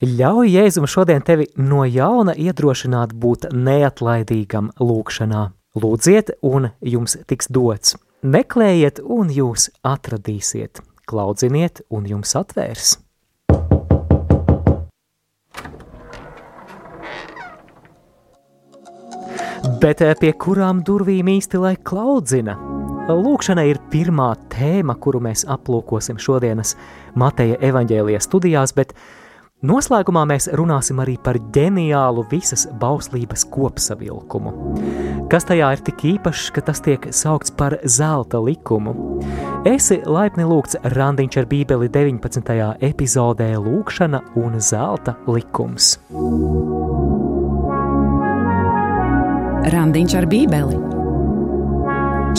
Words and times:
Ļauj 0.00 0.48
Jēzum 0.48 0.86
šodien 0.88 1.20
tevi 1.20 1.44
no 1.60 1.82
jauna 1.84 2.32
iedrošināt 2.32 3.10
būt 3.20 3.50
neatlaidīgam 3.52 4.70
lūkšanā. 4.80 5.42
Lūdziet, 5.76 6.30
un 6.40 6.70
jums 6.80 7.18
tiks 7.28 7.50
dots. 7.52 7.98
Meklējiet, 8.24 9.02
un 9.04 9.28
jūs 9.28 9.68
atradīsiet. 9.84 10.80
Klaudziniet, 11.04 11.84
un 11.92 12.08
jums 12.08 12.32
atvērs. 12.32 12.94
Bet 19.84 20.00
eh, 20.00 20.16
pie 20.16 20.32
kurām 20.32 20.80
durvīm 20.80 21.28
īsti 21.36 21.60
lai 21.60 21.76
klaudzina? 21.76 22.56
Lūkšana 23.12 23.68
ir 23.68 23.84
pirmā 23.92 24.32
tēma, 24.48 24.96
kuru 24.96 25.20
mēs 25.28 25.44
aplūkosim 25.44 26.16
šodienas 26.16 26.78
Mateja 27.20 27.60
evaņģēlijas 27.68 28.32
studijās, 28.32 28.72
bet 28.72 28.96
noslēgumā 29.66 30.24
mēs 30.30 30.48
runāsim 30.56 31.00
arī 31.02 31.16
par 31.22 31.38
ģeniālu 31.54 32.24
visas 32.30 32.66
bauslības 32.80 33.44
kopsavilkumu. 33.52 34.52
Kas 35.30 35.46
tajā 35.48 35.68
ir 35.76 35.82
tik 35.86 36.04
īpašs, 36.14 36.48
ka 36.54 36.64
tas 36.66 36.82
tiek 36.84 37.10
saukts 37.14 37.52
par 37.54 37.76
zelta 37.84 38.40
likumu? 38.42 38.94
Esi 39.68 40.00
laipni 40.06 40.46
lūgts 40.48 40.80
Randiņš 40.96 41.40
ar 41.42 41.48
bībeli 41.50 41.90
19. 41.92 42.56
epizodē 42.90 43.52
Lūkšana 43.60 44.22
un 44.40 44.58
zelta 44.64 45.16
likums. 45.28 45.98
Randiņš 49.70 50.18
ar 50.18 50.26
bībeli. 50.30 50.80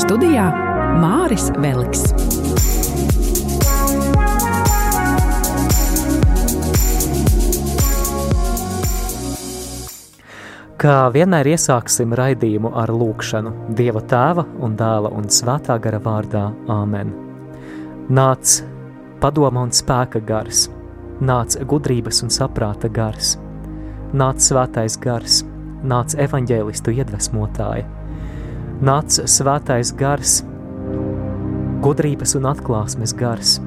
Studijā 0.01 0.49
Māris 0.97 1.51
Veliks. 1.61 2.40
Kā 10.81 11.11
vienmēr 11.13 11.45
iesāksim 11.51 12.15
raidījumu 12.17 12.71
ar 12.81 12.89
lūkšanu 12.89 13.51
Dieva 13.77 14.01
tēva 14.09 14.47
un 14.65 14.73
dēla 14.73 15.11
un 15.13 15.27
svētā 15.29 15.75
gara 15.77 15.99
vārdā 16.01 16.47
Āmen. 16.73 17.11
Nāc 18.09 18.55
padoma 19.21 19.61
un 19.61 19.69
spēka 19.77 20.23
gars, 20.25 20.63
nāc 21.21 21.59
gudrības 21.69 22.23
un 22.25 22.33
saprāta 22.33 22.89
gars, 22.89 23.35
nāc 24.17 24.41
svētais 24.41 24.95
gars, 25.03 25.43
nāc 25.85 26.15
evaņģēlistu 26.25 26.95
iedvesmotāja, 26.97 27.85
nāc 28.81 29.19
svētais 29.35 29.91
gars, 29.99 30.39
gudrības 31.85 32.33
un 32.41 32.49
atklāsmes 32.55 33.13
gars, 33.21 33.59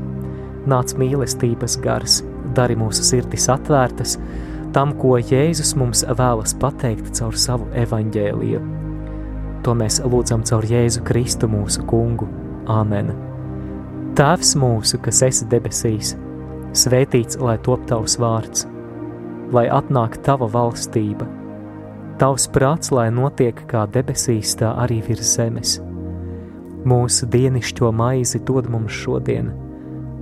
nāc 0.67 0.97
mīlestības 0.99 1.79
gars, 1.87 2.25
dari 2.59 2.75
mūsu 2.75 3.07
sirdis 3.07 3.47
atvērtas 3.55 4.19
tam, 4.75 4.95
ko 4.99 5.17
Jēzus 5.19 5.75
mums 5.79 6.03
vēlas 6.05 6.57
pateikt 6.61 7.13
caur 7.19 7.37
savu 7.39 7.69
evaņģēliju. 7.85 8.63
To 9.65 9.77
mēs 9.79 10.01
lūdzam 10.05 10.43
caur 10.45 10.67
Jēzu 10.69 11.05
Kristu 11.07 11.49
mūsu 11.49 11.87
kungu. 11.89 12.29
Āmen! 12.71 13.15
Tēvs 14.19 14.53
mūsu, 14.61 15.01
kas 15.03 15.23
esi 15.27 15.49
debesīs, 15.51 16.13
svētīts 16.77 17.41
lai 17.43 17.57
top 17.65 17.87
tavs 17.91 18.19
vārds, 18.21 18.69
lai 19.55 19.67
atnāk 19.73 20.21
tava 20.27 20.51
valstība– 20.51 21.31
Tavs 22.15 22.45
prāts, 22.47 22.93
lai 22.95 23.09
notiek 23.11 23.59
kā 23.67 23.89
debesīs, 23.91 24.53
tā 24.61 24.69
arī 24.85 25.01
virs 25.03 25.33
zemes. 25.35 25.81
Mūsu 26.87 27.27
dienascho 27.27 27.91
maizi 27.91 28.39
dod 28.47 28.69
mums 28.71 28.95
šodien, 28.95 29.49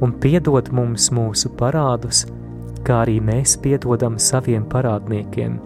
un 0.00 0.14
piedod 0.22 0.70
mums 0.72 1.10
mūsu 1.12 1.50
parādus, 1.58 2.24
kā 2.86 3.02
arī 3.04 3.18
mēs 3.22 3.56
piedodam 3.62 4.18
saviem 4.20 4.64
parādniekiem, 4.70 5.58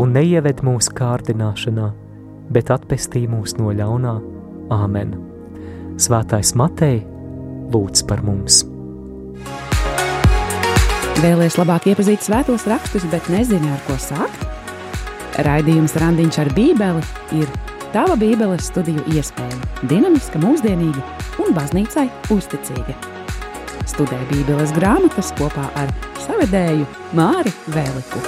un 0.00 0.14
neieved 0.16 0.62
mūsu 0.66 0.94
kārdināšanā, 0.98 1.88
bet 2.54 2.72
atpestī 2.74 3.24
mūs 3.30 3.56
no 3.60 3.72
ļaunā. 3.74 4.14
Āmen! 4.74 5.14
Svētais 6.00 6.54
Matei, 6.58 7.02
lūdz 7.72 8.06
par 8.08 8.24
mums! 8.26 8.64
Vēlēs 11.24 11.54
labāk 11.56 11.86
iepazīt 11.92 12.24
svētos 12.26 12.66
rakstus, 12.68 13.06
bet 13.12 13.30
nezinu, 13.32 13.70
ar 13.70 13.80
ko 13.86 13.96
sākt? 14.02 14.42
Raidījums 15.46 15.96
Randiņš 15.98 16.40
ar 16.42 16.50
Bībeli 16.54 17.06
ir 17.38 17.50
tava 17.94 18.18
Bībeles 18.18 18.68
studiju 18.68 19.06
iespēja. 19.14 19.62
Dinamiska, 19.90 20.42
mūsdienīga 20.42 21.02
un 21.42 21.56
baznīcai 21.56 22.08
uzticīga. 22.34 23.13
Studē 23.94 24.16
Bībeles 24.26 24.72
grāmatas 24.74 25.28
kopā 25.38 25.68
ar 25.78 25.90
savedēju 26.18 26.82
Māri 27.14 27.52
Vēliku. 27.70 28.18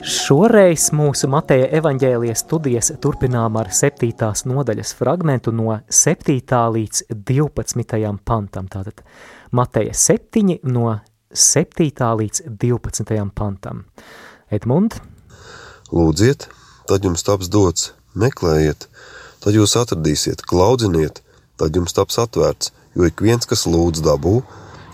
Šoreiz 0.00 0.86
mūsu 0.96 1.28
Mateja 1.28 1.66
evaņģēlijas 1.82 2.44
studijas 2.46 2.88
turpinām 3.04 3.60
ar 3.60 3.68
7. 3.68 4.08
nodaļas 4.48 4.94
fragmentu 4.96 5.52
no 5.52 5.76
7. 5.92 6.40
līdz 6.78 7.04
12. 7.12 8.00
pantam. 8.24 8.72
Tātad 8.72 9.04
Mateja 9.52 9.92
7 9.92 10.56
no 10.72 10.94
7. 11.36 11.90
līdz 12.22 12.46
12. 12.48 13.28
pantam. 13.36 13.84
Edmund? 14.48 15.02
Lūdziet, 15.92 16.48
tad 16.88 17.04
jums 17.04 17.28
taps 17.28 17.52
dots, 17.52 17.90
meklējiet, 18.16 18.88
tad 19.40 19.56
jūs 19.56 19.76
atradīsiet, 19.80 20.44
klaudziniet, 20.46 21.22
tad 21.60 21.76
jums 21.76 21.96
taps 21.96 22.20
atvērts, 22.22 22.72
jo 22.96 23.08
ik 23.08 23.22
viens, 23.24 23.48
kas 23.48 23.66
lūdz 23.66 24.04
dabū, 24.06 24.40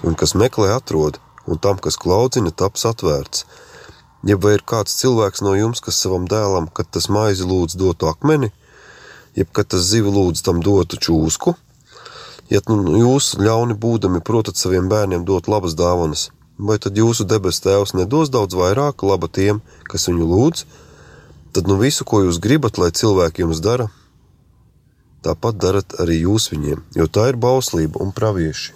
un 0.06 0.18
kas 0.18 0.36
meklē 0.38 0.72
atrod, 0.76 1.20
un 1.46 1.60
tam, 1.62 1.78
kas 1.82 1.98
klaudzina, 2.00 2.50
taps 2.50 2.86
atvērts. 2.88 3.44
Ja 4.26 4.38
vai 4.40 4.56
ir 4.56 4.64
kāds 4.66 4.96
cilvēks 4.98 5.44
no 5.46 5.52
jums, 5.54 5.82
kas 5.84 6.00
savam 6.02 6.24
dēlam, 6.30 6.70
kad 6.72 6.90
tas 6.90 7.10
maizi 7.12 7.46
lūdz 7.46 7.76
dotu 7.78 8.08
akmeni, 8.10 8.50
jeb 9.38 9.52
kad 9.52 9.70
tas 9.70 9.86
zivi 9.90 10.10
lūdz 10.10 10.42
tam 10.46 10.64
dotu 10.64 10.98
čūsku, 10.98 11.54
Ja 12.46 12.60
nu, 12.70 12.94
jūs 12.94 13.32
ļauni 13.42 13.74
būdami 13.82 14.20
protat 14.22 14.54
saviem 14.54 14.86
bērniem 14.86 15.24
dot 15.26 15.48
labas 15.50 15.74
dāvanas, 15.74 16.28
vai 16.58 16.76
tad 16.78 16.94
jūsu 16.94 17.26
debes 17.26 17.58
tēvs 17.64 17.96
nedos 17.98 18.30
daudz 18.30 18.54
vairāk 18.54 19.02
laba 19.02 19.26
tiem, 19.26 19.58
kas 19.90 20.06
viņu 20.06 20.28
lūdz? 20.30 20.62
Tad 21.56 21.66
nu 21.66 21.74
visu, 21.80 22.06
ko 22.06 22.22
jūs 22.22 22.38
gribat, 22.38 22.78
lai 22.78 22.92
cilvēki 22.94 23.42
jums 23.42 23.58
dara, 23.64 23.88
tāpat 25.24 25.60
darat 25.60 25.96
arī 26.02 26.22
jūs 26.24 26.50
viņiem, 26.52 26.82
jo 26.96 27.06
tā 27.06 27.30
ir 27.32 27.38
bauslība 27.40 28.02
un 28.04 28.12
pravieši. 28.16 28.74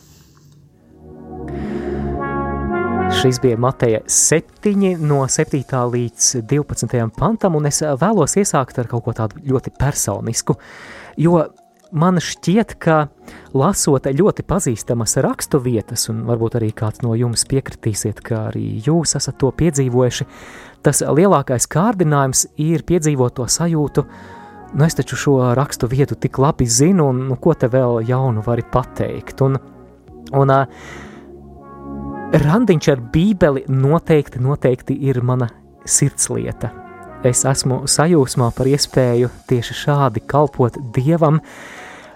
Šis 3.20 3.40
bija 3.42 3.58
Mateja 3.58 4.00
7 4.06 4.96
no 5.02 5.24
7. 5.28 5.64
līdz 5.92 6.28
12. 6.46 7.10
pantam, 7.18 7.56
un 7.58 7.66
es 7.66 7.82
vēlos 7.82 8.36
iesākt 8.38 8.78
ar 8.78 8.86
kaut 8.88 9.04
ko 9.04 9.14
tādu 9.16 9.42
ļoti 9.50 9.72
personisku, 9.74 10.54
jo 11.18 11.40
man 11.90 12.20
šķiet, 12.22 12.76
ka 12.78 13.08
lasot 13.52 14.06
ļoti 14.06 14.44
pazīstamas 14.46 15.16
rakstu 15.26 15.58
vietas, 15.62 16.06
un 16.12 16.22
varbūt 16.28 16.60
arī 16.60 16.70
kāds 16.76 17.02
no 17.02 17.16
jums 17.18 17.44
piekritīsiet, 17.50 18.22
ka 18.22 18.46
arī 18.52 18.78
jūs 18.86 19.16
esat 19.18 19.40
to 19.42 19.50
piedzīvojuši, 19.58 20.26
tas 20.86 21.02
lielākais 21.02 21.66
kārdinājums 21.70 22.46
ir 22.62 22.86
piedzīvot 22.86 23.40
to 23.40 23.48
sajūtu, 23.50 24.06
nu 24.74 24.86
es 24.86 24.96
taču 24.98 25.18
šo 25.18 25.36
rakstu 25.58 25.88
vietu 25.90 26.14
tik 26.14 26.38
labi 26.38 26.66
zinu, 26.66 27.08
un 27.10 27.24
nu, 27.28 27.36
ko 27.36 27.54
te 27.54 27.68
vēl 27.70 28.04
jaunu 28.08 28.44
vari 28.46 28.64
pateikt. 28.72 29.42
Un, 29.46 29.58
un 30.36 30.54
uh, 30.54 30.84
randiņš 32.32 32.92
ar 32.92 33.02
bībeli 33.12 33.66
noteikti, 33.68 34.42
noteikti 34.42 34.96
ir 35.10 35.22
mana 35.26 35.50
sirdslieta. 35.84 36.70
Es 37.26 37.44
esmu 37.44 37.82
sajūsmā 37.90 38.48
par 38.56 38.68
iespēju 38.70 39.28
tieši 39.50 39.76
šādi 39.82 40.22
kalpot 40.28 40.78
Dievam, 40.94 41.40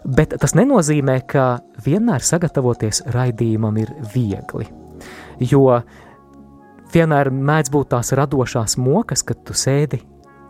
Bet 0.04 0.34
tas 0.36 0.52
nenozīmē, 0.52 1.22
ka 1.24 1.62
vienmēr 1.80 2.20
sagatavoties 2.20 3.06
raidījumam 3.14 3.78
ir 3.80 3.92
viegli. 4.12 4.66
Jo 5.40 5.78
vienmēr 6.92 7.30
mēdz 7.32 7.72
būt 7.72 7.94
tās 7.94 8.12
radošās 8.12 8.76
mokas, 8.76 9.24
kad 9.24 9.40
tu 9.48 9.56
sēdi, 9.56 10.02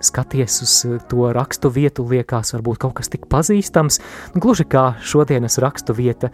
skaties 0.04 0.60
uz 0.64 0.74
to 1.10 1.30
rakstu 1.34 1.70
vietu, 1.72 2.04
liekas, 2.10 2.54
varbūt 2.56 2.82
kaut 2.84 2.98
kas 3.00 3.10
tik 3.12 3.26
pazīstams, 3.32 4.00
gluži 4.36 4.66
kā 4.68 4.92
šodienas 5.02 5.58
rakstu 5.62 5.96
vieta 5.96 6.30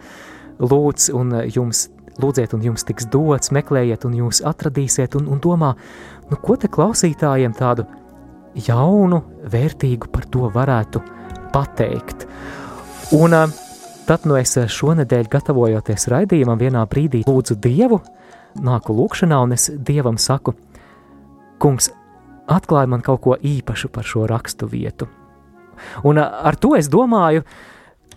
lūdz 0.61 1.09
un 1.17 1.33
jums 1.49 1.87
lūdziet, 2.21 2.53
un 2.55 2.63
jums 2.65 2.85
tiks 2.87 3.07
dots, 3.11 3.51
meklējiet, 3.55 4.05
un 4.05 4.17
jūs 4.19 4.41
atradīsiet, 4.47 5.15
un, 5.19 5.29
un 5.31 5.41
domā, 5.41 5.73
nu, 6.29 6.37
ko 6.37 6.57
te 6.59 6.69
klausītājiem 6.71 7.55
tādu 7.57 7.87
jaunu, 8.67 9.21
vērtīgu 9.51 10.11
par 10.11 10.27
to 10.31 10.49
varētu 10.53 11.01
pateikt. 11.53 12.27
Un 13.15 13.35
tad, 14.07 14.27
nu 14.27 14.37
es 14.39 14.55
šonadēļ 14.55 15.29
gatavojoties 15.31 16.09
raidījumam, 16.11 16.59
vienā 16.59 16.83
brīdī 16.89 17.23
lūdzu 17.27 17.57
Dievu, 17.63 18.01
nāku 18.61 18.95
lūkšanā, 18.97 19.39
un 19.45 19.55
es 19.55 19.69
Dievam 19.71 20.19
saku, 20.19 20.55
kungs, 21.61 21.91
atklāj 22.51 22.87
man 22.91 23.03
kaut 23.05 23.21
ko 23.25 23.35
īpašu 23.37 23.91
par 23.93 24.07
šo 24.07 24.27
rakstu 24.29 24.69
vietu. 24.69 25.07
Un 26.05 26.19
ar 26.21 26.57
to 26.61 26.75
es 26.77 26.89
domāju, 26.91 27.43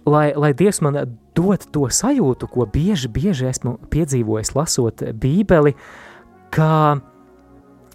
lai, 0.07 0.33
lai 0.37 0.53
Dievs 0.57 0.83
man 0.85 0.99
dot 1.35 1.67
to 1.73 1.89
sajūtu, 1.89 2.49
ko 2.51 2.67
bieži, 2.71 3.09
bieži 3.09 3.49
esmu 3.51 3.79
piedzīvojis 3.91 4.55
lasot 4.57 5.05
Bībeli, 5.21 5.75
ka 6.55 7.01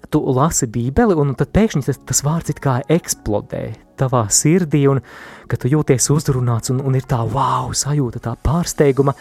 tu 0.09 0.21
lasi 0.33 0.67
Bībeli, 0.67 1.15
un 1.15 1.35
tad 1.37 1.51
pēkšņi 1.53 1.85
tas, 1.85 1.99
tas 2.09 2.23
vārds 2.25 2.53
it 2.53 2.61
kā 2.63 2.79
eksplodē 2.89 3.63
tavā 3.99 4.25
sirdī, 4.33 4.85
un 4.89 5.01
ka 5.49 5.59
tu 5.59 5.69
jūties 5.69 6.09
uzrunāts, 6.13 6.71
un, 6.73 6.81
un 6.81 6.97
ir 6.97 7.05
tā 7.09 7.19
wow, 7.29 7.69
sajūta, 7.75 8.23
tā 8.25 8.35
pārsteiguma, 8.45 9.13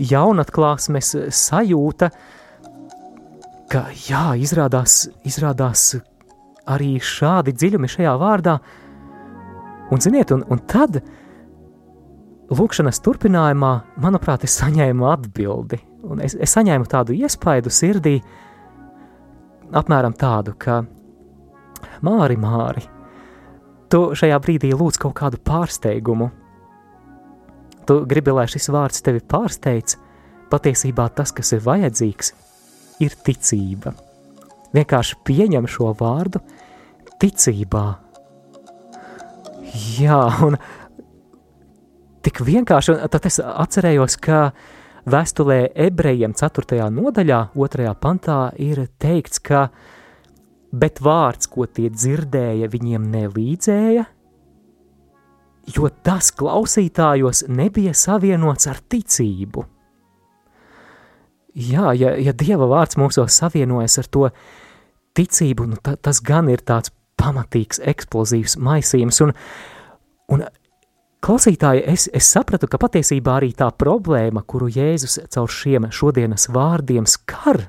jaunatklāsmes 0.00 1.14
sajūta, 1.30 2.10
ka 3.70 3.86
jā, 4.08 4.26
izrādās, 4.40 5.04
izrādās 5.26 5.92
arī 6.70 6.96
šādi 7.02 7.54
dziļumi 7.54 7.90
šajā 7.90 8.14
vārdā, 8.20 8.58
un 9.92 10.00
ziniet, 10.00 10.32
un, 10.34 10.44
un 10.50 10.62
tad, 10.70 11.00
lūkšanas 12.54 13.00
turpinājumā, 13.04 13.72
manuprāt, 14.04 14.46
es 14.48 14.56
saņēmu 14.60 15.08
atbildi, 15.10 15.80
un 16.08 16.24
es, 16.24 16.36
es 16.36 16.54
saņēmu 16.56 16.88
tādu 16.90 17.16
iespaidu 17.16 17.72
sirdī, 17.72 18.18
apmēram 19.74 20.16
tādu, 20.16 20.54
ka 20.58 20.82
Māri, 22.04 22.36
Māri, 22.40 22.84
tu 23.92 24.06
šajā 24.16 24.38
brīdī 24.42 24.72
lūdz 24.74 25.00
kaut 25.00 25.14
kādu 25.20 25.40
pārsteigumu. 25.44 26.30
Tu 27.84 27.98
gribi, 28.08 28.32
lai 28.32 28.46
šis 28.48 28.70
vārds 28.72 29.04
tevi 29.04 29.20
pārsteidz, 29.20 29.98
patiesībā 30.52 31.10
tas, 31.16 31.32
kas 31.36 31.52
ir 31.52 31.62
vajadzīgs, 31.64 32.32
ir 33.04 33.16
ticība. 33.26 33.92
Vienkārši 34.74 35.18
pieņem 35.26 35.68
šo 35.70 35.92
vārdu 35.98 36.40
ticībā. 37.22 37.84
Jā, 39.98 40.20
un 40.46 40.56
tik 42.24 42.40
vienkārši, 42.46 42.94
un 42.94 43.12
tad 43.12 43.26
es 43.28 43.40
atcerējos, 43.42 44.16
ka 44.22 44.46
vēstulē 45.10 45.58
ebrejiem 45.86 46.34
4. 46.36 46.88
nodaļā, 46.94 47.40
2. 47.56 47.92
pantā 48.00 48.38
ir 48.60 48.86
teikts, 49.02 49.42
ka 49.44 49.68
bet 50.74 51.00
vārds, 51.04 51.50
ko 51.50 51.66
tie 51.66 51.90
dzirdēja, 51.92 52.70
viņiem 52.72 53.06
nelīdzēja, 53.12 54.06
jo 55.74 55.90
tas 56.04 56.32
klausītājos 56.34 57.46
nebija 57.48 57.94
savienots 57.96 58.68
ar 58.70 58.80
ticību. 58.80 59.64
Jā, 61.54 61.92
ja, 61.94 62.16
ja 62.18 62.32
Dieva 62.34 62.66
vārds 62.66 62.98
mūsos 62.98 63.36
savienojas 63.38 64.00
ar 64.02 64.10
to 64.10 64.28
ticību, 65.14 65.68
nu, 65.70 65.78
ta, 65.78 65.94
tas 65.94 66.18
gan 66.24 66.50
ir 66.50 66.64
tāds 66.66 66.90
pamatīgs, 67.24 67.80
eksplozīvs 67.94 68.58
maisījums, 68.60 69.24
un, 69.24 69.34
un 70.36 70.44
Klausītāji, 71.24 71.80
es, 71.88 72.02
es 72.12 72.26
sapratu, 72.28 72.68
ka 72.68 72.76
patiesībā 72.76 73.38
arī 73.38 73.54
tā 73.56 73.70
problēma, 73.72 74.42
kuru 74.44 74.66
Jēzus 74.68 75.22
caur 75.32 75.48
šiem 75.48 75.86
šodienas 75.88 76.50
vārdiem 76.52 77.06
skar, 77.08 77.62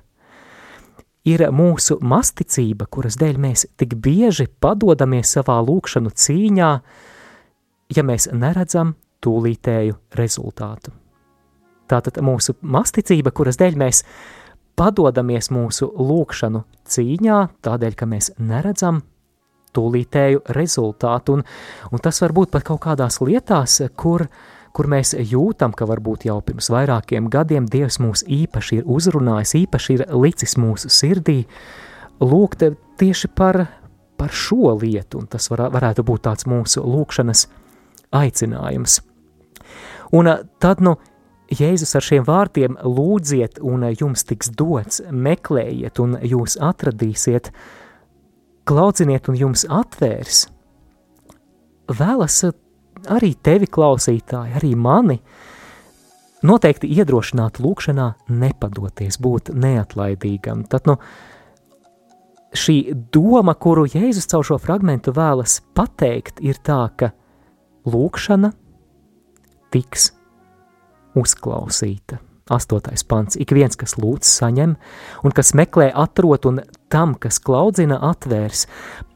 ir 1.24 1.46
mūsu 1.56 1.96
masticība, 2.04 2.90
kuras 2.92 3.16
dēļ 3.22 3.40
mēs 3.40 3.64
tik 3.80 3.96
bieži 4.04 4.50
padodamies 4.60 5.32
savā 5.38 5.56
lūkšanu 5.64 6.12
cīņā, 6.12 6.70
ja 7.96 8.04
mēs 8.04 8.28
neredzam 8.36 8.98
tūlītēju 9.24 9.96
rezultātu. 10.20 10.92
Tātad 11.88 12.20
mūsu 12.28 12.58
masticība, 12.60 13.32
kuras 13.32 13.56
dēļ 13.62 13.80
mēs 13.80 14.04
padodamies 14.76 15.48
mūsu 15.56 15.94
lūkšanu 15.96 16.66
cīņā, 16.92 17.42
tādēļ, 17.64 17.96
ka 17.96 18.12
mēs 18.12 18.34
neredzam 18.36 19.06
tūlītēju 19.76 20.44
rezultātu, 20.56 21.40
un, 21.40 21.46
un 21.92 22.04
tas 22.04 22.22
var 22.24 22.34
būt 22.36 22.52
pat 22.54 22.66
kaut 22.68 22.82
kādās 22.86 23.20
lietās, 23.22 23.80
kur, 24.00 24.28
kur 24.76 24.90
mēs 24.92 25.16
jūtam, 25.20 25.76
ka 25.76 25.88
varbūt 25.90 26.28
jau 26.30 26.40
pirms 26.46 26.72
vairākiem 26.74 27.30
gadiem 27.32 27.68
Dievs 27.72 28.00
mūs 28.04 28.26
īpaši 28.28 28.82
ir 28.82 28.92
uzrunājis, 28.98 29.56
īpaši 29.64 29.98
ir 29.98 30.06
licis 30.16 30.58
mūsu 30.62 30.92
sirdī, 30.92 31.44
lūgt 32.24 32.64
tieši 33.00 33.32
par, 33.36 33.66
par 34.18 34.32
šo 34.32 34.78
lietu, 34.82 35.24
un 35.24 35.28
tas 35.32 35.50
var, 35.52 35.68
varētu 35.74 36.06
būt 36.08 36.28
tāds 36.30 36.48
mūsu 36.50 36.84
lūkšanas 36.86 37.48
aicinājums. 38.16 39.02
Un 40.16 40.32
tad, 40.62 40.82
nu, 40.86 40.96
Jēzus 41.54 41.94
ar 41.98 42.02
šiem 42.06 42.24
vārdiem 42.26 42.78
lūdziet, 42.82 43.60
un 43.62 43.86
jums 43.94 44.26
tiks 44.26 44.50
dots, 44.58 45.04
meklējiet, 45.12 46.00
un 46.02 46.18
jūs 46.26 46.58
atradīsiet, 46.58 47.52
klaudziniet 48.66 49.30
un 49.30 49.38
jums 49.40 49.66
atvērs, 49.70 50.46
vēlas 52.00 52.42
arī 53.12 53.34
tevi 53.46 53.70
klausītāji, 53.70 54.56
arī 54.58 54.74
mani, 54.80 55.20
noteikti 56.46 56.90
iedrošināt 56.98 57.60
lūkšanā 57.62 58.10
nepadoties, 58.34 59.20
būt 59.22 59.54
neatlaidīgam. 59.54 60.66
Tad, 60.70 60.90
nu, 60.90 60.98
šī 62.56 62.78
doma, 63.14 63.56
kuru 63.56 63.86
Jēzus 63.90 64.30
caur 64.32 64.46
šo 64.48 64.60
fragmentu 64.62 65.14
vēlas 65.16 65.60
pateikt, 65.78 66.42
ir 66.42 66.60
tā, 66.66 66.86
ka 66.98 67.12
lūkšana 67.86 68.54
tiks 69.74 70.12
uzklausīta. 71.16 72.20
Astotais 72.50 73.02
pants. 73.02 73.40
Ik 73.42 73.56
viens, 73.58 73.74
kas 73.74 73.96
lūdz, 73.98 74.30
saņem, 74.30 74.76
un 75.26 75.34
kas 75.34 75.56
meklē, 75.58 75.88
atrod, 75.98 76.46
un 76.46 76.60
tam, 76.94 77.16
kas 77.18 77.40
klaudzina, 77.42 77.98
atvērs. 78.06 78.68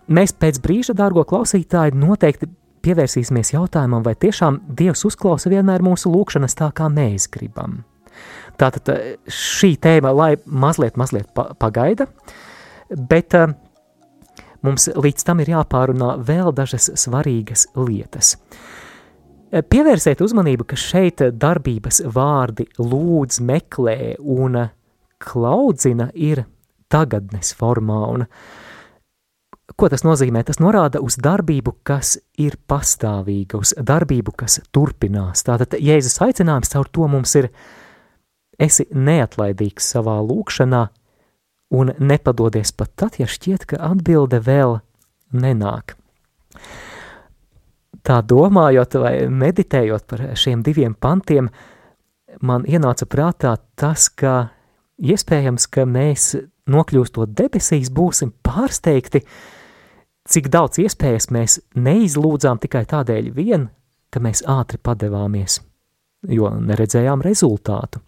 Mēs 0.10 0.34
pēc 0.34 0.58
brīža, 0.64 0.96
dārgo 0.98 1.22
klausītāji, 1.30 1.94
noteikti 1.94 2.50
pievērsīsimies 2.81 3.54
jautājumam, 3.54 4.02
vai 4.02 4.16
tiešām 4.18 4.64
Dievs 4.80 5.06
uzklausa 5.06 5.52
vienmēr 5.54 5.86
mūsu 5.86 6.10
lūgšanas 6.10 6.58
tā, 6.58 6.72
kā 6.74 6.90
mēs 6.90 7.30
gribam. 7.30 7.84
Tātad 8.60 8.90
eh, 8.96 9.16
šī 9.30 9.76
tēma, 9.78 10.10
lai 10.16 10.31
mazliet, 10.46 10.98
mazliet 10.98 11.30
pagaida, 11.62 12.10
bet 12.90 13.38
uh, 13.38 13.54
mums 14.66 14.90
līdz 14.96 15.26
tam 15.28 15.44
ir 15.44 15.54
jāpārunā 15.54 16.16
vēl 16.26 16.50
dažas 16.56 16.90
svarīgas 17.00 17.68
lietas. 17.78 18.38
Eh, 19.50 19.63
pievērsiet 19.66 20.19
uzmanību, 20.22 20.68
ka 20.69 20.78
šeit 20.78 21.24
darbības 21.42 22.04
vārdi 22.13 22.68
lūdz, 22.78 23.40
meklē 23.42 24.13
un 24.22 24.60
klaudzina 25.18 26.12
ir 26.13 26.44
tagadnes 26.94 27.56
formā. 27.57 28.04
Un 28.13 28.28
ko 29.74 29.90
tas 29.90 30.06
nozīmē? 30.06 30.44
Tas 30.46 30.62
norāda 30.62 31.01
uz 31.01 31.18
darbību, 31.18 31.80
kas 31.81 32.19
ir 32.38 32.60
pastāvīga, 32.69 33.57
uz 33.57 33.74
darbību, 33.74 34.38
kas 34.38 34.60
turpinās. 34.69 35.42
Tātad 35.48 35.74
Jēzus 35.81 36.22
aicinājums 36.30 36.69
caur 36.75 36.94
to 36.94 37.10
mums 37.10 37.34
ir 37.42 37.50
esi 38.62 38.86
neatlaidīgs 38.94 39.95
savā 39.95 40.19
lūkšanā 40.30 40.83
un 41.74 41.95
nepadodies 41.97 42.69
pat 42.78 42.94
tad, 43.02 43.18
ja 43.18 43.26
šķiet, 43.26 43.66
ka 43.66 43.81
atbilde 43.90 44.44
vēl 44.45 44.78
nenāk 45.33 45.99
tā 48.06 48.22
domājot 48.26 48.98
vai 49.02 49.14
meditējot 49.30 50.08
par 50.10 50.24
šiem 50.38 50.64
diviem 50.66 50.96
pantiem, 50.96 51.50
man 52.46 52.66
ienāca 52.69 53.08
prātā 53.10 53.56
tas, 53.80 54.10
ka 54.10 54.50
iespējams, 55.00 55.68
ka 55.72 55.86
mēs 55.90 56.36
nokļūstot 56.69 57.34
debesīs 57.36 57.90
būsim 57.94 58.34
pārsteigti, 58.46 59.24
cik 60.30 60.52
daudz 60.54 60.81
iespējas 60.84 61.30
mēs 61.34 61.60
neizlūdzām 61.76 62.62
tikai 62.62 62.86
tādēļ 62.90 63.31
vien, 63.34 63.69
ka 64.14 64.22
mēs 64.22 64.44
ātri 64.50 64.80
padevāmies, 64.81 65.60
jo 66.30 66.52
neredzējām 66.54 67.26
rezultātu. 67.26 68.02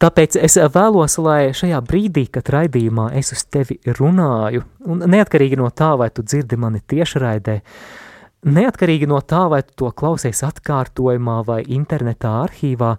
Tāpēc 0.00 0.38
es 0.40 0.54
vēlos, 0.72 1.18
lai 1.20 1.50
šajā 1.52 1.76
brīdī, 1.84 2.22
kad 2.32 2.48
raidījumā 2.48 3.10
es 3.18 3.34
uz 3.34 3.42
tevi 3.52 3.76
runāju, 3.98 4.62
un 4.88 5.04
neatkarīgi 5.04 5.58
no 5.60 5.68
tā, 5.76 5.90
vai 6.00 6.08
tu 6.08 6.24
dzirdi 6.24 6.56
mani 6.56 6.80
tiešraidē, 6.88 7.56
uh, 7.60 8.06
Neatkarīgi 8.40 9.04
no 9.04 9.18
tā, 9.20 9.42
vai 9.52 9.60
tu 9.66 9.74
to 9.82 9.90
klausies 9.92 10.40
atkārtojumā 10.46 11.42
vai 11.44 11.58
internetā 11.68 12.30
arhīvā, 12.46 12.94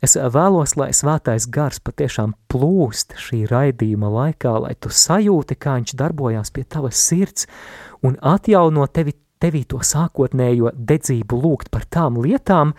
es 0.00 0.16
vēlos, 0.16 0.72
lai 0.80 0.88
svētais 0.96 1.44
gars 1.52 1.82
patiešām 1.84 2.32
plūst 2.48 3.12
šī 3.20 3.42
raidījuma 3.50 4.08
laikā, 4.14 4.54
lai 4.64 4.72
tu 4.80 4.88
sajūti, 4.88 5.58
kā 5.60 5.76
viņš 5.76 5.92
darbojās 6.00 6.54
pie 6.56 6.64
tavas 6.64 6.96
sirds 6.96 7.44
un 8.00 8.16
atjauno 8.24 8.88
tevi, 8.88 9.12
tevi 9.36 9.66
to 9.68 9.82
sākotnējo 9.84 10.72
dedzību 10.72 11.42
lūgt 11.44 11.68
par 11.68 11.84
tām 11.84 12.16
lietām, 12.24 12.72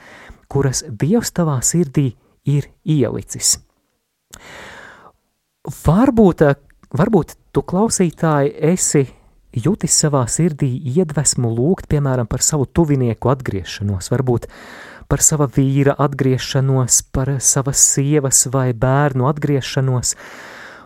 kuras 0.49 0.81
Dievs 0.89 1.29
tavā 1.37 1.59
sirdī 1.61 2.15
ir 2.49 2.71
ielicis. 2.81 3.59
Varbūt, 5.85 6.47
varbūt 6.97 7.37
tu 7.53 7.61
klausītāji 7.61 8.55
esi 8.73 9.05
jutis 9.53 9.97
savā 10.03 10.23
sirdī 10.31 10.69
iedvesmu 10.93 11.51
lūgt, 11.55 11.89
piemēram, 11.91 12.29
par 12.29 12.43
savu 12.45 12.65
tuvinieku 12.65 13.31
atgriešanos, 13.33 14.11
varbūt 14.13 14.47
par 15.11 15.23
sava 15.25 15.49
vīra 15.51 15.97
atgriešanos, 15.99 17.01
par 17.11 17.35
savas 17.43 17.83
sievas 17.93 18.45
vai 18.53 18.71
bērnu 18.73 19.27
atgriešanos, 19.27 20.15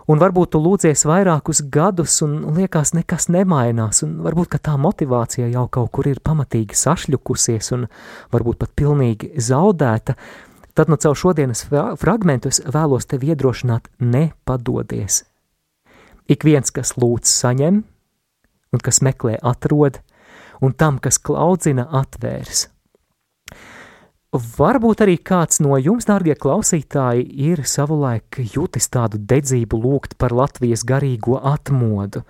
Un 0.06 0.20
varbūt 0.22 0.52
tu 0.54 0.60
lūdzies 0.62 1.02
vairākus 1.10 1.64
gadus, 1.74 2.20
un 2.22 2.36
liekas, 2.54 2.92
nekas 2.94 3.26
nemainās, 3.34 4.04
un 4.06 4.20
varbūt 4.22 4.60
tā 4.62 4.76
motivācija 4.78 5.48
jau 5.50 5.64
kaut 5.66 5.90
kur 5.98 6.06
ir 6.06 6.22
pamatīgi 6.22 6.78
sašļukusies, 6.78 7.72
un 7.74 7.88
varbūt 8.34 8.60
pat 8.62 8.76
pilnīgi 8.78 9.32
zaudēta. 9.42 10.14
Tad 10.78 10.92
no 10.92 11.00
nu 11.00 11.02
caur 11.02 11.18
šodienas 11.18 11.66
fragmentu 11.98 12.52
es 12.54 12.62
vēlos 12.62 13.10
tevi 13.10 13.32
iedrošināt, 13.34 13.90
nepadodies. 13.98 15.24
Ik 16.30 16.46
viens, 16.46 16.70
kas 16.70 16.94
lūdz, 17.02 17.32
saņem, 17.32 17.82
un 18.74 18.82
kas 18.84 19.02
meklē, 19.06 19.38
atrod, 19.42 20.02
un 20.62 20.74
tam, 20.74 21.02
kas 21.04 21.20
klaudzina, 21.22 21.88
atvērs. 22.02 22.70
Varbūt 24.36 25.00
arī 25.06 25.16
kāds 25.24 25.62
no 25.64 25.78
jums, 25.80 26.08
dārgie 26.10 26.34
klausītāji, 26.36 27.24
ir 27.48 27.62
savulaik 27.70 28.40
jutis 28.52 28.90
tādu 28.92 29.20
dedzību 29.22 29.78
lūgt 29.80 30.18
par 30.20 30.34
Latvijas 30.36 30.84
garīgo 30.88 31.38
atmodu, 31.40 32.24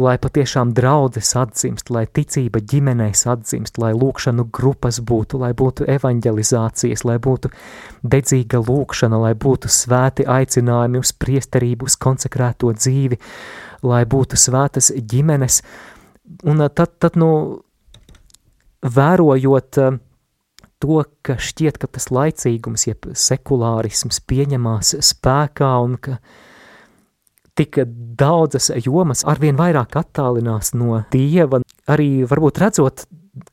lai 0.00 0.14
patiešām 0.22 0.72
draudzes 0.76 1.34
atdzimst, 1.36 1.90
lai 1.92 2.06
ticība 2.06 2.62
ģimenēs 2.64 3.26
atdzimst, 3.34 3.76
lai 3.82 3.92
lūkšanu 3.92 4.46
grupas 4.54 5.02
būtu, 5.04 5.42
lai 5.42 5.52
būtu 5.58 5.88
evanģelizācijas, 5.98 7.04
lai 7.04 7.18
būtu 7.26 7.52
dedzīga 8.00 8.62
lūkšana, 8.64 9.20
lai 9.26 9.34
būtu 9.34 9.68
svēti 9.68 10.24
aicinājumi 10.24 11.02
uz 11.02 11.12
priesterību, 11.12 11.90
uz 11.90 11.98
konsekrēto 12.00 12.72
dzīvi, 12.78 13.20
lai 13.84 14.04
būtu 14.08 14.38
svētas 14.40 14.92
ģimenes. 14.96 15.60
Un 16.48 16.64
tad, 16.72 16.96
tad 17.02 17.18
nu, 17.20 17.30
vērojot 18.84 19.80
to, 20.84 21.02
ka 21.24 21.36
šķiet, 21.40 21.78
ka 21.80 21.88
tas 21.88 22.10
laicīgums, 22.12 22.88
jeb 22.88 23.08
sekulārisms 23.16 24.20
pieņemās 24.28 24.96
spēkā 25.04 25.70
un 25.84 25.96
ka 26.00 26.18
tik 27.54 27.78
daudzas 28.18 28.72
jomas 28.82 29.22
arvien 29.30 29.56
vairāk 29.58 29.94
attālinās 30.00 30.74
no 30.74 31.04
Dieva, 31.12 31.62
arī 31.90 32.26
varbūt 32.28 32.60
redzot, 32.64 33.06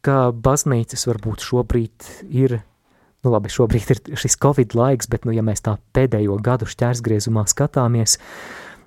ka 0.06 0.32
baznīcas 0.34 1.06
varbūt 1.10 1.46
šobrīd 1.46 2.10
ir, 2.34 2.58
nu 3.24 3.34
labi, 3.34 3.52
šobrīd 3.54 3.94
ir 3.94 4.02
šis 4.20 4.38
Covid 4.42 4.76
laiks, 4.78 5.10
bet, 5.12 5.26
nu, 5.26 5.36
ja 5.36 5.46
mēs 5.46 5.64
tā 5.66 5.78
pēdējo 5.96 6.40
gadu 6.44 6.70
šķērsgriezumā 6.70 7.46
skatāmies, 7.50 8.18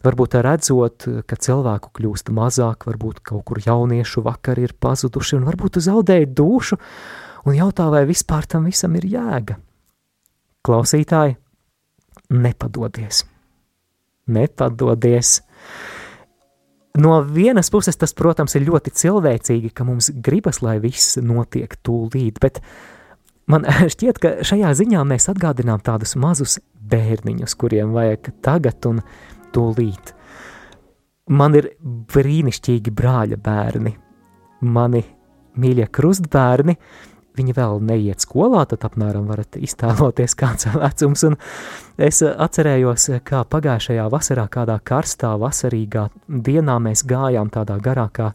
varbūt 0.04 0.36
redzot, 0.44 1.06
ka 1.28 1.38
cilvēku 1.40 1.92
kļūst 1.96 2.30
mazāk, 2.34 2.86
varbūt 2.88 3.22
kaut 3.24 3.44
kur 3.48 3.60
jauniešu 3.64 4.24
vakar 4.24 4.60
ir 4.62 4.76
pazuduši 4.80 5.38
un 5.38 5.48
varbūt 5.48 5.80
zaudēja 5.84 6.30
dušu, 6.30 6.78
un 7.48 7.56
jautā, 7.58 7.88
vai 7.92 8.04
vispār 8.08 8.48
tam 8.48 8.68
visam 8.68 8.94
ir 8.98 9.08
jēga. 9.16 9.58
Klausītāji, 10.64 11.36
nepadodies! 12.32 13.24
Nepadodies! 14.32 15.36
No 16.94 17.18
vienas 17.26 17.72
puses 17.74 17.98
tas, 17.98 18.14
protams, 18.14 18.54
ir 18.54 18.68
ļoti 18.68 18.92
cilvēcīgi, 18.94 19.72
ka 19.74 19.84
mums 19.84 20.12
gribas, 20.14 20.60
lai 20.62 20.78
viss 20.78 21.18
notiek 21.18 21.74
tūlīt, 21.82 22.38
bet 22.40 22.60
man 23.50 23.66
šķiet, 23.94 24.20
ka 24.22 24.34
šajā 24.46 24.70
ziņā 24.78 25.02
mēs 25.08 25.26
atgādinām 25.32 25.82
tādus 25.84 26.14
mazus 26.14 26.60
bērniņus, 26.78 27.56
kuriem 27.58 27.96
vajag 27.96 28.30
tagad 28.44 28.86
un 28.88 29.02
tūlīt. 29.54 30.14
Man 31.32 31.56
ir 31.56 31.70
brīnišķīgi 32.12 32.92
brāļa 32.92 33.38
bērni, 33.40 33.94
mani 34.60 35.00
mīļie 35.60 35.86
krustbērni, 35.94 36.74
viņi 37.34 37.54
vēl 37.56 37.80
neiet 37.82 38.22
skolā, 38.22 38.64
tad 38.70 38.84
apmēram 38.86 39.26
varat 39.30 39.56
iztēloties 39.58 40.36
kāds 40.38 40.68
vecums, 40.74 41.24
un 41.30 41.38
es 41.98 42.20
atcerējos, 42.22 43.08
kā 43.26 43.42
pagājušajā 43.50 44.04
vasarā 44.12 44.46
kādā 44.52 44.78
karstā 44.84 45.34
vasarīgā 45.40 46.08
dienā 46.28 46.78
mēs 46.82 47.04
gājām 47.08 47.50
tādā 47.54 47.78
garākā 47.82 48.30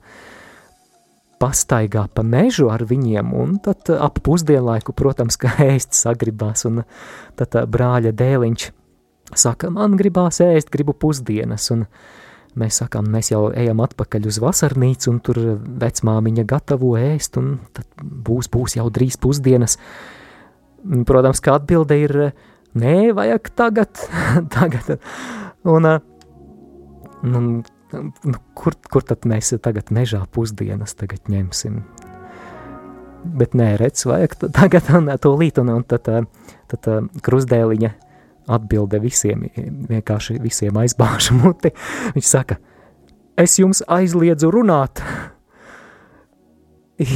pastaigā 1.39 2.09
pa 2.11 2.23
mežu 2.25 2.67
ar 2.73 2.83
viņiem, 2.83 3.31
un 3.37 3.55
tad 3.63 3.87
ap 3.95 4.19
pusdienlaiku, 4.25 4.95
protams, 4.97 5.39
ka 5.39 5.53
ēst 5.69 5.95
sagribās, 5.95 6.65
un 6.67 6.83
tad 7.39 7.55
brāļa 7.71 8.11
dēliņš 8.11 8.71
saka, 9.37 9.69
man 9.73 9.97
gribās 9.99 10.41
ēst, 10.45 10.71
gribu 10.73 10.95
pusdienas, 10.97 11.69
un 11.75 11.85
Mēs 12.57 12.79
sakām, 12.81 13.05
mēs 13.13 13.29
jau 13.29 13.43
ejam 13.53 13.79
atpakaļ 13.83 14.25
uz 14.31 14.39
vasarnīcu, 14.41 15.11
un 15.11 15.19
tur 15.23 15.37
vecmāmiņa 15.79 16.45
gatavo 16.49 16.95
ēst, 16.97 17.37
un 17.37 17.59
tad 17.77 17.85
būs, 18.01 18.49
būs 18.49 18.75
jau 18.79 18.87
drīz 18.93 19.19
pusdienas. 19.21 19.77
Protams, 21.05 21.43
kā 21.45 21.59
atbilde 21.59 21.99
ir, 22.01 22.15
nē, 22.73 22.95
vajag 23.15 23.51
tagad, 23.53 24.01
tagad. 24.55 24.97
Un, 25.69 25.87
un, 27.21 27.47
un 27.93 28.35
kur, 28.57 28.79
kur 28.89 29.05
tad 29.05 29.29
mēs 29.29 29.53
tagad 29.61 29.93
mežā 29.93 30.23
pusdienas 30.33 30.97
tagad 30.97 31.29
ņemsim? 31.29 31.83
Bet 33.39 33.53
nē, 33.53 33.75
redz, 33.77 34.07
vajag 34.09 34.39
tagad 34.57 34.89
un 34.97 35.13
to 35.21 35.37
līt, 35.37 35.61
un, 35.61 35.85
tad, 35.85 36.09
tad 36.73 36.93
krustdēliņa 37.21 37.93
atbilde 38.49 38.99
visiem, 39.03 39.45
vienkārši 39.89 40.39
visiem 40.43 40.77
aizbāžu 40.81 41.37
muti. 41.39 41.71
Viņš 42.15 42.29
saka, 42.29 42.59
es 43.39 43.57
jums 43.61 43.83
aizliedzu 43.87 44.51
runāt. 44.53 45.03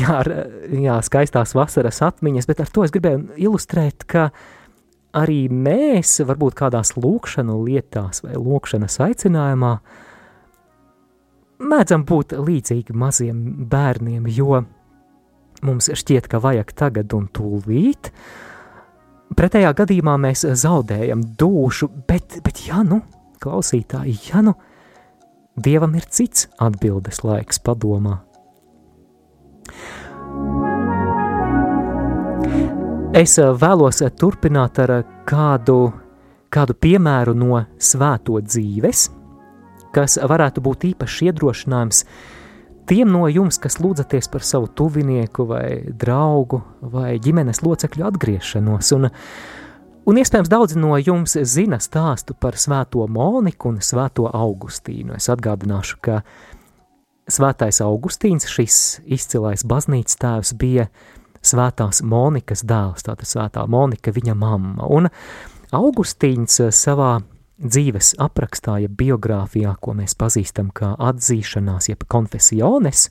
jā, 0.02 0.20
jā, 0.72 0.98
skaistās 1.04 1.56
vasaras 1.58 2.02
atmiņas, 2.06 2.48
bet 2.50 2.63
ar 2.63 2.72
to 2.72 2.86
es 2.86 2.94
gribēju 2.96 3.38
ilustrēt, 3.50 4.08
ka 4.08 4.30
arī 5.13 5.46
mēs, 5.52 6.16
varbūt 6.25 6.58
kādās 6.58 6.96
lūkšanu 6.98 7.60
lietās 7.68 8.24
vai 8.25 8.38
lūkšanas 8.40 8.98
aicinājumā, 9.08 9.74
mēdzam 11.63 12.08
būt 12.08 12.34
līdzīgi 12.40 12.96
maziem 12.98 13.44
bērniem, 13.70 14.25
jo 14.32 14.63
mums 15.63 15.92
šķiet, 15.96 16.28
ka 16.32 16.42
vajag 16.44 16.74
tagad 16.75 17.13
un 17.16 17.30
tūlīt, 17.32 18.10
uh, 18.10 18.52
Pretējā 19.38 19.72
gadījumā 19.78 20.18
mēs 20.22 20.46
zaudējam 20.62 21.24
dušu, 21.40 21.90
bet, 22.08 22.40
bet 22.46 22.66
ja 22.68 22.84
nu, 22.86 23.02
klausītāji, 23.44 24.20
ja 24.30 24.44
nu, 24.46 24.54
Dievam 25.54 25.94
ir 25.94 26.06
cits 26.10 26.48
atbildes 26.58 27.20
laiks 27.22 27.60
padomā. 27.62 28.16
Es 33.13 33.36
eh, 33.38 33.52
vēlos 33.62 34.02
eh, 34.02 34.10
turpināt 34.18 34.80
ar 34.82 34.96
eh, 34.96 35.04
kādu, 35.30 35.92
kādu 36.50 36.74
piemēru 36.74 37.36
no 37.38 37.60
svēto 37.78 38.40
dzīves, 38.42 39.04
kas 39.94 40.18
varētu 40.18 40.63
būt 40.66 40.88
īpašs 40.90 41.20
iedrošinājums 41.30 42.02
Tiem 42.90 43.12
no 43.13 43.28
jums, 43.32 43.60
kas 43.63 43.78
lūdzaties 43.80 44.28
par 44.32 44.44
savu 44.44 44.68
tuvinieku, 44.68 45.46
vai 45.48 45.68
draugu, 45.88 46.60
vai 46.94 47.16
ģimenes 47.24 47.63
locekļu 47.63 48.04
atgriešanos, 48.10 48.92
un, 48.98 49.08
un 50.10 50.20
iespējams 50.20 50.52
daudzi 50.52 50.82
no 50.82 50.98
jums 51.00 51.38
zina 51.48 51.80
stāstu 51.80 52.36
par 52.36 52.60
Svēto 52.60 53.06
Moniku 53.08 53.72
un 53.72 53.80
Svēto 53.80 54.28
Augustīnu. 54.28 55.16
Es 55.16 55.30
atgādināšu, 55.32 56.00
ka 56.04 56.22
Svētais 57.32 57.80
Augustīns, 57.86 58.50
šis 58.52 58.80
izcilais 59.08 59.63
baznīcas 59.63 60.20
tēvs, 60.20 60.56
bija 60.60 60.90
Svētās 61.44 62.04
Monikas 62.04 62.66
dēls, 62.68 63.08
tātad 63.08 63.28
Svētā 63.28 63.63
Monika, 63.68 64.12
viņa 64.12 64.36
mamma. 64.36 64.92
Un 64.92 65.08
Augustīns 65.72 66.60
savā 66.75 67.16
dzīves 67.63 68.13
aprakstā, 68.22 68.77
ja 68.84 68.91
biogrāfijā, 68.91 69.74
ko 69.82 69.96
mēs 69.98 70.15
pazīstam 70.20 70.70
kā 70.75 70.93
atzīšanās, 71.00 71.89
jeb 71.91 72.05
konfesiones, 72.12 73.08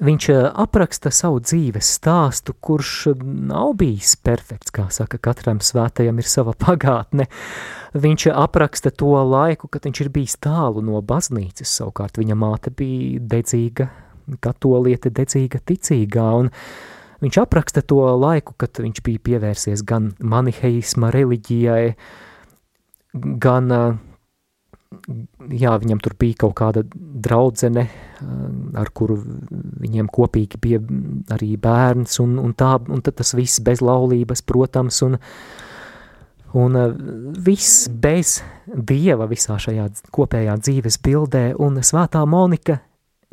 viņš 0.00 0.28
eh, 0.32 0.40
apraksta 0.64 1.12
savu 1.14 1.40
dzīves 1.44 1.90
stāstu, 1.98 2.56
kurš 2.60 3.12
nav 3.20 3.76
bijis 3.80 4.16
perfekts, 4.16 4.72
kā 4.74 4.88
saka, 4.92 5.20
katram 5.22 5.60
svētajam 5.64 6.18
ir 6.20 6.28
sava 6.28 6.56
pagātne. 6.66 7.28
Viņš 7.96 8.28
apraksta 8.34 8.92
to 8.92 9.14
laiku, 9.24 9.70
kad 9.72 9.86
viņš 9.88 10.02
ir 10.04 10.12
bijis 10.12 10.36
tālu 10.42 10.82
no 10.84 11.00
baznīcas, 11.00 11.70
savukārt 11.78 12.20
viņa 12.20 12.36
māte 12.36 12.72
bija 12.76 13.22
dedzīga, 13.36 13.88
katoliete 14.42 15.12
dedzīga 15.14 15.62
ticīgā, 15.64 16.28
un 16.42 16.50
viņš 17.24 17.40
apraksta 17.40 17.82
to 17.86 18.02
laiku, 18.18 18.56
kad 18.58 18.82
viņš 18.82 19.02
bija 19.06 19.22
pievērsies 19.30 19.84
gan 19.86 20.12
maniheisma 20.20 21.12
reliģijai, 21.14 21.94
gan 23.16 23.72
jā, 25.50 25.74
viņam 25.82 26.00
tur 26.02 26.14
bija 26.18 26.40
kaut 26.44 26.56
kāda 26.58 26.82
draudzene, 26.86 27.86
ar 28.78 28.90
kuru 28.96 29.18
viņiem 29.82 30.08
kopīgi 30.12 30.60
bija 30.62 30.80
arī 31.34 31.54
bērns, 31.60 32.18
un, 32.24 32.36
un, 32.42 32.54
tā, 32.56 32.76
un 32.92 33.04
tas 33.04 33.34
viss 33.36 33.62
bez 33.64 33.82
laulības, 33.84 34.42
protams, 34.46 35.00
un, 35.06 35.18
un 36.56 36.80
viss 37.46 37.86
bez 37.92 38.40
dieva 38.66 39.28
visā 39.30 39.58
šajā 39.62 39.88
kopējā 40.14 40.58
dzīves 40.62 41.00
bildē, 41.04 41.48
un 41.62 41.80
svētā 41.84 42.24
Monika 42.28 42.80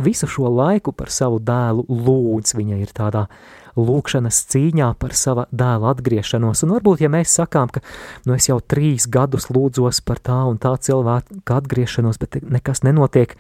visu 0.04 0.28
šo 0.28 0.50
laiku 0.50 0.94
par 0.98 1.12
savu 1.14 1.40
dēlu 1.44 1.86
lūdz, 1.88 2.56
viņa 2.58 2.82
ir 2.82 2.96
tādā 2.96 3.28
lūkšanas 3.78 4.40
cīņā 4.54 4.90
par 5.02 5.16
sava 5.18 5.46
dēla 5.52 5.94
atgriešanos. 5.94 6.64
Un 6.66 6.74
varbūt, 6.76 7.04
ja 7.06 7.12
mēs 7.14 7.34
sakām, 7.40 7.72
ka 7.74 7.82
nu, 8.28 8.36
es 8.38 8.50
jau 8.50 8.60
trīs 8.62 9.08
gadus 9.10 9.50
lūdzos 9.54 10.04
par 10.06 10.22
tā 10.22 10.40
un 10.50 10.60
tā 10.62 10.76
cilvēka 10.78 11.60
atgriešanos, 11.62 12.20
bet 12.22 12.42
nekas 12.44 12.84
nenotiek, 12.86 13.38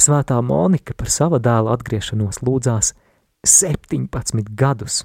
Svētā 0.00 0.38
Monika 0.40 0.94
par 0.96 1.10
sava 1.12 1.36
dēla 1.42 1.74
atgriešanos 1.76 2.40
lūdzās 2.40 2.94
17 3.44 4.54
gadus. 4.56 5.04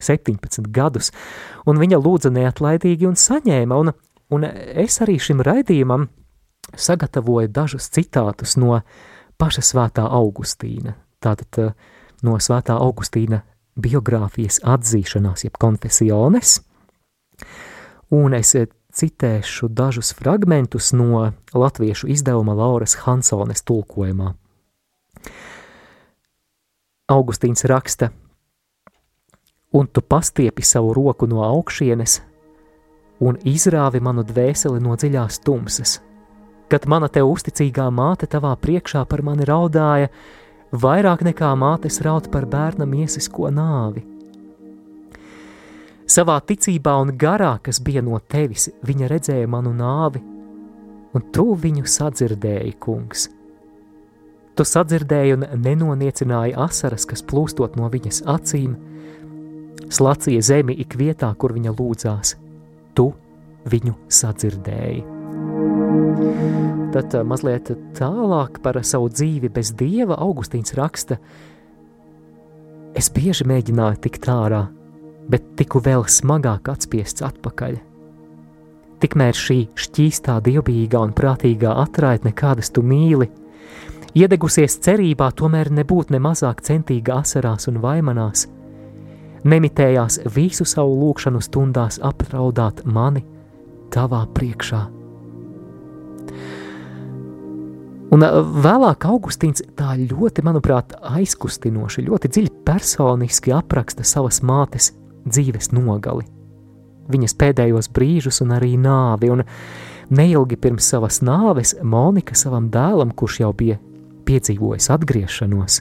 17 0.00 0.70
gadus, 0.72 1.10
un 1.68 1.76
viņa 1.80 1.98
lūdza 2.00 2.30
neatlaidīgi 2.32 3.04
un 3.04 3.18
saņēma, 3.20 3.76
un, 3.76 3.92
un 4.32 4.46
es 4.48 4.96
arī 5.04 5.18
šim 5.20 5.42
raidījumam 5.44 6.06
sagatavoju 6.72 7.50
dažus 7.52 7.90
citātus 7.92 8.56
no 8.56 8.78
paša 9.40 9.64
svētā 9.66 10.06
Augustīna, 10.08 10.94
tātad 11.20 11.60
eh, 11.60 11.74
no 12.24 12.38
svētā 12.40 12.78
Augustīna 12.80 13.42
biogrāfijas 13.82 14.60
atzīšanās, 14.64 15.44
jeb 15.46 15.58
konfesiones, 15.60 16.60
un 18.14 18.36
es 18.38 18.54
eh, 18.58 18.68
citēšu 18.94 19.70
dažus 19.70 20.12
fragmentus 20.18 20.92
no 20.92 21.30
latviešu 21.54 22.10
izdevuma 22.10 22.56
Lauras 22.58 22.96
Hansones 23.04 23.62
tulkojumā. 23.62 24.32
Augustīns 27.10 27.64
raksta, 27.66 28.10
un 29.74 29.86
tu 29.86 30.02
pastiepi 30.02 30.62
savu 30.62 30.92
roku 30.94 31.26
no 31.30 31.42
augšienes 31.46 32.20
un 33.20 33.36
izrāvi 33.44 34.00
manu 34.02 34.24
dvēseli 34.26 34.80
no 34.82 34.96
dziļās 34.96 35.40
tumsas. 35.44 35.98
Kad 36.70 36.86
mana 36.88 37.10
tev 37.12 37.28
uzticīgā 37.32 37.88
māte 37.92 38.28
tavā 38.30 38.54
priekšā 38.56 39.04
par 39.10 39.22
mani 39.26 39.46
raudāja, 39.48 40.10
vairāk 40.72 41.24
nekā 41.26 41.50
mātes 41.58 42.00
raud 42.04 42.30
par 42.30 42.46
bērna 42.46 42.86
miesisko 42.86 43.50
nāvi. 43.54 44.04
Savā 46.10 46.40
ticībā 46.42 46.96
un 46.98 47.12
garā, 47.14 47.56
kas 47.62 47.78
bija 47.78 48.02
no 48.02 48.18
tevis, 48.18 48.68
viņa 48.82 49.10
redzēja 49.12 49.50
manu 49.50 49.70
nāvi, 49.74 50.22
un 51.14 51.26
tu 51.34 51.52
viņu 51.54 51.86
sadzirdēji, 51.86 52.74
kungs. 52.82 53.28
Tu 54.58 54.66
sadzirdēji 54.66 55.36
un 55.36 55.46
nenoniecināji 55.62 56.56
asaras, 56.58 57.06
kas 57.06 57.22
plūstot 57.22 57.78
no 57.78 57.86
viņas 57.92 58.24
acīm, 58.26 58.74
slacīja 59.90 60.42
zemi 60.50 60.76
ik 60.82 60.98
vietā, 60.98 61.30
kur 61.38 61.54
viņa 61.54 61.78
lūdzās. 61.78 62.36
Tu 62.98 63.06
viņu 63.70 63.96
sadzirdēji. 64.10 65.99
Tad 66.90 67.14
mazliet 67.22 67.70
tālāk 67.94 68.58
par 68.64 68.76
savu 68.82 69.06
dzīvi 69.12 69.48
bez 69.54 69.70
dieva 69.78 70.16
Augustīns 70.18 70.74
raksta: 70.74 71.20
Es 72.98 73.10
bieži 73.14 73.46
mēģināju 73.46 74.00
tikt 74.02 74.26
ārā, 74.28 74.64
bet 75.30 75.52
tiku 75.60 75.78
vēl 75.84 76.02
smagāk 76.10 76.72
atspiests 76.72 77.22
atpakaļ. 77.22 77.78
Tikmēr 79.00 79.38
šī 79.38 79.58
šķīstā, 79.78 80.36
dievbijīgā 80.44 81.00
un 81.06 81.14
prātīgā 81.16 81.72
atraitne, 81.86 82.34
kādas 82.36 82.68
tu 82.74 82.82
mīli, 82.84 83.30
iedegusies 84.18 84.76
cerībā, 84.84 85.30
tomēr 85.32 85.70
nebūt 85.72 86.10
ne 86.12 86.20
mazāk 86.20 86.60
centīga 86.66 87.22
asarās 87.22 87.70
un 87.70 87.80
vaimanās, 87.80 88.48
nemitējās 89.46 90.24
visu 90.34 90.66
savu 90.68 91.00
lūkšanu 91.00 91.40
stundās 91.40 92.02
aptraudāt 92.02 92.84
mani 92.84 93.24
tavā 93.94 94.26
priekšā. 94.34 94.99
Un 98.10 98.24
vēlāk 98.64 99.06
Augustīns 99.06 99.62
tā 99.78 99.94
ļoti, 100.00 100.42
manuprāt, 100.42 100.96
aizkustinoši, 100.98 102.08
ļoti 102.08 102.30
dziļi 102.32 102.50
personiski 102.66 103.54
apraksta 103.54 104.02
savas 104.06 104.40
mātes 104.42 104.90
dzīves 105.28 105.70
nogali, 105.70 106.26
viņas 107.10 107.36
pēdējos 107.38 107.90
brīžus 107.94 108.42
un 108.42 108.56
arī 108.56 108.74
nāvi. 108.80 109.30
Un 109.30 109.44
neilgi 110.10 110.58
pirms 110.58 110.90
savas 110.90 111.20
nāves 111.22 111.76
Monika 111.82 112.34
savam 112.34 112.66
dēlam, 112.74 113.14
kurš 113.14 113.40
jau 113.44 113.52
bija 113.54 113.78
piedzīvojis 114.26 114.90
atgriešanos, 114.94 115.80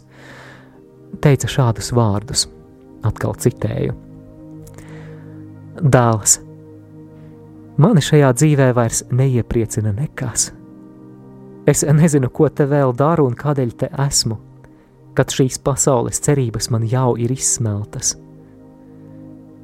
teica 1.23 1.49
šādus 1.49 1.89
vārdus, 1.97 2.45
atkal 3.09 3.33
citēju: 3.41 3.97
Dēls, 5.81 6.37
mani 7.79 8.03
šajā 8.03 8.29
dzīvē 8.35 8.69
vairs 8.75 9.03
neiepriecina 9.11 9.93
nekas. 9.95 10.51
Es 11.69 11.83
nezinu, 11.85 12.29
ko 12.33 12.49
te 12.49 12.65
vēl 12.67 12.93
daru 12.97 13.27
un 13.29 13.35
kādēļ 13.37 13.75
te 13.79 13.89
esmu, 14.07 14.37
kad 15.15 15.31
šīs 15.31 15.59
pasaules 15.63 16.19
cerības 16.23 16.69
man 16.73 16.85
jau 16.87 17.13
ir 17.19 17.31
izsmeltas. 17.31 18.15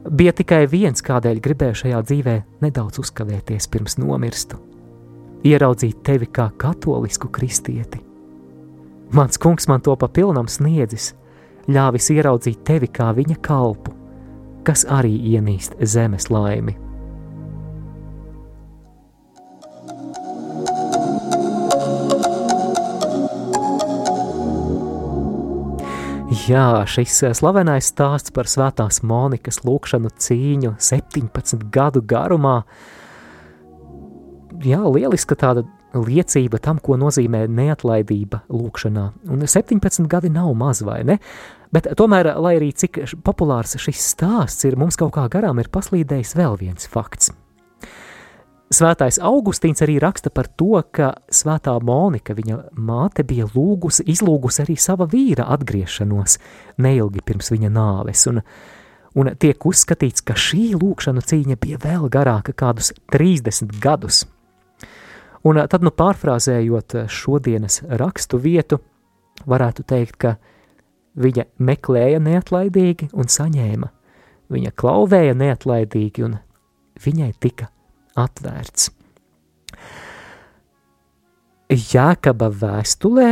Bija 0.06 0.36
tikai 0.38 0.66
viens, 0.70 1.02
kādēļ 1.02 1.42
gribēju 1.42 1.80
šajā 1.82 2.02
dzīvē 2.06 2.36
nedaudz 2.62 3.02
uzkavēties 3.02 3.68
pirms 3.74 3.98
nomirstu- 3.98 4.60
ieraudzīt 5.52 6.04
tevi 6.04 6.28
kā 6.28 6.52
katolisku 6.58 7.28
kristieti. 7.28 8.00
Mans 9.12 9.38
kungs 9.38 9.68
man 9.68 9.82
to 9.82 9.96
papilnam 9.96 10.46
sniedzis, 10.46 11.14
ļāvis 11.68 12.12
ieraudzīt 12.14 12.64
tevi 12.64 12.88
kā 12.88 13.14
viņa 13.16 13.38
kalpu, 13.42 13.92
kas 14.64 14.86
arī 14.86 15.18
ienīst 15.34 15.76
zemes 15.82 16.30
laimi. 16.30 16.85
Jā, 26.36 26.84
šis 26.90 27.14
eh, 27.24 27.34
slavenais 27.38 27.88
stāsts 27.94 28.34
par 28.36 28.50
svētās 28.50 29.00
Monikas 29.08 29.62
lūkšanu 29.64 30.10
cīņu 30.20 30.74
17 30.84 31.64
gadu 31.72 32.02
garumā. 32.04 32.58
Jā, 34.66 34.82
lieliska 34.84 35.38
tāda 35.40 35.64
liecība 35.96 36.60
tam, 36.60 36.82
ko 36.84 36.98
nozīmē 37.00 37.46
neatlaidība 37.48 38.42
lūkšanā. 38.52 39.06
Un 39.32 39.48
17 39.48 40.10
gadi 40.12 40.34
nav 40.34 40.52
maz, 40.60 40.84
vai 40.84 41.00
ne? 41.08 41.18
Bet 41.72 41.88
tomēr, 41.96 42.34
lai 42.42 42.58
arī 42.60 42.74
cik 42.76 43.00
populārs 43.24 43.78
šis 43.80 44.04
stāsts 44.16 44.68
ir, 44.68 44.76
mums 44.80 45.00
kaut 45.00 45.16
kā 45.16 45.30
garām 45.32 45.64
ir 45.64 45.72
paslīdējis 45.72 46.36
vēl 46.42 46.60
viens 46.66 46.92
fakts– 46.92 47.32
Svētais 48.74 49.20
Augustīns 49.22 49.84
arī 49.86 50.00
raksta 50.02 50.32
par 50.34 50.48
to, 50.58 50.80
ka 50.90 51.12
svētā 51.30 51.76
Monika, 51.86 52.34
viņa 52.34 52.58
māte, 52.82 53.22
bija 53.22 53.46
lūgusi, 53.54 54.08
izlūgusi 54.10 54.64
arī 54.64 54.74
sava 54.82 55.06
vīra 55.06 55.46
atgriešanos 55.54 56.40
neilgi 56.82 57.22
pirms 57.22 57.52
viņa 57.54 57.70
nāves, 57.70 58.24
un, 58.32 58.42
un 59.14 59.30
tiek 59.38 59.68
uzskatīts, 59.70 60.26
ka 60.26 60.34
šī 60.34 60.72
lūkšana 60.82 61.22
cīņa 61.22 61.60
bija 61.62 61.78
vēl 61.84 62.10
garāka, 62.10 62.56
kādus 62.58 62.90
30 63.14 63.78
gadus. 63.84 64.24
Un 65.46 65.62
tad, 65.70 65.86
nu 65.86 65.94
pārfrāzējot 65.94 66.98
šodienas 67.06 67.84
rakstu 68.02 68.42
vietu, 68.42 68.82
varētu 69.46 69.86
teikt, 69.86 70.18
ka 70.18 70.34
viņa 71.22 71.46
meklēja 71.62 72.18
neatlaidīgi 72.18 73.12
un 73.14 73.30
saņēma, 73.30 73.94
viņa 74.50 74.74
klauvēja 74.74 75.38
neatlaidīgi 75.38 76.26
un 76.26 76.38
viņai 77.06 77.32
tika 77.38 77.70
atvērts. 78.20 78.92
Jēkaba 81.66 82.52
vēstulē, 82.54 83.30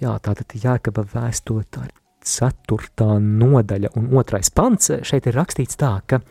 jā, 0.00 0.12
tātad 0.24 0.54
Jēkaba 0.56 1.04
vēstule, 1.12 1.66
tā 1.68 1.84
ir 1.84 1.92
ceturtā 2.24 3.18
nodaļa 3.20 3.92
un 3.98 4.08
otrais 4.16 4.48
pants, 4.54 4.92
šeit 5.04 5.26
ir 5.28 5.36
rakstīts 5.36 5.76
tā, 5.76 5.98
ka 6.08 6.22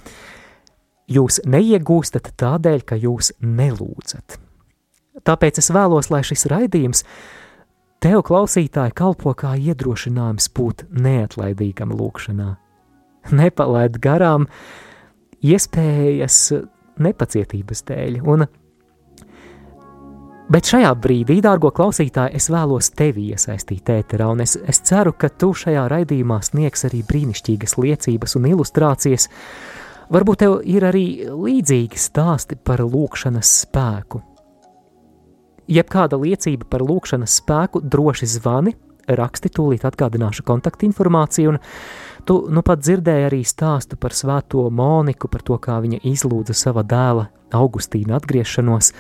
jūs 1.12 1.42
neiegūstat 1.46 2.32
tādēļ, 2.42 2.82
ka 2.88 2.98
jūs 2.98 3.36
nelūdzat. 3.44 4.40
Tāpēc 5.28 5.60
es 5.62 5.70
vēlos, 5.76 6.10
lai 6.10 6.24
šis 6.26 6.48
raidījums 6.50 7.04
tev 8.02 8.24
klausītāji 8.26 8.96
kalpo 8.98 9.36
kā 9.38 9.54
iedrošinājums 9.60 10.50
būt 10.58 10.88
neatlaidīgam 10.90 11.94
lūkšanā. 12.00 12.56
Nepalaid 13.38 14.00
garām 14.02 14.48
iespējas 15.46 16.40
nepacietības 17.00 17.84
dēļ. 17.88 18.18
Un, 18.28 18.46
bet 20.52 20.72
šajā 20.72 20.92
brīdī, 21.04 21.40
dārgo 21.44 21.72
klausītāji, 21.76 22.36
es 22.40 22.50
vēlos 22.52 22.92
tevi 22.98 23.30
iesaistīt 23.36 23.94
ēterā, 23.94 24.32
un 24.34 24.44
es, 24.46 24.58
es 24.60 24.82
ceru, 24.88 25.14
ka 25.14 25.30
tu 25.30 25.54
šajā 25.58 25.86
raidījumā 25.92 26.42
sniegs 26.46 26.88
arī 26.90 27.04
brīnišķīgas 27.08 27.78
liecības 27.80 28.36
un 28.40 28.50
ilustrācijas. 28.52 29.30
Varbūt 30.12 30.44
tev 30.44 30.58
ir 30.68 30.84
arī 30.90 31.06
līdzīgi 31.32 32.00
stāsti 32.00 32.58
par 32.60 32.84
lūkšanas 32.84 33.56
spēku. 33.64 34.20
Jebkāda 35.72 36.18
liecība 36.20 36.68
par 36.68 36.84
lūkšanas 36.84 37.38
spēku 37.40 37.80
droši 37.88 38.28
zvani, 38.28 38.74
raksti, 39.08 39.52
tūlīt 39.56 39.86
atgādināšu 39.88 40.44
kontaktinformāciju, 40.48 41.54
un 41.54 41.60
Tu 42.26 42.38
nu 42.54 42.62
pat 42.66 42.84
dzirdēji 42.84 43.28
arī 43.28 43.42
stāstu 43.48 43.98
par 43.98 44.14
svēto 44.14 44.68
Moniku, 44.70 45.30
par 45.32 45.42
to, 45.46 45.58
kā 45.58 45.80
viņa 45.82 46.04
izlūdza 46.06 46.54
sava 46.58 46.84
dēla 46.86 47.28
Augustīna 47.58 48.20
atgriešanos. 48.20 48.92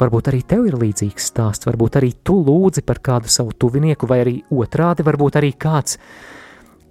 Varbūt 0.00 0.30
arī 0.30 0.40
tev 0.48 0.66
ir 0.68 0.76
līdzīgs 0.80 1.26
stāsts, 1.32 1.68
varbūt 1.68 1.98
arī 2.00 2.12
tu 2.24 2.38
lūdzi 2.44 2.84
par 2.88 3.00
kādu 3.04 3.28
savu 3.32 3.52
tuvinieku, 3.52 4.08
vai 4.08 4.20
arī 4.22 4.34
otrādi, 4.52 5.04
varbūt 5.04 5.36
arī 5.40 5.52
kāds, 5.60 5.98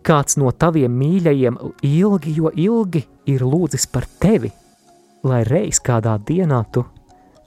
kāds 0.05 0.37
no 0.41 0.51
taviem 0.51 0.93
mīļajiem 0.93 1.57
ilgi, 1.89 2.35
jo 2.37 2.51
ilgi 2.53 3.05
ir 3.29 3.45
lūdzis 3.45 3.89
par 3.93 4.05
tevi, 4.21 4.51
lai 5.25 5.41
reiz 5.47 5.81
kādā 5.81 6.17
dienā 6.21 6.63
tu 6.73 6.85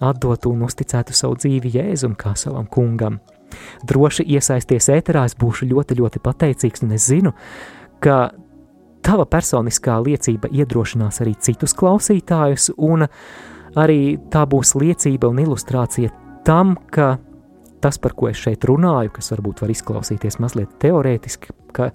atdotu 0.02 0.50
un 0.50 0.66
uzticētu 0.66 1.14
savu 1.14 1.38
dzīvi 1.38 1.76
Jēzum 1.76 2.16
kā 2.18 2.34
savam 2.38 2.66
kungam. 2.66 3.20
Droši 3.86 4.24
iesaisties 4.34 4.88
ēterā, 4.90 5.26
es 5.28 5.36
būšu 5.38 5.68
ļoti, 5.70 5.98
ļoti 6.00 6.22
pateicīgs, 6.24 6.82
un 6.82 6.96
es 6.96 7.06
zinu, 7.10 7.34
ka 8.02 8.18
tava 9.02 9.26
personiskā 9.26 9.98
liecība 10.02 10.50
iedrošinās 10.52 11.20
arī 11.22 11.34
citus 11.42 11.74
klausītājus, 11.78 12.70
un 12.78 13.06
arī 13.78 14.16
tā 14.32 14.44
būs 14.48 14.76
liecība 14.78 15.30
un 15.32 15.42
ilustrācija 15.42 16.12
tam, 16.46 16.76
ka 16.90 17.16
tas, 17.82 17.98
par 17.98 18.14
ko 18.14 18.28
es 18.30 18.38
šeit 18.38 18.64
runāju, 18.68 19.10
kas 19.16 19.32
varbūt 19.34 19.64
var 19.64 19.72
izklausīties 19.74 20.38
mazliet 20.42 20.76
teorētiski, 20.82 21.54
ka 21.74 21.90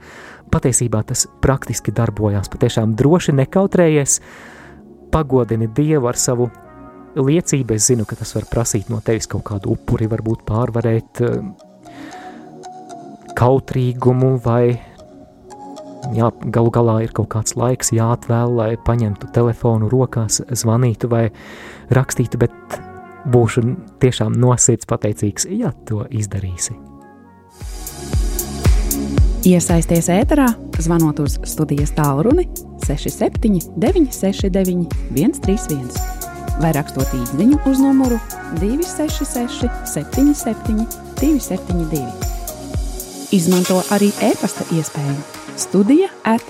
patiesībā 0.51 1.03
tas 1.07 1.25
praktiski 1.43 1.93
darbojās. 1.95 2.51
Patiešām 2.51 2.95
droši 2.99 3.35
nekautrējies, 3.37 4.19
pagodini 5.13 5.69
Dievu 5.71 6.09
ar 6.11 6.19
savu 6.19 6.49
liecību. 7.15 7.77
Es 7.77 7.87
zinu, 7.87 8.05
ka 8.07 8.17
tas 8.19 8.35
var 8.35 8.49
prasīt 8.51 8.91
no 8.91 8.99
tevis 9.05 9.29
kaut 9.31 9.45
kādu 9.47 9.77
upuri, 9.77 10.09
varbūt 10.11 10.43
pārvarēt 10.47 11.23
eh, 11.23 11.39
kautrīgumu 13.37 14.35
vai 14.43 14.75
jā, 16.15 16.31
galu 16.53 16.71
galā 16.73 16.97
ir 17.05 17.13
kaut 17.15 17.29
kāds 17.33 17.55
laiks 17.59 17.91
jāatvēl, 17.95 18.53
lai 18.59 18.69
paņemtu 18.87 19.31
telefonu 19.35 19.89
rokās, 19.91 20.41
zvanītu 20.47 21.09
vai 21.11 21.25
rakstītu, 21.93 22.39
bet 22.41 22.77
būšu 23.27 23.63
tiešām 24.03 24.35
nosirds 24.39 24.87
pateicīgs, 24.89 25.47
ja 25.51 25.73
to 25.87 26.05
izdarīsi. 26.09 26.77
Iesaisties 29.47 30.09
ēterā, 30.11 30.47
zvanot 30.83 31.21
uz 31.23 31.37
studijas 31.47 31.93
tālruni 31.95 32.47
67 32.83 33.77
969 33.79 34.91
131 35.15 36.17
vai 36.61 36.73
rakstot 36.75 37.13
īsiņu 37.15 37.61
uz 37.69 37.79
numuru 37.83 38.19
266 38.59 39.69
77 39.93 40.85
272. 41.21 42.03
Izmanto 43.37 43.81
arī 43.93 44.13
e-pasta 44.23 44.65
iespēju 44.73 45.36
studija 45.57 46.07
at 46.23 46.43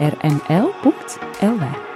rml.lv. 0.00 1.93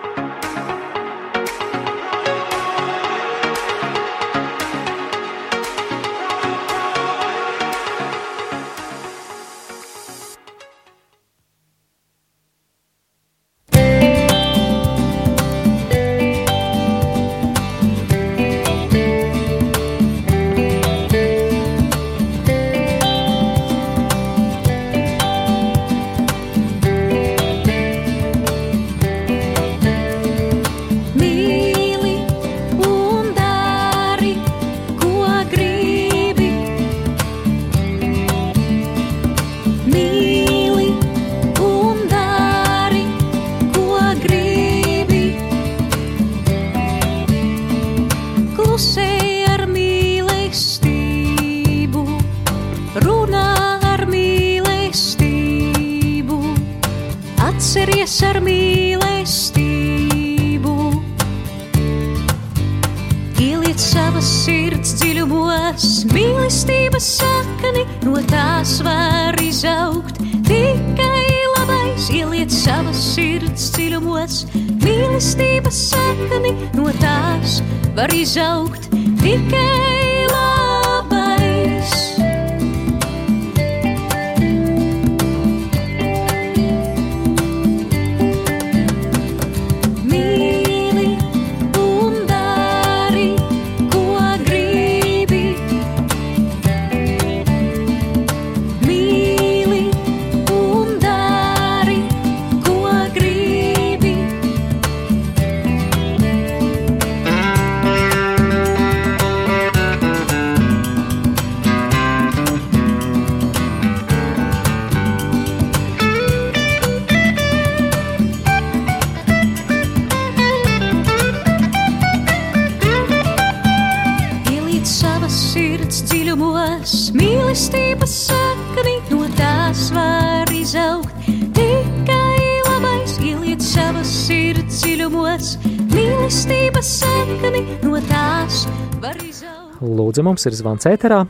mīlestības 127.16 128.14
sakni, 128.28 128.98
no 129.10 129.24
tās 129.38 129.88
var 129.94 130.50
izaugt. 130.54 131.12
Tikai 131.56 132.62
labais, 132.66 133.16
ieliec 133.24 133.64
savas 133.64 134.10
sirds 134.26 134.82
dziļumos, 134.82 135.54
mīlestības 135.94 136.92
sakni, 137.02 137.64
no 137.84 138.00
tās 138.10 138.64
var 139.02 139.18
izaugt. 139.24 139.78
Lūdzu, 139.82 140.24
mums 140.26 140.46
ir 140.48 140.58
zvans 140.58 140.88
ēterā, 140.90 141.24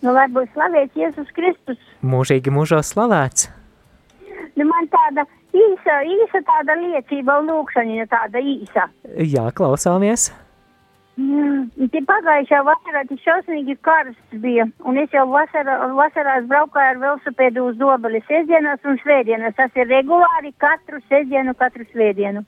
Nu, 0.00 0.14
lai 0.16 0.24
būtu 0.32 0.48
slavēts 0.54 0.96
Jēzus 0.96 1.28
Kristus. 1.36 1.80
mūžīgi 2.00 2.48
mūžā 2.48 2.78
slavēts. 2.80 3.50
Nu, 4.56 4.64
man 4.64 4.88
tāda 4.88 5.26
īsa, 5.52 5.98
īsa 6.08 6.40
tāda 6.48 6.76
liecība 6.80 7.36
un 7.42 7.50
lūkšana 7.52 8.06
tāda 8.08 8.40
īsa. 8.40 8.86
Jā, 9.20 9.50
klausāmies. 9.52 10.30
Mm, 10.32 10.49
Pagājušā 12.10 12.60
vasarā 12.66 13.02
tik 13.08 13.20
šausmīgi 13.24 13.76
karsts 13.86 14.38
bija, 14.42 14.66
un 14.84 14.98
es 14.98 15.12
jau 15.12 15.26
vasarā, 15.30 15.76
vasarās 15.96 16.46
braukāju 16.50 16.94
ar 16.94 17.00
velosipēdu 17.02 17.64
uz 17.70 17.76
dobeli 17.80 18.20
sestdienās 18.28 18.84
un 18.84 18.98
svētdienās. 19.02 19.54
Tas 19.56 19.70
ir 19.76 19.88
regulāri 19.88 20.52
katru 20.58 21.00
sestdienu, 21.08 21.54
katru 21.54 21.84
svētdienu. 21.92 22.44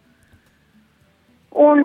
Un 1.52 1.84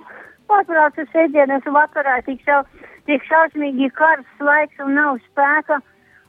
atbraucu 0.50 1.06
sestdienas 1.12 1.66
vakarā 1.66 2.22
tik, 2.26 2.42
šau, 2.48 2.64
tik 3.06 3.24
šausmīgi 3.28 3.92
karsts 3.98 4.48
laiks 4.50 4.80
un 4.84 4.96
nav 5.00 5.20
spēka. 5.28 5.82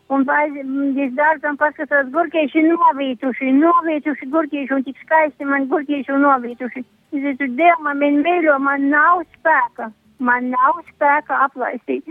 Un 0.08 0.24
aizies 0.32 1.12
dārzam 1.18 1.58
paskatās 1.60 2.08
gurkieši 2.14 2.62
novītuši, 2.64 3.52
novītuši 3.60 4.30
gurkieši 4.32 4.74
un 4.74 4.84
tik 4.86 4.96
skaisti 5.04 5.44
man 5.44 5.68
gurkieši 5.68 6.14
un 6.16 6.24
novītuši. 6.24 6.84
Es 7.12 7.24
teicu, 7.24 7.50
Diev, 7.56 7.80
man 7.84 8.00
mīļo, 8.00 8.58
man 8.64 8.88
nav 8.88 9.26
spēka. 9.36 9.92
Man 10.18 10.48
nav 10.50 10.80
spēka 10.88 11.36
aplaistīt. 11.44 12.08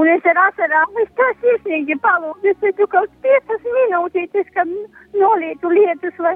Un 0.00 0.08
es 0.08 0.24
ar 0.30 0.38
asarām, 0.46 0.94
es 1.02 1.10
tā 1.18 1.26
sirsnīgi 1.42 1.98
palūdzu, 2.00 2.52
es 2.54 2.60
teicu, 2.62 2.86
kaut 2.94 3.12
piecas 3.24 3.66
minūtītes, 3.74 4.48
kad 4.54 4.70
nolietu 5.12 5.72
lietas, 5.74 6.16
lai, 6.24 6.32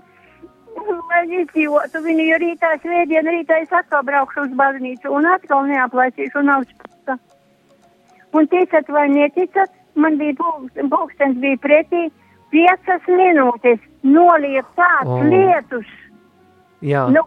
lai 0.77 1.23
izdzīvotu 1.41 2.03
viņu, 2.05 2.27
jo 2.29 2.41
rītā 2.45 2.75
svētdien, 2.83 3.31
rītā 3.33 3.63
es 3.65 3.73
atkal 3.73 4.05
braukšu 4.05 4.45
uz 4.51 4.53
baznīcu 4.61 5.15
un 5.17 5.31
atkal 5.33 5.65
neaplaisīšu 5.71 6.43
un 6.43 6.53
nav 6.53 6.69
spēka. 6.69 7.17
Un 8.37 8.51
ticat 8.53 8.93
vai 8.93 9.09
neticat, 9.09 9.73
man 9.97 10.21
bija 10.21 10.37
pulkstens, 10.93 11.41
bija 11.41 11.57
pretī, 11.65 12.05
piecas 12.53 13.09
minūtes 13.09 13.81
noliek 14.05 14.69
tāds 14.77 15.17
oh. 15.17 15.25
lietus. 15.25 15.89
Jā, 16.85 17.09
Nu, 17.11 17.25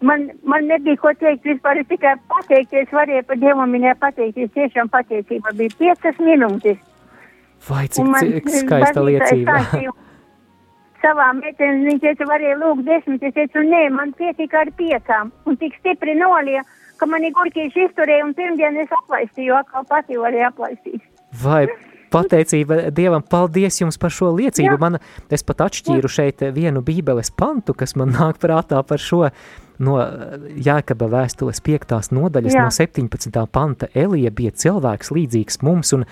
man, 0.00 0.30
man 0.44 0.66
nebija 0.66 0.98
ko 1.00 1.12
teikt, 1.18 1.44
vispār 1.46 1.80
tikai 1.88 2.16
pateikties, 2.32 2.90
varēju 2.92 3.26
par 3.28 3.40
Dievam 3.42 3.72
viņai 3.76 3.94
pateikties, 4.02 4.52
tiešām 4.56 4.90
pateicība 4.92 5.54
bija 5.56 5.76
piecas 5.78 6.20
minūtes. 6.20 6.82
Vai 7.68 7.86
cik, 7.88 8.10
cik 8.20 8.50
skaista 8.62 9.04
liecība. 9.04 9.60
Savā 11.02 11.26
meitenē 11.38 11.86
viņš 11.86 12.02
teica, 12.02 12.28
varēja 12.28 12.60
lūgt 12.60 12.86
desmit, 12.86 13.24
es 13.24 13.34
teicu, 13.36 13.62
nē, 13.64 13.82
man 13.94 14.14
pietika 14.16 14.64
ar 14.64 14.70
piecām, 14.76 15.32
un 15.46 15.58
tik 15.60 15.76
stipri 15.80 16.16
nolija, 16.18 16.64
ka 17.00 17.08
man 17.08 17.24
ir 17.24 17.34
gurkīši 17.36 17.84
izturēja, 17.88 18.24
un 18.26 18.32
pirmdien 18.34 18.80
es 18.80 18.94
aplaistīju, 19.02 19.58
atkal 19.60 19.84
pati 19.88 20.18
varēja 20.18 20.50
aplaistīt. 20.50 21.04
Vai 21.42 21.66
pateicība 22.12 22.88
Dievam, 22.96 23.22
paldies 23.22 23.80
jums 23.80 23.98
par 24.00 24.14
šo 24.14 24.32
liecību. 24.36 24.78
Man, 24.80 24.98
es 25.32 25.44
pat 25.46 25.66
atšķīru 25.66 26.10
šeit 26.10 26.44
vienu 26.56 26.82
bībeles 26.86 27.32
pantu, 27.36 27.76
kas 27.76 27.96
man 27.98 28.14
nāk 28.16 28.40
prātā 28.42 28.82
par 28.86 29.02
šo 29.02 29.26
no 29.78 29.98
Jēkaba 30.66 31.08
vēstules 31.12 31.60
5. 31.64 32.14
nodaļas, 32.16 32.56
Jā. 32.56 32.66
no 32.66 32.72
17. 32.74 33.42
panta. 33.52 33.90
Elija 33.94 34.32
bija 34.34 34.54
cilvēks 34.54 35.12
līdzīgs 35.14 35.62
mums 35.66 35.92
un 35.96 36.06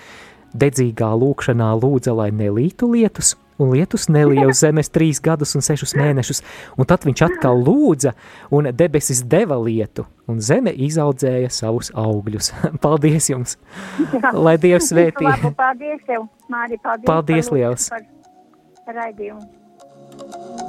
dedzīgā 0.55 1.09
lūkšanā 1.19 1.71
lūdza, 1.81 2.13
lai 2.15 2.29
nelītu 2.31 2.89
lietus, 2.93 3.35
un 3.59 3.71
lietus 3.75 4.07
nelija 4.11 4.47
uz 4.49 4.61
zemes 4.63 4.91
trīs 4.91 5.21
gadus 5.23 5.55
un 5.55 5.63
sešus 5.65 5.95
mēnešus, 5.99 6.41
un 6.77 6.87
tad 6.89 7.07
viņš 7.07 7.25
atkal 7.27 7.63
lūdza, 7.65 8.15
un 8.55 8.69
debesis 8.75 9.23
deva 9.31 9.57
lietu, 9.61 10.07
un 10.31 10.39
zeme 10.43 10.73
izaudzēja 10.87 11.51
savus 11.53 11.91
augļus. 11.95 12.51
paldies 12.85 13.29
jums! 13.31 13.57
Jā. 14.13 14.33
Lai 14.35 14.57
Dievs 14.61 14.91
svētī! 14.91 15.27
Labu, 15.27 15.53
paldies 15.57 16.03
tev, 16.07 16.29
Māri, 16.51 16.79
paldies! 16.81 17.07
Paldies 17.09 17.51
liels! 17.55 17.91
Par 18.85 18.99
raidījumu! 19.01 20.63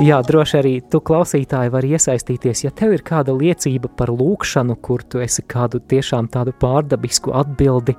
Jā, 0.00 0.22
droši 0.24 0.56
arī 0.56 0.70
tu 0.88 1.02
klausītāji 1.04 1.72
var 1.74 1.84
iesaistīties, 1.84 2.62
ja 2.64 2.70
tev 2.72 2.94
ir 2.96 3.02
kāda 3.04 3.34
liecība 3.36 3.90
par 3.92 4.08
lūkšanu, 4.08 4.78
kur 4.80 5.02
tu 5.04 5.20
esi 5.20 5.42
kādu 5.44 5.76
tiešām 5.90 6.30
tādu 6.32 6.54
pārdabisku 6.56 7.34
atbildi 7.36 7.98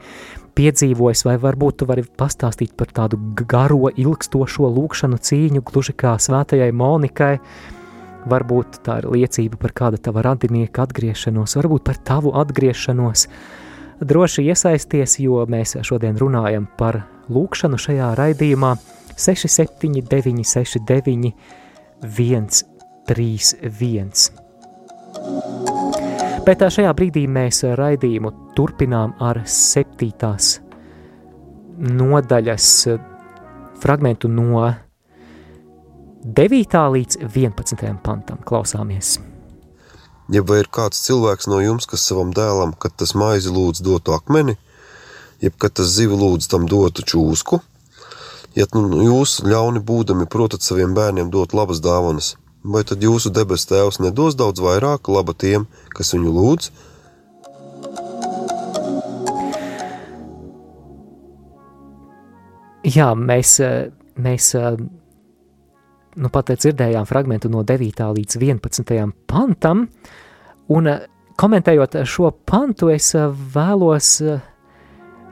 piedzīvojis, 0.57 1.21
vai 1.27 1.35
varbūt 1.43 1.77
tu 1.81 1.87
vari 1.89 2.01
pastāstīt 2.01 2.73
par 2.79 2.89
tādu 2.95 3.19
garo, 3.45 3.91
ilgstošo 3.93 4.71
lūkšanu 4.73 5.21
cīņu, 5.21 5.61
gluži 5.67 5.93
kā 5.93 6.15
svētajai 6.17 6.71
Monikai. 6.73 7.35
Varbūt 8.31 8.81
tā 8.85 8.99
ir 9.01 9.09
liecība 9.13 9.61
par 9.61 9.77
kāda 9.77 10.01
tava 10.01 10.25
radinieka 10.25 10.87
atgriešanos, 10.87 11.57
varbūt 11.57 11.85
par 11.85 12.01
tavu 12.05 12.33
atgriešanos. 12.41 13.27
Droši 14.01 14.49
iesaisties, 14.49 15.19
jo 15.21 15.45
mēs 15.45 15.77
šodien 15.85 16.17
runājam 16.17 16.65
par 16.81 17.03
lūkšanu 17.29 17.77
šajā 17.77 18.13
raidījumā 18.17 18.75
679, 22.01 22.71
69, 23.07 24.31
131. 24.31 24.41
Bet 26.41 26.63
šajā 26.73 26.89
brīdī 26.97 27.27
mēs 27.29 27.59
raidījumu 27.77 28.31
turpinām 28.57 29.11
ar 29.21 29.43
septītās 29.45 30.55
nodaļas 31.77 32.69
fragmentu 33.83 34.31
no 34.31 34.63
9. 36.25 36.79
līdz 36.95 37.19
11. 37.27 37.85
pantam. 38.01 38.41
Klausāmies! 38.41 39.19
Ja 40.33 40.41
vai 40.41 40.63
ir 40.63 40.71
kāds 40.73 41.03
cilvēks 41.05 41.49
no 41.51 41.61
jums, 41.61 41.85
kas 41.85 42.07
savam 42.09 42.33
dēlam, 42.33 42.73
kad 42.73 42.97
tas 42.97 43.13
maizi 43.13 43.53
lūdz 43.53 43.83
dotu 43.85 44.15
akmeni, 44.17 44.57
jeb 45.45 45.61
kad 45.61 45.77
tas 45.77 45.93
zivi 45.93 46.17
lūdz 46.17 46.49
tam 46.49 46.65
dotu 46.65 47.05
čūsku, 47.05 47.61
ja 48.55 48.67
nu, 48.75 49.01
jūs 49.05 49.39
ļauni 49.47 49.81
būdami 49.85 50.27
protat 50.29 50.65
saviem 50.65 50.95
bērniem 50.97 51.31
dot 51.31 51.53
labas 51.55 51.81
dāvanas, 51.83 52.35
vai 52.63 52.83
tad 52.87 53.03
jūsu 53.03 53.31
debes 53.33 53.65
tēvs 53.69 54.01
nedos 54.03 54.35
daudz 54.35 54.61
vairāk 54.61 55.09
laba 55.11 55.33
tiem, 55.33 55.67
kas 55.95 56.13
viņu 56.15 56.33
lūdz? 56.37 56.71
Jā, 62.91 63.11
mēs, 63.13 63.59
mēs 64.17 64.47
nu, 66.17 66.29
pat 66.33 66.49
dzirdējām 66.49 67.05
fragment 67.07 67.45
no 67.45 67.61
9. 67.63 68.07
līdz 68.17 68.39
11. 68.41 69.11
pantam, 69.29 69.85
un 70.73 70.89
komentējot 71.37 72.01
šo 72.09 72.33
pantu, 72.45 72.89
es 72.91 73.13
vēlos 73.53 74.15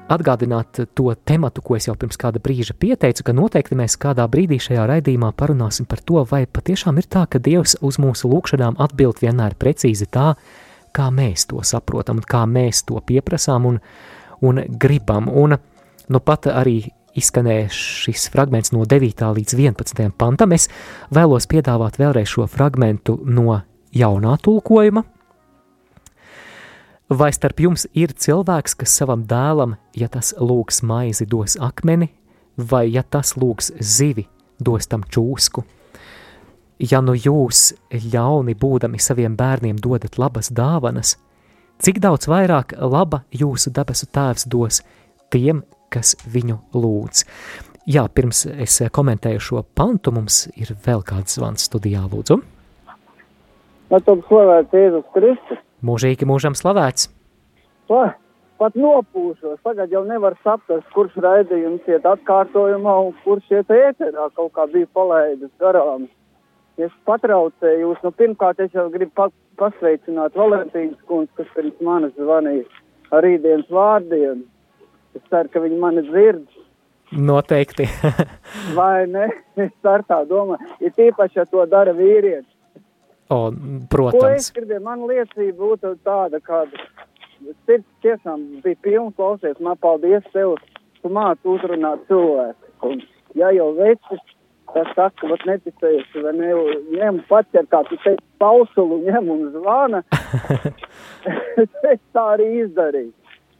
atgādināt 0.10 0.82
to 0.98 1.14
tematu, 1.26 1.62
ko 1.66 1.78
es 1.78 1.88
jau 1.88 1.96
pirms 2.00 2.18
kāda 2.20 2.42
brīža 2.44 2.76
pieteicu, 2.80 3.24
ka 3.26 3.36
noteikti 3.36 3.78
mēs 3.78 3.98
kādā 4.02 4.26
brīdī 4.32 4.60
šajā 4.64 4.88
raidījumā 4.90 5.32
parunāsim 5.38 5.88
par 5.90 6.02
to, 6.02 6.24
vai 6.30 6.46
patiešām 6.46 6.98
ir 7.02 7.08
tā, 7.10 7.26
ka 7.30 7.42
Dievs 7.44 7.78
uz 7.86 8.00
mūsu 8.02 8.32
lūgšanām 8.32 8.80
atbild 8.82 9.22
vienmēr 9.22 9.58
precīzi 9.60 10.10
tā, 10.10 10.34
kā 10.96 11.10
mēs 11.14 11.48
to 11.50 11.62
saprotam 11.64 12.22
kā 12.26 12.46
mēs 12.50 12.84
to 12.90 13.00
pieprasām 13.06 13.68
un, 13.70 13.82
un 14.42 14.64
gribam. 14.82 15.30
Un 15.30 15.58
nu 16.10 16.22
pat 16.26 16.50
arī 16.50 16.82
izskanēja 17.20 17.70
šis 17.74 18.30
fragments 18.34 18.74
no 18.74 18.86
9. 18.90 19.24
līdz 19.38 19.56
11. 19.58 20.10
pantam. 20.18 20.54
Es 20.56 20.70
vēlos 21.14 21.50
piedāvāt 21.50 22.00
vēlreiz 22.02 22.30
šo 22.34 22.48
fragmentu 22.50 23.20
no 23.26 23.62
jaunā 23.96 24.36
tulkojuma, 24.42 25.04
Vai 27.10 27.32
starp 27.34 27.58
jums 27.58 27.88
ir 27.98 28.12
cilvēks, 28.14 28.76
kas 28.78 28.92
savam 29.00 29.24
dēlam, 29.26 29.72
ja 29.98 30.06
tas 30.14 30.30
lūgs 30.38 30.84
maizi, 30.86 31.26
dos 31.26 31.56
akmeni, 31.58 32.12
vai 32.54 32.84
ja 32.94 33.02
tas 33.02 33.32
lūgs 33.34 33.72
zivi, 33.82 34.28
dos 34.62 34.86
tam 34.86 35.02
čūsku? 35.02 35.64
Ja 36.86 37.02
nu 37.02 37.16
jūs, 37.18 37.72
ļauni 37.90 38.54
būdami 38.54 39.02
saviem 39.02 39.34
bērniem, 39.40 39.80
dodat 39.82 40.20
labas 40.22 40.52
dāvanas, 40.54 41.16
cik 41.82 41.98
daudz 42.04 42.30
vairāk 42.30 42.76
laba 42.78 43.24
jūsu 43.34 43.74
debesu 43.74 44.06
tēvs 44.06 44.46
dos 44.46 44.84
tiem, 45.34 45.64
kas 45.90 46.14
viņu 46.30 46.60
lūdz? 46.78 47.24
Jā, 47.90 48.04
pirms 48.06 48.44
es 48.46 48.76
komentēju 48.94 49.42
šo 49.42 49.64
pantu, 49.74 50.14
mums 50.14 50.44
ir 50.54 50.76
vēl 50.86 51.02
kāds 51.02 51.40
zvans 51.40 51.66
studijā, 51.66 52.06
lūdzu. 52.06 52.38
Lai 53.90 54.02
top 54.06 54.22
slavēts 54.30 54.78
Jēzus 54.78 55.10
Kristus. 55.18 55.66
Mūžīgi 55.86 56.28
mūžam 56.28 56.56
slavēts. 56.60 57.08
Pa, 57.90 58.14
pat 58.60 58.76
nopūšos. 58.76 59.60
Tagad 59.64 59.94
jau 59.96 60.04
nevar 60.08 60.36
saprast, 60.44 60.88
kurš 60.96 61.16
raidījums 61.24 61.88
iet 61.88 62.08
atkārtojumā 62.08 62.96
un 63.08 63.14
kurš 63.24 63.48
iet 63.56 63.72
ēterā. 63.74 64.30
Kaut 64.36 64.54
kā 64.58 64.68
bija 64.72 64.90
palaidis 64.94 65.52
garām. 65.62 66.08
Es 66.80 66.92
patraucēju 67.08 67.82
jūs. 67.86 68.04
Nu, 68.04 68.12
pirmkārt, 68.16 68.62
es 68.64 68.76
jau 68.76 68.88
gribu 68.92 69.12
pa 69.16 69.30
pasveicināt 69.60 70.38
Valentīnas 70.40 71.00
kundzi, 71.10 71.34
kas 71.40 71.50
pirms 71.56 71.82
manis 71.84 72.16
zvanīja 72.16 72.68
ar 73.12 73.26
rītdienas 73.26 73.72
vārdiem. 73.74 74.46
Es 75.18 75.24
ceru, 75.32 75.52
ka 75.52 75.64
viņi 75.64 75.80
mani 75.82 76.06
dzird. 76.08 76.46
Noteikti. 77.12 77.88
Vai 78.78 79.08
ne? 79.10 79.28
Es 79.66 79.74
ar 79.84 80.06
tā 80.08 80.22
domāju. 80.30 80.70
Ir 80.80 80.94
tīpaši, 80.96 81.42
ja 81.42 81.46
to 81.50 81.66
dara 81.68 81.92
vīrietis. 81.98 82.48
O, 83.30 83.38
protams. 83.92 84.18
Ko 84.18 84.32
es 84.34 84.50
gribēju, 84.56 84.82
man 84.86 85.06
liecība 85.10 85.54
būtu 85.60 85.94
tāda, 86.08 86.40
kāda 86.42 86.82
sirds 87.68 87.86
tiešām 88.04 88.42
bija 88.64 88.80
pilna 88.86 89.14
klausies. 89.18 89.60
Man 89.64 89.78
paldies 89.84 90.26
tev, 90.34 90.58
tu 91.04 91.12
māc 91.14 91.38
uzrunāt 91.46 92.02
cilvēku. 92.10 92.74
Un, 92.90 93.04
ja 93.38 93.52
jau 93.54 93.70
vecis, 93.78 94.24
tas 94.74 94.90
saka, 94.98 95.30
vat 95.30 95.46
neticējuši, 95.50 96.24
vai 96.26 96.34
ne, 96.38 96.50
ņem 96.96 97.22
pats 97.30 97.62
ar 97.62 97.70
kā 97.70 97.84
tu 97.90 98.00
teici, 98.04 98.24
pausulu 98.42 99.02
ņem 99.06 99.32
un 99.36 99.46
zvana. 99.54 100.02
es 101.94 102.02
tā 102.16 102.26
arī 102.36 102.50
izdarīju. 102.64 103.14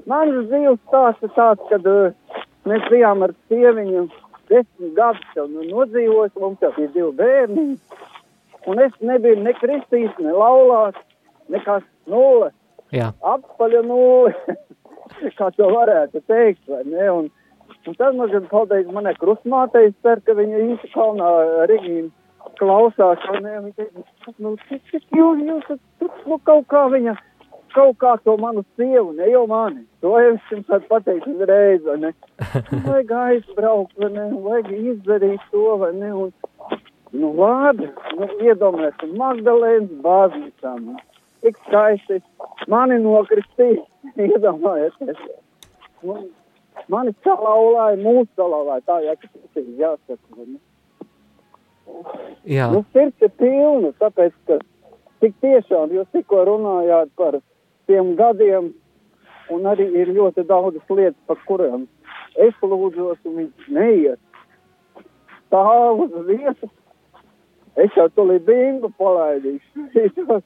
Mans 0.10 0.48
dzīves 0.50 0.82
stāsts 0.88 1.26
ir 1.28 1.34
tāds, 1.36 1.66
kad 1.70 1.86
uh, 1.90 2.42
mēs 2.70 2.86
bijām 2.90 3.26
ar 3.28 3.36
sieviņu 3.52 4.08
desmit 4.50 4.94
gadus 4.98 5.36
jau 5.38 5.46
nu, 5.52 5.66
nodzīvojis, 5.70 6.38
mums 6.42 6.64
jau 6.64 6.72
bija 6.78 6.94
divi 6.96 7.12
bērni. 7.20 7.68
Un 8.68 8.82
es 8.84 8.96
nebiju 9.00 9.40
ne 9.44 9.54
kristīs, 9.56 10.12
ne 10.20 10.34
laulāts, 10.36 11.00
nekas 11.54 11.86
nulle. 12.10 12.52
Jā. 12.96 13.12
Appaļa 13.22 13.84
nulle, 13.86 14.34
kā 15.40 15.52
to 15.56 15.70
varētu 15.72 16.24
teikt, 16.28 16.64
vai 16.68 16.84
ne? 16.88 17.10
Un, 17.14 17.30
un 17.88 18.00
tad 18.00 18.18
man 18.18 18.32
gan 18.34 18.48
paldies 18.52 18.90
manai 18.94 19.16
krustmātei, 19.20 19.92
es 19.92 19.98
ceru, 20.06 20.26
ka 20.26 20.36
viņa 20.40 20.64
īsti 20.66 20.92
kalnā 20.96 21.30
Regīna 21.70 22.10
klausās, 22.60 23.24
vai 23.30 23.42
ne? 23.46 23.56
Viņa 23.68 23.76
teica, 23.78 24.36
nu, 24.44 24.56
cik, 24.68 24.84
cik 24.92 25.18
jūs, 25.18 25.44
jūs, 25.46 25.74
nu, 26.02 26.40
kaut 26.48 26.68
kā 26.72 26.86
viņa, 26.92 27.16
kaut 27.76 28.00
kā 28.02 28.16
to 28.26 28.36
manu 28.42 28.66
sievu, 28.76 29.14
ne 29.18 29.30
jau 29.30 29.46
mani. 29.50 29.86
To 30.04 30.16
es 30.20 30.52
jums 30.52 30.70
varu 30.72 30.88
pateikt 30.90 31.28
uzreiz, 31.30 31.84
vai 31.86 31.98
ne? 32.06 32.14
Vajag 32.88 33.16
aizbraukt, 33.24 33.96
vai 34.02 34.12
ne? 34.16 34.30
Vajag 34.46 34.72
izdarīt 34.80 35.46
to, 35.54 35.66
vai 35.84 35.94
ne? 35.98 36.14
Un, 36.26 36.34
Nu, 37.12 37.32
labi, 37.34 37.88
nu, 38.18 38.28
iedomājieties, 38.46 39.14
Magdalēnas 39.18 39.94
baznīcā. 40.04 40.74
Nu, 40.84 40.98
tik 41.42 41.58
skaisti 41.66 42.20
mani 42.70 43.00
nokristīja, 43.02 43.82
iedomājieties. 44.30 45.24
Nu, 46.06 46.20
mani 46.92 47.16
salauzāja, 47.26 47.98
mūsu 48.04 48.30
salauzāja, 48.38 48.86
tā 48.86 49.00
kas 49.24 49.62
ir 49.64 49.72
jāsaka. 49.82 50.46
Ne? 50.46 50.60
Jā. 52.46 52.70
Nu, 52.74 52.84
sirds 52.94 53.26
ir 53.26 53.34
pilna, 53.42 53.94
tāpēc, 54.02 54.36
ka 54.46 54.60
tik 55.24 55.34
tiešām 55.42 55.96
jūs 55.96 56.10
tikko 56.14 56.46
runājāt 56.48 57.10
par 57.18 57.40
tiem 57.90 58.14
gadiem, 58.20 58.70
un 59.50 59.66
arī 59.66 59.90
ir 59.98 60.14
ļoti 60.14 60.46
daudzas 60.46 60.94
lietas, 60.94 61.18
par 61.26 61.42
kurām 61.50 61.88
es 62.40 62.54
lūdzos, 62.62 63.18
un 63.26 63.40
viņš 63.42 63.72
neiet. 63.74 64.20
Stāv 65.50 66.04
uz 66.06 66.14
vietas. 66.28 66.70
Es 67.80 67.96
jau 67.96 68.08
to 68.12 68.26
līdzīgu 68.28 68.92
palaidīšu. 69.00 70.40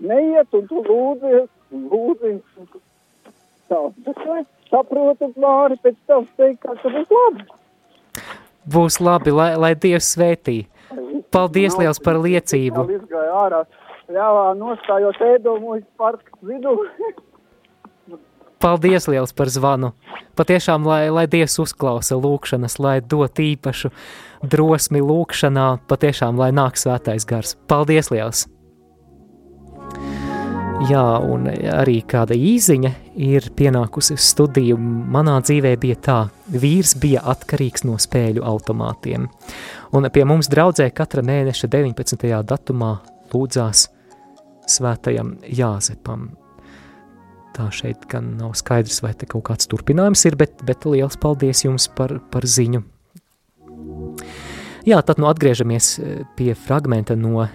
neiet, 0.00 0.52
un 0.54 0.66
tu 0.68 0.82
lūdzies, 0.86 1.48
lūdzies. 1.72 2.42
Tā, 3.70 3.80
saprotu, 4.70 5.32
Māri, 5.40 5.78
pēc 5.82 5.96
tavs 6.08 6.30
teikt, 6.38 6.62
ka 6.62 6.76
būs 6.82 7.12
labi. 7.18 7.46
Būs 8.66 9.00
labi, 9.02 9.34
lai, 9.34 9.52
lai 9.58 9.74
Dievs 9.78 10.12
svētī. 10.14 10.64
Paldies 11.34 11.74
no, 11.74 11.84
liels 11.84 12.00
par 12.02 12.18
liecību. 12.22 12.86
Izgāja 12.96 13.38
ārā, 13.42 13.62
ļāvā 14.12 14.46
nostājot 14.58 15.22
ēdomu 15.34 15.80
parkas 15.98 16.42
vidū. 16.46 16.76
Paldies 18.62 19.06
liels 19.10 19.34
par 19.36 19.50
zvanu. 19.52 19.92
Patiešām, 20.38 20.86
lai, 20.88 21.06
lai 21.12 21.26
Dievs 21.30 21.58
uzklausa 21.62 22.16
lūkšanas, 22.18 22.78
lai 22.82 22.98
dot 23.04 23.38
īpašu 23.42 23.90
drosmi 24.42 25.00
lūkšanā, 25.04 25.68
patiešām, 25.88 26.36
lai 26.40 26.52
nāk 26.56 26.78
svētais 26.80 27.26
gars. 27.28 27.56
Paldies 27.70 28.12
liels! 28.12 28.46
Jā, 30.86 31.02
un 31.24 31.46
arī 31.48 32.02
kāda 32.04 32.36
īziņa 32.36 32.90
ir 33.24 33.46
pienākusi 33.56 34.12
uz 34.12 34.26
studiju. 34.28 34.76
Manā 34.76 35.38
dzīvē 35.40 35.72
bija 35.80 35.96
tā, 36.04 36.16
vīrs 36.52 36.92
bija 37.00 37.22
atkarīgs 37.32 37.86
no 37.88 37.96
spēļu 38.00 38.44
automātiem. 38.44 39.24
Un 39.96 40.08
pie 40.12 40.24
mums 40.28 40.50
draudzē 40.52 40.90
katra 40.92 41.24
mēneša 41.24 41.70
19. 41.72 42.28
datumā 42.44 42.90
lūdzās 43.32 43.86
svētajam 44.68 45.38
Jāzepam. 45.48 46.28
Tā 47.56 47.70
šeit 47.72 48.04
gan 48.12 48.34
nav 48.36 48.52
skaidrs, 48.60 49.00
vai 49.00 49.14
te 49.16 49.24
kaut 49.24 49.46
kāds 49.48 49.70
turpinājums 49.72 50.26
ir, 50.28 50.36
bet, 50.36 50.60
bet 50.68 50.84
liels 50.84 51.16
paldies 51.16 51.64
jums 51.64 51.88
par, 51.96 52.18
par 52.30 52.44
ziņu. 52.44 52.84
Jā, 54.86 55.00
tad 55.02 55.18
nu 55.18 55.26
atgriežamies 55.26 55.96
pie 56.38 56.52
fragmenta 56.54 57.16
no 57.18 57.48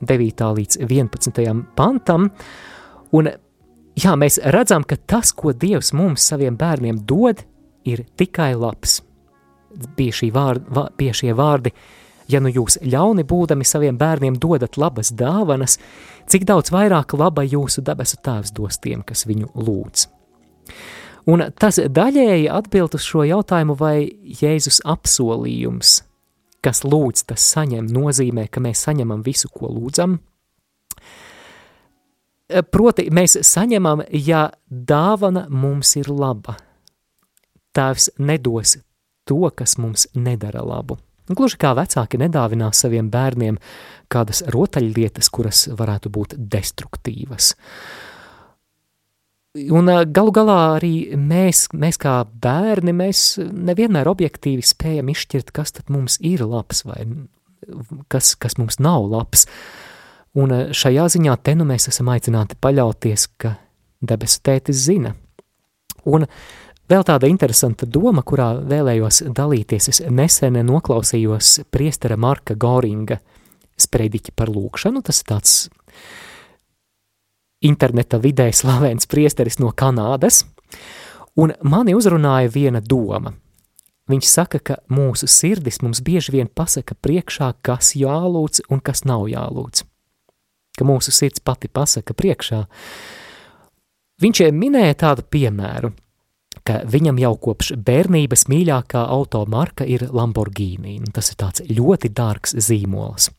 9. 0.00 0.46
līdz 0.56 0.78
11. 0.80 1.64
pantam. 1.76 2.30
Un, 3.12 3.28
jā, 3.96 4.14
mēs 4.16 4.38
redzam, 4.54 4.84
ka 4.84 4.96
tas, 4.96 5.32
ko 5.36 5.52
Dievs 5.52 5.92
mums 5.96 6.24
saviem 6.24 6.56
bērniem 6.56 7.02
dod, 7.08 7.42
ir 7.86 8.04
tikai 8.18 8.54
labs. 8.58 9.00
Bija, 9.96 10.14
šī 10.20 10.30
vārda, 10.32 10.88
bija 10.96 11.14
šie 11.16 11.34
vārdi, 11.36 11.72
ja 12.32 12.40
nu 12.40 12.50
jūs 12.50 12.78
ļauni 12.82 13.26
būdami 13.28 13.66
saviem 13.66 13.98
bērniem 14.00 14.38
dodat 14.40 14.78
labas 14.80 15.12
dāvanas, 15.12 15.78
cik 16.26 16.46
daudz 16.48 16.72
vairāk 16.74 17.14
laba 17.18 17.44
jūsu 17.44 17.84
debesu 17.84 18.18
tēvs 18.24 18.54
dos 18.56 18.80
tiem, 18.82 19.04
kas 19.06 19.26
viņu 19.28 19.52
lūdz. 19.54 20.08
Un 21.26 21.42
tas 21.58 21.80
daļēji 21.80 22.50
atbild 22.54 22.94
uz 22.94 23.06
šo 23.06 23.24
jautājumu, 23.26 23.74
vai 23.78 23.96
Jēzus 24.40 24.78
apsolījums 24.86 26.00
kas 26.66 26.82
lūdz, 26.86 27.26
tas 27.30 27.44
saņem, 27.54 27.86
nozīmē, 27.92 28.48
ka 28.50 28.62
mēs 28.64 28.86
saņemam 28.88 29.22
visu, 29.26 29.50
ko 29.52 29.70
lūdzam. 29.70 30.18
Proti, 32.70 33.08
mēs 33.14 33.38
saņemam, 33.46 34.04
ja 34.10 34.48
dāvana 34.70 35.46
mums 35.50 35.96
ir 35.98 36.10
laba. 36.10 36.56
Tēvs 37.76 38.12
nedos 38.22 38.76
to, 39.26 39.42
kas 39.54 39.76
mums 39.82 40.06
nedara 40.14 40.62
labu. 40.64 40.98
Gluži 41.26 41.58
kā 41.58 41.72
vecāki 41.74 42.20
nedāvinās 42.22 42.84
saviem 42.84 43.08
bērniem 43.10 43.58
kādas 44.12 44.44
rotaļlietas, 44.54 45.30
kuras 45.34 45.64
varētu 45.74 46.12
būt 46.14 46.36
destruktīvas. 46.38 47.50
Un 49.56 49.88
galu 50.12 50.32
galā 50.34 50.58
arī 50.76 51.16
mēs, 51.16 51.66
mēs 51.72 51.96
kā 52.02 52.18
bērni, 52.42 52.92
mēs 52.96 53.38
nevienmēr 53.40 54.08
objektīvi 54.10 54.64
spējam 54.64 55.08
izšķirt, 55.12 55.52
kas 55.56 55.72
tad 55.78 55.92
mums 55.92 56.18
ir 56.20 56.44
labs 56.44 56.82
vai 56.84 57.04
kas, 58.12 58.34
kas 58.36 58.58
mums 58.60 58.80
nav 58.82 59.06
labs. 59.12 59.46
Un 60.36 60.52
šajā 60.76 61.06
ziņā 61.16 61.38
te 61.40 61.54
nu 61.56 61.64
mēs 61.68 61.88
esam 61.88 62.10
aicināti 62.12 62.58
paļauties, 62.60 63.28
ka 63.40 63.54
debesu 64.04 64.42
tētis 64.44 64.82
zina. 64.84 65.14
Un 66.06 66.26
vēl 66.90 67.06
tāda 67.06 67.30
interesanta 67.30 67.88
doma, 67.88 68.22
kurā 68.26 68.52
vēlējos 68.60 69.24
dalīties, 69.34 69.88
es 69.94 70.02
nesen 70.10 70.60
noklausījos 70.68 71.62
priestera 71.72 72.18
Marka 72.20 72.54
Goringa 72.54 73.18
sprediķi 73.80 74.36
par 74.36 74.52
lūkšanu, 74.52 75.02
tas 75.04 75.22
ir 75.22 75.30
tāds 75.32 75.56
interneta 77.64 78.18
vidē 78.20 78.50
slavens 78.52 79.08
priesteris 79.08 79.58
no 79.62 79.72
Kanādas, 79.72 80.44
un 81.36 81.54
mani 81.62 81.94
uzrunāja 81.96 82.52
viena 82.52 82.80
doma. 82.80 83.34
Viņš 84.06 84.26
saka, 84.30 84.60
ka 84.62 84.76
mūsu 84.92 85.26
sirdis 85.26 85.80
mums 85.82 86.00
bieži 86.04 86.36
vien 86.36 86.46
pasaka 86.46 86.94
priekšā, 86.94 87.50
kas 87.62 87.96
jālūdz 87.98 88.68
un 88.70 88.80
kas 88.80 89.02
nav 89.04 89.26
jālūdz. 89.26 89.82
Ka 90.78 90.86
mūsu 90.86 91.10
sirds 91.10 91.42
pati 91.42 91.66
pasaka 91.72 92.14
priekšā. 92.14 92.60
Viņš 94.22 94.42
minēja 94.54 94.94
tādu 95.02 95.24
piemēru, 95.26 95.90
ka 96.66 96.84
viņam 96.86 97.18
jau 97.20 97.32
kopš 97.48 97.72
bērnības 97.82 98.46
mīļākā 98.50 99.02
automarka 99.16 99.86
ir 99.88 100.06
Lamborghini, 100.14 101.00
un 101.02 101.10
tas 101.14 101.32
ir 101.32 101.40
tāds 101.42 101.66
ļoti 101.66 102.12
dārgs 102.14 102.54
zīmols. 102.62 103.30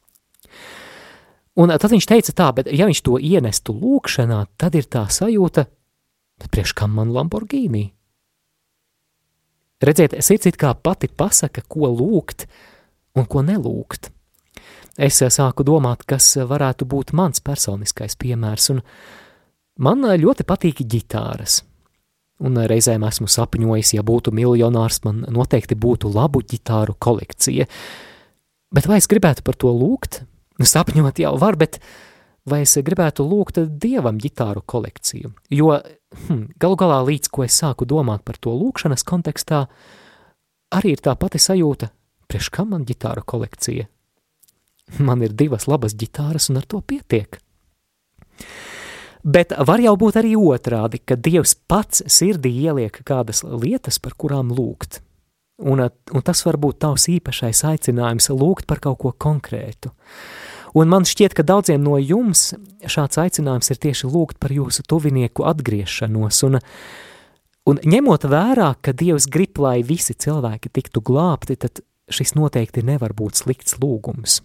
Un 1.58 1.74
tad 1.74 1.90
viņš 1.90 2.06
teica 2.06 2.34
tā, 2.38 2.48
bet 2.54 2.70
ja 2.70 2.86
viņš 2.86 3.02
to 3.02 3.18
ienestu 3.18 3.74
lūkšanā, 3.74 4.44
tad 4.62 4.76
ir 4.78 4.86
tā 4.86 5.08
sajūta, 5.10 5.66
bet 6.38 6.52
priekš 6.54 6.76
kam 6.78 6.94
man 7.00 7.14
Lamborghini? 7.16 7.88
Redziet, 9.82 10.14
sirds 10.26 10.50
it 10.50 10.58
kā 10.58 10.74
pati 10.74 11.10
pasaka, 11.10 11.62
ko 11.70 11.90
lūgt 11.94 12.46
un 13.18 13.26
ko 13.30 13.42
nelūgt. 13.46 14.12
Es 14.98 15.22
sāku 15.22 15.66
domāt, 15.66 16.06
kas 16.10 16.32
varētu 16.38 16.86
būt 16.90 17.14
mans 17.18 17.42
personiskais 17.46 18.18
piemērs, 18.18 18.72
un 18.74 18.82
man 19.78 20.02
ļoti 20.02 20.46
patīk 20.46 20.82
ģitāras. 20.82 21.62
Un 22.42 22.58
reizēm 22.70 23.06
esmu 23.06 23.30
sapņojis, 23.30 23.96
ja 23.98 24.06
būtu 24.06 24.34
miljonārs, 24.34 25.02
man 25.06 25.24
noteikti 25.34 25.78
būtu 25.78 26.10
labu 26.14 26.42
ģitāru 26.46 26.94
kolekcija. 27.02 27.66
Bet 28.74 28.90
vai 28.90 28.98
es 29.02 29.10
gribētu 29.10 29.46
par 29.46 29.58
to 29.58 29.74
lūgt? 29.74 30.22
Nu, 30.58 30.66
sapņot 30.66 31.22
jau 31.22 31.34
var, 31.38 31.58
bet 31.60 31.80
vai 32.48 32.64
es 32.66 32.78
gribētu 32.82 33.26
lūgt 33.28 33.60
dievam 33.82 34.18
ģitāru 34.22 34.64
kolekciju? 34.66 35.34
Jo 35.54 35.76
hm, 35.78 36.48
galu 36.60 36.80
galā, 36.80 37.02
līdz 37.08 37.32
ko 37.34 37.46
es 37.46 37.58
sāku 37.62 37.86
domāt 37.90 38.26
par 38.26 38.40
to 38.42 38.54
lūkšanas 38.56 39.06
kontekstā, 39.08 39.66
arī 40.74 40.96
ir 40.96 41.04
tā 41.04 41.14
pati 41.20 41.42
sajūta, 41.42 41.92
priekš 42.28 42.52
kam 42.54 42.74
man 42.74 42.88
ģitāra 42.88 43.26
kolekcija? 43.26 43.88
Man 45.04 45.22
ir 45.26 45.36
divas 45.36 45.68
labas 45.68 45.98
ģitāras, 46.00 46.48
un 46.50 46.62
ar 46.62 46.66
to 46.66 46.80
pietiek. 46.80 47.42
Bet 49.28 49.52
var 49.68 49.82
jau 49.84 49.98
būt 50.00 50.22
arī 50.22 50.38
otrādi, 50.40 51.02
ka 51.04 51.18
Dievs 51.20 51.58
pats 51.68 52.06
sirdī 52.08 52.54
ieliek 52.64 53.02
kādas 53.04 53.44
lietas, 53.44 54.00
par 54.00 54.16
kurām 54.16 54.54
lūgt. 54.56 55.02
Un, 55.58 55.82
un 55.82 56.24
tas 56.24 56.44
var 56.46 56.60
būt 56.62 56.80
tavs 56.86 57.08
īpašais 57.12 57.64
aicinājums 57.66 58.30
lūgt 58.30 58.68
par 58.70 58.80
kaut 58.80 59.00
ko 59.02 59.12
konkrētu. 59.12 59.92
Un 60.76 60.92
man 60.92 61.08
šķiet, 61.08 61.36
ka 61.38 61.46
daudziem 61.48 61.84
no 61.84 61.96
jums 62.02 62.52
šāds 62.84 63.20
aicinājums 63.22 63.72
ir 63.72 63.80
tieši 63.88 64.10
lūgt 64.12 64.40
par 64.42 64.52
jūsu 64.52 64.84
tuvinieku 64.88 65.46
atgriešanos, 65.48 66.42
un, 66.48 66.60
un 67.70 67.80
ņemot 67.84 68.28
vērā, 68.28 68.74
ka 68.82 68.96
Dievs 68.98 69.30
grib, 69.32 69.60
lai 69.64 69.80
visi 69.88 70.18
cilvēki 70.18 70.74
tiktu 70.74 71.04
glābti, 71.06 71.56
tad 71.60 71.84
šis 72.12 72.36
noteikti 72.36 72.84
nevar 72.88 73.16
būt 73.16 73.44
slikts 73.44 73.80
lūgums. 73.82 74.42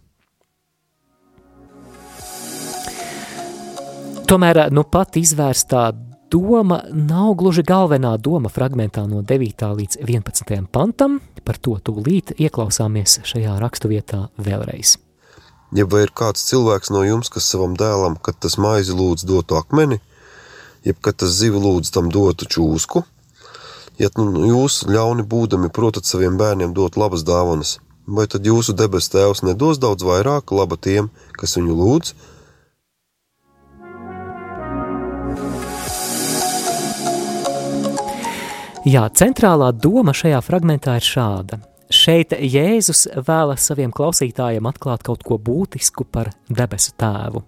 Tomēr 4.33 4.71
nu 4.73 4.87
pat 4.89 5.19
izvērstā 5.21 5.91
doma 6.33 6.79
nav 6.89 7.35
gluži 7.37 7.65
galvenā 7.69 8.15
doma 8.17 8.49
fragmentā 8.49 9.05
no 9.05 9.21
9. 9.21 9.67
līdz 9.77 10.01
11. 10.01 10.57
pantam, 10.73 11.21
par 11.45 11.61
to 11.61 11.77
tūlīt 11.85 12.33
ieklausāmies 12.41 13.21
šajā 13.29 13.59
raksturvietā 13.61 14.29
vēlreiz. 14.41 14.97
Ja 15.73 15.87
vai 15.89 16.03
ir 16.05 16.11
kāds 16.13 16.45
cilvēks 16.51 16.91
no 16.93 17.01
jums, 17.07 17.31
kas 17.33 17.47
savam 17.49 17.73
dēlam, 17.81 18.19
kad 18.21 18.37
tas 18.45 18.59
maizi 18.61 18.93
lūdz 18.93 19.25
dotu 19.25 19.57
akmeni, 19.57 20.03
jeb 20.85 20.99
kad 21.01 21.17
tas 21.23 21.33
zivi 21.39 21.61
lūdz 21.63 21.93
tam 21.95 22.11
dotu 22.13 22.45
čūsku, 22.45 23.05
ja 24.03 24.11
nu 24.19 24.45
jūs 24.51 24.83
ļauni 24.89 25.25
būdami 25.25 25.73
protat 25.73 26.05
saviem 26.05 26.37
bērniem 26.37 26.75
dot 26.77 26.99
labas 27.01 27.25
dāvanas, 27.25 27.79
vai 28.05 28.27
tad 28.29 28.45
jūsu 28.45 28.77
debes 28.77 29.09
tēvs 29.15 29.45
nedos 29.49 29.81
daudz 29.81 30.05
vairāk 30.05 30.53
laba 30.53 30.77
tiem, 30.77 31.09
kas 31.41 31.57
viņu 31.57 31.79
lūdz, 31.81 32.15
Jā, 38.83 39.05
centrālā 39.15 39.69
doma 39.71 40.11
šajā 40.11 40.41
fragmentā 40.43 40.97
ir 40.99 41.05
šāda. 41.07 41.61
Šeit 41.93 42.33
Jēzus 42.33 43.05
vēlas 43.27 43.67
saviem 43.69 43.91
klausītājiem 43.93 44.65
atklāt 44.71 45.03
kaut 45.05 45.25
ko 45.27 45.37
būtisku 45.37 46.07
par 46.09 46.31
debesu 46.49 46.95
tēvu. 46.97 47.43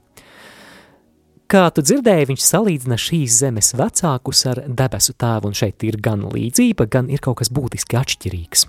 kā 1.48 1.68
tu 1.70 1.84
dzirdēji, 1.86 2.28
viņš 2.32 2.44
salīdzina 2.44 2.96
šīs 2.98 3.38
zemes 3.44 3.72
vecākus 3.78 4.44
ar 4.50 4.64
debesu 4.66 5.14
tēvu, 5.14 5.48
un 5.48 5.56
šeit 5.56 5.84
ir 5.86 5.96
gan 6.02 6.26
līdzība, 6.32 6.88
gan 6.90 7.08
ir 7.12 7.22
kaut 7.24 7.38
kas 7.40 7.52
būtiski 7.54 7.96
atšķirīgs. 8.00 8.66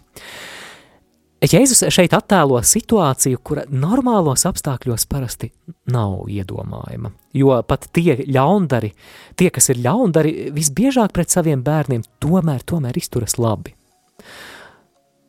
Jēzus 1.45 1.83
šeit 1.93 2.13
attēlo 2.15 2.61
situāciju, 2.63 3.41
kura 3.43 3.65
normālos 3.69 4.45
apstākļos 4.47 5.05
parasti 5.11 5.51
nav 5.91 6.29
iedomājama. 6.31 7.11
Jo 7.35 7.59
pat 7.67 7.89
tie 7.93 8.15
ļaundari, 8.23 8.93
tie, 9.35 9.51
kas 9.53 9.69
ir 9.73 9.81
ļaundari, 9.83 10.51
visbiežāk 10.55 11.11
pret 11.13 11.35
saviem 11.35 11.61
bērniem 11.65 12.05
tomēr, 12.23 12.63
tomēr 12.63 12.97
izturas 12.97 13.37
labi. 13.37 13.75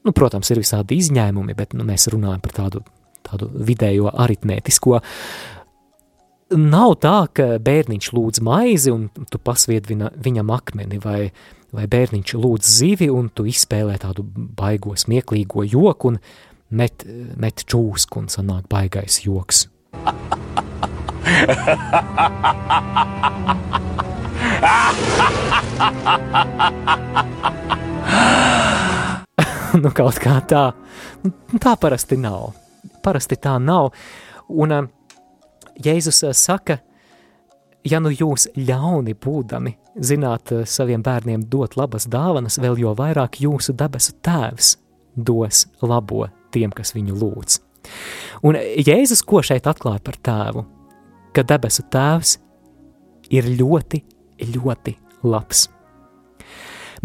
Nu, 0.07 0.13
protams, 0.15 0.47
ir 0.55 0.61
visādi 0.63 1.01
izņēmumi, 1.03 1.57
bet 1.59 1.73
nu, 1.75 1.83
mēs 1.87 2.07
runājam 2.13 2.43
par 2.45 2.53
tādu, 2.55 2.83
tādu 3.27 3.49
vidējo 3.67 4.13
aritmētisko. 4.15 5.01
Nav 6.55 6.95
tā, 7.03 7.17
ka 7.35 7.47
bērniņš 7.67 8.13
lūdz 8.15 8.39
maizi 8.47 8.95
un 8.95 9.09
tu 9.33 9.41
pasvied 9.43 9.91
viņa, 9.91 10.13
viņam 10.23 10.53
akmeni 10.55 11.01
vai, 11.03 11.33
vai 11.75 11.87
bērniņš 11.91 12.37
lūdz 12.39 12.71
zivi, 12.79 13.11
un 13.11 13.27
tu 13.35 13.49
izspēlē 13.51 13.99
tādu 14.05 14.23
baigo, 14.31 14.95
smieklīgo 14.95 15.67
joku, 15.67 16.15
un 16.15 16.23
met, 16.71 17.03
met 17.35 17.67
čūsku, 17.67 18.23
un 18.23 18.31
sanāk 18.31 18.71
baigais 18.71 19.27
joks. 19.27 19.67
nu, 29.83 29.91
kaut 29.95 30.21
kā 30.23 30.39
tā. 30.49 30.71
Nu, 31.25 31.33
tā 31.63 31.77
parasti 31.81 32.19
nav. 32.21 32.53
Parasti 33.05 33.39
tā 33.41 33.57
nav. 33.63 33.93
Un 34.49 34.75
uh, 34.75 34.89
Jēzus 35.83 36.23
uh, 36.27 36.35
saka, 36.37 36.79
ja 37.87 38.01
nu 38.03 38.13
jūs 38.15 38.49
ļauni 38.57 39.17
būdami 39.19 39.75
zināt 39.97 40.53
uh, 40.55 40.65
saviem 40.69 41.05
bērniem 41.05 41.47
dot 41.51 41.77
labas 41.79 42.09
dāvanas, 42.11 42.61
vēl 42.63 42.81
jo 42.83 42.95
vairāk 42.99 43.41
jūsu 43.43 43.77
debesu 43.77 44.17
tēvs 44.25 44.77
dos 45.17 45.67
labo 45.83 46.27
tiem, 46.55 46.73
kas 46.73 46.95
viņu 46.97 47.17
lūdz. 47.21 47.61
Un 48.47 48.59
Jēzus 48.59 49.23
ko 49.27 49.43
šeit 49.45 49.69
atklāja 49.71 50.03
par 50.05 50.19
tēvu? 50.19 50.67
Ka 51.37 51.45
debesu 51.47 51.85
tēvs 51.93 52.37
ir 53.35 53.49
ļoti, 53.59 54.03
ļoti 54.55 54.97
labs. 55.27 55.67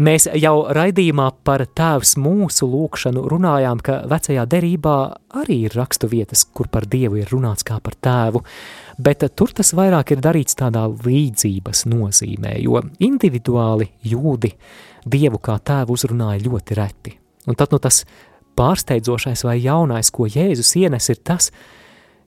Mēs 0.00 0.24
jau 0.40 0.54
raidījumā 0.72 1.26
par 1.44 1.66
Tēvs 1.68 2.14
mūsu 2.20 2.64
lūkšanu 2.70 3.26
runājām, 3.28 3.82
ka 3.84 3.98
vecajā 4.08 4.46
derībā 4.48 4.94
arī 5.42 5.58
ir 5.66 5.76
rakstu 5.76 6.08
vietas, 6.08 6.46
kur 6.48 6.70
par 6.72 6.86
Dievu 6.88 7.20
ir 7.20 7.28
runāts 7.28 7.66
kā 7.66 7.76
par 7.84 7.98
Tēvu, 8.00 8.40
bet 8.96 9.26
tur 9.36 9.52
tas 9.52 9.74
vairāk 9.76 10.14
ir 10.14 10.24
darīts 10.24 10.56
tādā 10.56 10.86
līdzības 10.88 11.84
nozīmē, 11.92 12.56
jo 12.64 12.80
individuāli 13.04 13.90
jūdi 14.08 14.54
Dievu 15.04 15.42
kā 15.42 15.58
Tēvu 15.60 15.98
uzrunāja 15.98 16.40
ļoti 16.46 16.78
reti. 16.78 17.16
Un 17.50 17.58
tad 17.58 17.74
nu 17.74 17.80
tas 17.82 18.04
pārsteidzošais 18.56 19.44
vai 19.44 19.58
jaunais, 19.60 20.08
ko 20.14 20.24
Jēzus 20.24 20.72
ienes, 20.80 21.10
ir 21.12 21.20
tas, 21.20 21.50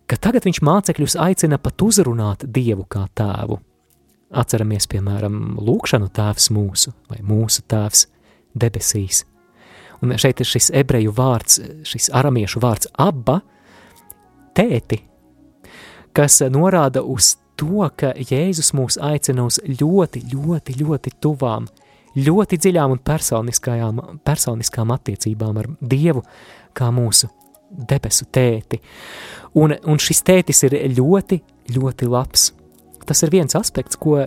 ka 0.05 0.21
tagad 0.21 0.45
viņš 0.45 0.61
mācekļus 0.61 1.17
aicina 1.17 1.57
pat 1.57 1.81
uzrunāt 1.81 2.45
Dievu 2.45 2.85
kā 2.85 3.07
Tēvu– 3.17 3.61
Atceramies, 4.33 4.87
piemēram, 4.89 5.57
lūkšanu 5.61 6.09
tēvs 6.15 6.49
mūsu 6.55 6.95
vai 7.11 7.19
mūsu 7.21 7.61
tēvs 7.69 8.07
debesīs. 8.57 9.23
Un 10.03 10.15
šeit 10.19 10.41
ir 10.41 10.49
šis 10.49 10.71
ebreju 10.75 11.13
vārds, 11.15 11.59
šis 11.87 12.09
aramiešu 12.13 12.61
vārds 12.63 12.89
abba, 12.99 13.39
tēti, 14.57 14.99
kas 16.15 16.41
norāda 16.51 17.03
uz 17.05 17.35
to, 17.59 17.85
ka 17.95 18.13
Jēzus 18.17 18.73
mūs 18.75 18.97
aicina 19.01 19.45
uz 19.47 19.59
ļoti, 19.63 20.25
ļoti, 20.33 20.75
ļoti 20.81 21.15
tuvām, 21.23 21.69
ļoti 22.17 22.59
dziļām 22.63 22.95
un 22.95 23.01
personiskām, 23.05 24.03
personiskām 24.25 24.93
attiecībām 24.95 25.61
ar 25.61 25.71
Dievu 25.79 26.25
kā 26.75 26.89
mūsu 26.95 27.29
debesu 27.69 28.27
tēti. 28.31 28.81
Un, 29.59 29.75
un 29.85 30.01
šis 30.01 30.23
tētis 30.27 30.63
ir 30.67 30.77
ļoti, 30.97 31.41
ļoti 31.75 32.11
labs 32.11 32.51
tas 33.07 33.23
ir 33.25 33.33
viens 33.33 33.55
aspekts, 33.57 33.99
ko 33.99 34.19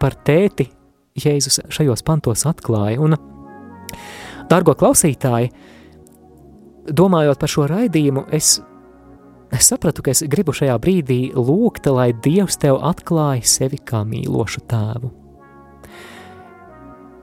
par 0.00 0.16
tēti 0.26 0.68
Jēzus 1.16 1.62
šajos 1.72 2.04
pantos 2.04 2.44
atklāja. 2.48 3.00
Un, 3.00 3.16
dargo 4.50 4.74
klausītāji, 4.76 5.52
domājot 6.92 7.40
par 7.40 7.50
šo 7.50 7.66
raidījumu, 7.70 8.26
es, 8.36 8.58
es 9.54 9.70
sapratu, 9.70 10.04
ka 10.04 10.12
es 10.12 10.24
gribu 10.28 10.54
šajā 10.56 10.76
brīdī 10.82 11.20
lūgt, 11.34 11.88
lai 11.92 12.10
Dievs 12.12 12.60
tev 12.60 12.82
atklāja 12.84 13.46
sevi 13.48 13.80
kā 13.80 14.04
mīlošu 14.06 14.66
tēvu. 14.68 15.12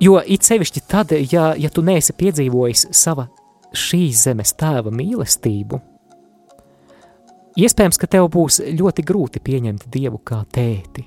Jo 0.04 0.18
it 0.26 0.44
sevišķi 0.44 0.82
tad, 0.90 1.14
ja, 1.32 1.54
ja 1.56 1.70
tu 1.72 1.84
neesi 1.86 2.16
piedzīvojis 2.18 2.90
sava 2.98 3.30
šīs 3.78 4.26
zemes 4.26 4.52
tēva 4.60 4.92
mīlestību, 4.92 5.80
Iespējams, 7.60 8.00
ka 8.02 8.10
tev 8.10 8.30
būs 8.34 8.62
ļoti 8.74 9.06
grūti 9.06 9.42
pieņemt 9.44 9.90
Dievu 9.94 10.20
kā 10.26 10.42
tēti. 10.54 11.06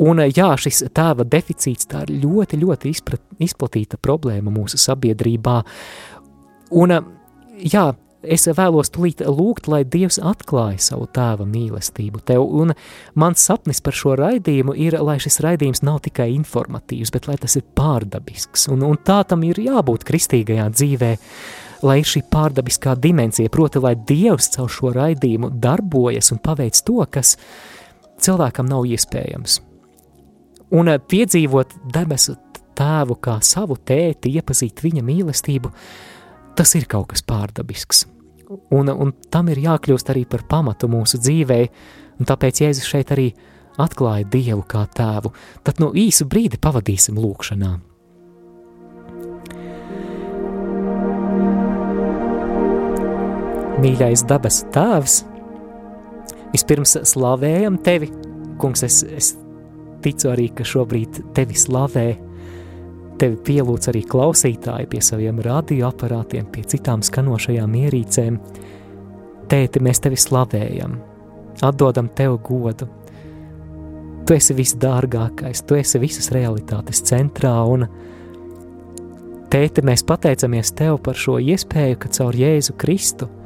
Un 0.00 0.22
jā, 0.24 0.48
šis 0.56 0.86
tēva 0.96 1.26
deficīts 1.28 1.88
tā 1.90 2.06
ir 2.06 2.14
ļoti, 2.22 2.58
ļoti 2.62 2.90
izprat, 2.90 3.22
izplatīta 3.42 4.00
problēma 4.00 4.52
mūsu 4.52 4.80
sabiedrībā. 4.80 5.58
Un 6.80 6.94
jā, 7.60 7.84
es 8.22 8.48
vēlos 8.48 8.90
tulīt 8.94 9.20
lūgt, 9.26 9.68
lai 9.68 9.82
Dievs 9.84 10.16
atklāja 10.24 10.80
savu 10.80 11.06
tēva 11.12 11.44
mīlestību 11.48 12.24
tev, 12.24 12.44
un 12.48 12.72
mans 13.14 13.44
sapnis 13.44 13.82
par 13.84 13.96
šo 13.96 14.16
raidījumu 14.20 14.74
ir, 14.80 14.96
lai 15.04 15.18
šis 15.20 15.40
raidījums 15.44 15.84
nav 15.84 16.00
tikai 16.08 16.30
informatīvs, 16.34 17.12
bet 17.12 17.28
lai 17.28 17.36
tas 17.40 17.58
ir 17.60 17.66
pārdabisks, 17.76 18.70
un, 18.72 18.86
un 18.88 19.00
tā 19.04 19.20
tam 19.28 19.44
ir 19.46 19.60
jābūt 19.60 20.08
kristīgajā 20.08 20.70
dzīvē, 20.76 21.16
lai 21.86 22.00
ir 22.00 22.08
šī 22.08 22.22
pārdabiskā 22.30 22.94
dimensija, 23.00 23.50
proti, 23.52 23.80
lai 23.82 23.94
Dievs 23.94 24.50
caur 24.54 24.70
šo 24.70 24.92
raidījumu 24.94 25.52
darbojas 25.62 26.32
un 26.34 26.40
paveic 26.42 26.78
to, 26.86 27.00
kas 27.10 27.36
cilvēkam 28.20 28.68
nav 28.68 28.86
iespējams. 28.88 29.60
Un 30.76 30.92
eh, 30.92 31.00
piedzīvot 31.00 31.74
debesu 31.94 32.36
tēvu 32.78 33.18
kā 33.22 33.38
savu 33.44 33.76
tēti, 33.76 34.32
iepazīt 34.38 34.82
viņa 34.84 35.04
mīlestību, 35.04 35.72
tas 36.56 36.74
ir 36.78 36.88
kaut 36.90 37.10
kas 37.12 37.24
pārdabisks. 37.26 38.06
Un, 38.74 38.90
un 38.90 39.12
tam 39.30 39.50
ir 39.52 39.60
jākļūst 39.62 40.10
arī 40.10 40.24
par 40.26 40.46
pamatu 40.50 40.88
mūsu 40.90 41.20
dzīvē, 41.22 41.60
un 42.18 42.26
tāpēc 42.26 42.64
Jēzus 42.64 42.88
šeit 42.88 43.12
arī 43.14 43.28
atklāja 43.80 44.26
Dievu 44.30 44.64
kā 44.68 44.84
tēvu. 44.96 45.32
Tad 45.66 45.78
no 45.82 45.92
īsu 45.94 46.26
brīdi 46.30 46.58
pavadīsim 46.60 47.20
lūkšanām. 47.20 47.89
Mīļais 53.80 54.26
dabas 54.28 54.58
tēvs, 54.74 55.14
vispirms 56.52 56.98
slavējam 57.08 57.78
tevi, 57.80 58.10
kungs, 58.60 58.82
es, 58.84 58.98
es 59.08 59.30
ticu 60.04 60.28
arī, 60.28 60.50
ka 60.52 60.66
šobrīd 60.68 61.22
tevi 61.32 61.56
slavē, 61.56 62.04
tevi 63.22 63.38
pielūdz 63.46 63.88
arī 63.94 64.02
klausītāji 64.10 64.90
pie 64.92 65.00
saviem 65.06 65.40
radioaparātiem, 65.46 66.50
pie 66.52 66.66
citām 66.74 67.00
skanošajām 67.06 67.78
ierīcēm. 67.80 68.36
Tēti, 69.48 69.84
mēs 69.88 70.04
tevi 70.04 70.20
slavējam, 70.20 71.00
atdodam 71.64 72.12
tev 72.20 72.36
godu. 72.44 72.90
Tu 74.28 74.36
esi 74.36 74.60
visdārgākais, 74.60 75.64
tu 75.64 75.80
esi 75.80 76.04
visas 76.04 76.28
realitātes 76.36 77.00
centrā 77.08 77.56
un 77.64 77.88
Tēti, 79.50 79.82
mēs 79.82 80.04
pateicamies 80.06 80.76
Tev 80.78 81.00
par 81.02 81.16
šo 81.18 81.40
iespēju, 81.40 81.96
ka 81.98 82.16
caur 82.20 82.36
Jēzu 82.44 82.76
Kristu– 82.76 83.32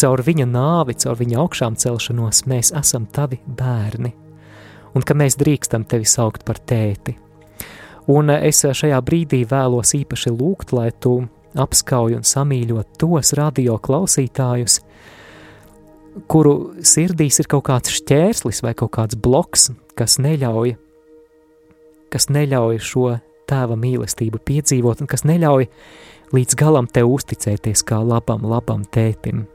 caur 0.00 0.22
viņa 0.24 0.46
nāvi, 0.48 0.96
caur 1.02 1.18
viņa 1.18 1.38
augšām 1.42 1.76
celšanos 1.80 2.44
mēs 2.50 2.72
esam 2.78 3.06
tavi 3.12 3.40
bērni, 3.46 4.12
un 4.94 5.04
ka 5.06 5.16
mēs 5.18 5.38
drīkstam 5.40 5.86
tevi 5.88 6.08
saukt 6.08 6.44
par 6.48 6.60
tēti. 6.60 7.16
Un 8.10 8.32
es 8.34 8.64
šajā 8.66 8.98
brīdī 9.06 9.44
vēlos 9.46 9.94
īpaši 9.94 10.32
lūgt, 10.34 10.72
lai 10.74 10.90
tu 11.00 11.20
apskauj 11.54 12.16
un 12.16 12.24
samīļot 12.26 12.96
tos 12.98 13.34
radio 13.38 13.76
klausītājus, 13.78 14.80
kuru 16.28 16.54
sirdīs 16.84 17.38
ir 17.40 17.48
kaut 17.52 17.66
kāds 17.68 17.92
šķērslis 17.94 18.62
vai 18.64 18.74
kaut 18.76 18.92
kāds 18.96 19.18
bloks, 19.18 19.70
kas 19.98 20.18
neļauj, 20.22 20.74
kas 22.12 22.28
neļauj 22.32 22.82
šo 22.82 23.06
tēva 23.48 23.76
mīlestību 23.78 24.40
piedzīvot 24.44 25.04
un 25.04 25.10
kas 25.10 25.24
neļauj 25.28 25.68
līdz 26.32 26.58
galam 26.58 26.88
tev 26.88 27.12
uzticēties 27.12 27.84
kā 27.88 28.00
labam, 28.04 28.44
labam 28.48 28.84
tētim. 28.88 29.46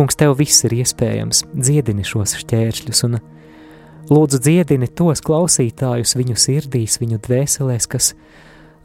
Kungs, 0.00 0.16
tev 0.16 0.38
viss 0.38 0.62
ir 0.64 0.72
iespējams, 0.78 1.42
dziedini 1.52 2.00
šos 2.08 2.32
šķēršļus 2.40 3.02
un 3.04 3.18
lūdzu 4.08 4.38
dziedini 4.40 4.86
tos 4.96 5.20
klausītājus 5.20 6.14
viņu 6.16 6.38
sirdīs, 6.40 6.94
viņu 7.02 7.18
dvēselēs, 7.26 7.84
kas 7.92 8.06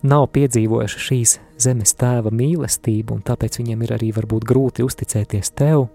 nav 0.04 0.26
piedzīvojuši 0.36 1.04
šīs 1.06 1.38
zemes 1.64 1.96
tēva 1.96 2.34
mīlestību, 2.36 3.16
un 3.16 3.24
tāpēc 3.24 3.62
viņiem 3.62 3.88
ir 3.88 3.96
arī 3.96 4.12
varbūt 4.18 4.44
grūti 4.52 4.84
uzticēties 4.84 5.54
tev. 5.56 5.86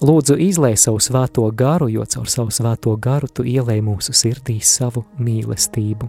Lūdzu, 0.00 0.40
izlai 0.48 0.72
savu 0.80 1.04
svēto 1.04 1.44
garu, 1.52 1.92
jo 1.92 2.08
caur 2.08 2.32
savu 2.32 2.56
svēto 2.62 2.96
garu 2.96 3.28
tu 3.28 3.44
ielēji 3.44 3.84
mūsu 3.92 4.16
sirdīs 4.16 4.72
savu 4.80 5.04
mīlestību. 5.20 6.08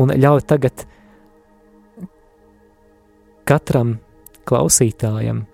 Un 0.00 0.16
ļauj 0.16 0.48
tagad 0.48 0.88
katram 3.44 3.98
klausītājam 4.48 5.44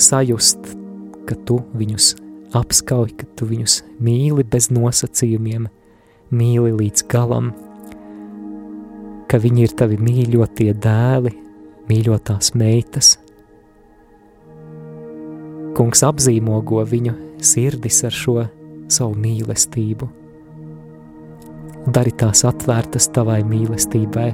sajust, 0.00 0.72
ka 1.28 1.36
tu 1.48 1.60
viņus 1.78 2.14
apskauj, 2.58 3.14
ka 3.16 3.28
tu 3.36 3.48
viņus 3.48 3.80
mīli 4.02 4.44
bez 4.44 4.70
nosacījumiem, 4.72 5.68
mīli 6.32 6.72
līdz 6.78 7.06
galam, 7.12 7.52
ka 9.28 9.40
viņi 9.40 9.66
ir 9.66 9.76
tavi 9.76 9.98
mīļotie 10.00 10.72
dēli, 10.76 11.34
mīļotās 11.88 12.52
meitas, 12.58 13.16
Kungs 15.72 16.02
apzīmogo 16.04 16.82
viņu 16.84 17.14
sirdis 17.40 18.02
ar 18.04 18.12
šo 18.12 18.36
savu 18.92 19.16
mīlestību. 19.16 20.08
Dari 21.88 22.12
tās 22.20 22.44
atvērtas 22.46 23.08
tavai 23.16 23.40
mīlestībai. 23.48 24.30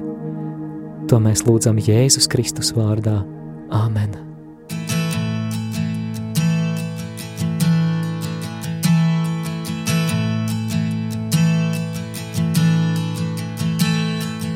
To 1.08 1.22
mēs 1.22 1.46
lūdzam 1.46 1.78
Jēzus 1.80 2.28
Kristus 2.28 2.74
vārdā. 2.76 3.20
Āmen! 3.70 4.27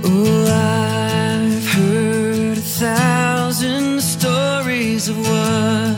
Oh, 0.05 0.47
I've 0.47 1.67
heard 1.69 2.59
a 2.59 2.61
thousand 2.61 4.01
stories 4.01 5.09
of 5.09 5.17
what 5.19 5.97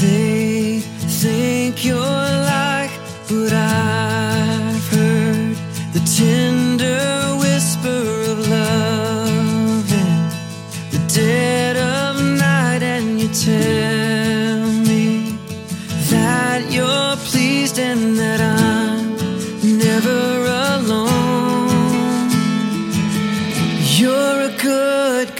they 0.00 0.80
think 0.80 1.84
you're 1.84 1.96
like, 1.96 2.90
but 3.28 3.52
I've 3.52 4.88
heard 4.88 5.56
the 5.92 6.00
tender 6.16 6.59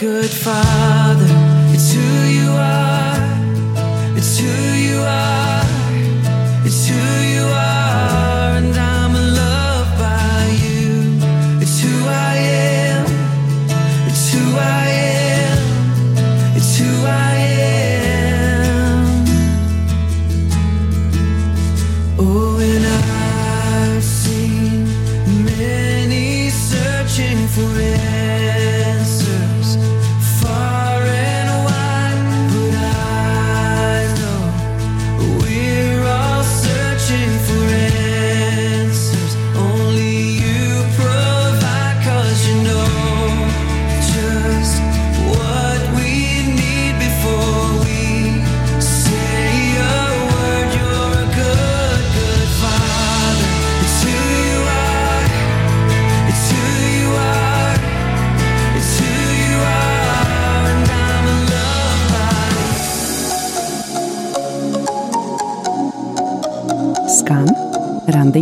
good, 0.01 0.25
father. 0.31 1.40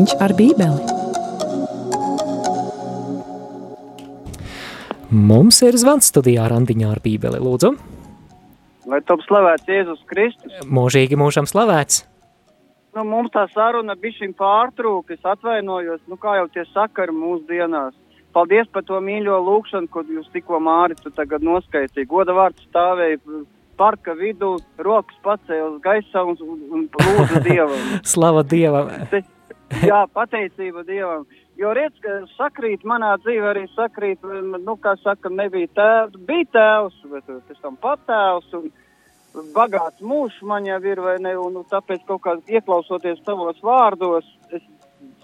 Randiņš 0.10 0.22
ar 0.22 0.34
bībeli. 0.34 0.82
Mums 5.10 5.62
ir 5.66 5.78
zvans 5.78 6.10
studijā 6.10 6.47
randiņā 6.49 6.91
ar 6.91 6.99
bībeli. 7.03 7.39
Lūdzu, 7.39 7.78
Lai 8.89 9.01
top 9.05 9.22
slavēts 9.22 9.68
Jēzus 9.68 10.01
Kristus. 10.10 10.51
mūžīgi 10.66 11.16
mūžam 11.18 11.45
slavēts. 11.45 12.05
Nu, 12.95 13.03
mums 13.05 13.30
tā 13.32 13.45
saruna 13.53 13.95
bija 13.95 14.18
šim 14.18 14.34
pārtrūka. 14.34 15.14
Es 15.14 15.22
atvainojos, 15.24 16.01
nu, 16.07 16.18
kā 16.18 16.39
jau 16.39 16.47
tie 16.49 16.66
sakari 16.74 17.14
mūsdienās. 17.14 17.93
Paldies 18.34 18.68
par 18.74 18.84
to 18.84 18.99
mīļo 19.01 19.38
lūkšanu, 19.45 19.89
ko 19.89 20.01
jūs 20.01 20.30
tikko 20.34 20.60
Māri 20.60 20.95
tu 20.97 21.10
tagad 21.10 21.41
noskaitīji. 21.41 22.10
Goda 22.10 22.34
vārds 22.34 22.62
stāvēja 22.70 23.18
parka 23.78 24.14
vidū, 24.14 24.60
rokas 24.78 25.18
gaisa 25.82 26.24
un, 26.24 26.38
un, 26.41 26.62
un 26.74 26.89
lūdzu 26.89 27.43
Dievam. 27.47 27.99
Slava 28.03 28.43
Dievam! 28.43 28.89
Jā, 29.89 30.03
pateicība 30.13 30.84
Dievam. 30.88 31.28
Jo 31.59 31.74
redz, 31.76 31.97
ka 32.01 32.22
sakrīt 32.38 32.86
manā 32.88 33.13
dzīvē 33.22 33.49
arī 33.51 33.65
sakrīt, 33.76 34.24
nu, 34.24 34.76
kā 34.82 34.95
saka, 35.03 35.30
nebija 35.30 35.70
tēvs, 35.76 36.22
bija 36.26 36.47
tēvs, 36.55 37.01
bet 37.11 37.28
pēc 37.49 37.59
tam 37.61 37.76
patēvs 37.84 38.55
un 38.57 38.70
bagāts 39.53 40.01
mūžs 40.01 40.39
man 40.47 40.65
jau 40.65 40.80
ir, 40.88 41.01
vai 41.03 41.17
ne, 41.22 41.36
un 41.38 41.59
nu, 41.59 41.65
tāpēc 41.70 42.05
kaut 42.07 42.24
kā 42.24 42.38
ieklausoties 42.47 43.22
tavos 43.28 43.59
vārdos, 43.65 44.26
es 44.55 44.63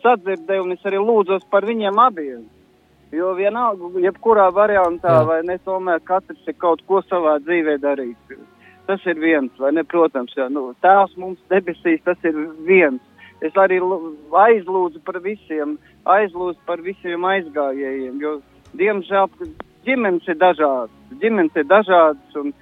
sadzirdēju 0.03 0.67
un 0.67 0.75
es 0.75 0.85
arī 0.85 0.99
lūdzos 1.01 1.47
par 1.49 1.65
viņiem 1.65 2.03
abiem. 2.03 2.43
Jo 3.15 3.31
vienalga, 3.37 3.93
jebkurā 4.03 4.49
variantā, 4.53 5.21
Jā. 5.21 5.25
vai 5.29 5.39
ne, 5.47 5.57
tomēr 5.63 6.01
katrs 6.03 6.41
ir 6.49 6.57
kaut 6.59 6.81
ko 6.89 6.99
savā 7.05 7.37
dzīvē 7.45 7.77
darījis. 7.79 8.39
Tas 8.85 9.01
ir 9.09 9.17
viens, 9.21 9.53
vai 9.61 9.71
ne, 9.73 9.85
protams, 9.87 10.33
jā, 10.37 10.49
nu, 10.51 10.67
tēvs 10.83 11.15
mums 11.21 11.39
debesīs, 11.49 12.03
tas 12.05 12.19
ir 12.27 12.37
viens. 12.67 13.01
Es 13.45 13.57
arī 13.59 13.79
aizlūdzu 14.45 15.01
par 15.05 15.19
visiem, 15.23 15.77
aizlūdzu 16.09 16.59
par 16.67 16.81
visiem 16.85 17.25
aizgājējiem, 17.29 18.19
jo, 18.23 18.37
diemžēl, 18.79 19.29
ģimenes 19.85 20.29
ir 20.31 20.39
dažādas, 20.41 20.93
ģimenes 21.21 21.59
ir 21.59 21.67
dažādas, 21.69 22.39
un 22.41 22.53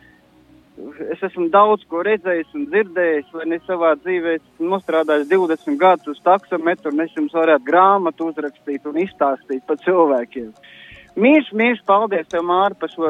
es 1.13 1.21
esmu 1.23 1.47
daudz 1.53 1.85
ko 1.89 2.01
redzējis 2.05 2.55
un 2.57 2.65
dzirdējis, 2.71 3.33
vai 3.37 3.49
ne 3.51 3.59
savā 3.67 3.93
dzīvē, 4.01 4.37
esmu 4.39 4.71
nostrādājis 4.73 5.29
20 5.31 5.79
gadus 5.81 6.15
uz 6.15 6.23
taksometru, 6.25 6.93
un 6.93 7.05
es 7.05 7.13
jums 7.17 7.35
varētu 7.37 7.69
grāmatu 7.69 8.31
uzrakstīt 8.31 8.89
un 8.89 8.97
izstāstīt 9.05 9.63
par 9.69 9.79
cilvēkiem. 9.85 10.49
Mīļš, 11.13 11.51
mīļš, 11.53 11.81
paldies 11.85 12.25
tev, 12.25 12.41
Māri, 12.49 12.73
par 12.81 12.89
šo 12.89 13.09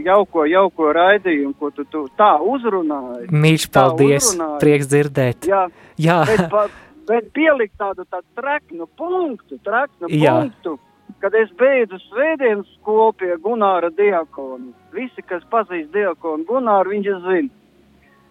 jauko, 0.00 0.46
jauko 0.48 0.88
raidījumu, 0.96 1.52
ko 1.60 1.68
tu, 1.76 1.84
tu 1.84 2.06
tā 2.16 2.30
uzrunāji. 2.40 3.28
Mīļš, 3.28 3.66
paldies! 3.74 4.30
uzrunāji. 4.30 4.60
Prieks 4.62 4.88
dzirdēt! 4.88 5.48
Jā, 5.50 5.66
Jā, 6.00 6.22
bet, 6.30 6.46
pa, 6.48 6.64
bet 7.08 7.32
pielikt 7.36 7.76
tādu, 7.80 8.06
tādu 8.10 8.26
treknu 8.38 8.86
punktu, 8.98 9.58
treknu 9.66 10.10
Jā. 10.12 10.34
punktu, 10.38 10.76
kad 11.22 11.34
es 11.38 11.50
beidzu 11.58 11.98
svētdienas 12.08 12.68
skolu 12.78 13.12
pie 13.18 13.34
Gunāra 13.42 13.90
diakona. 13.94 14.72
Visi, 14.94 15.22
kas 15.26 15.44
pazīst 15.50 15.92
diakonu 15.94 16.46
Gunāru, 16.48 16.94
viņš 16.94 17.10
zina. 17.26 17.58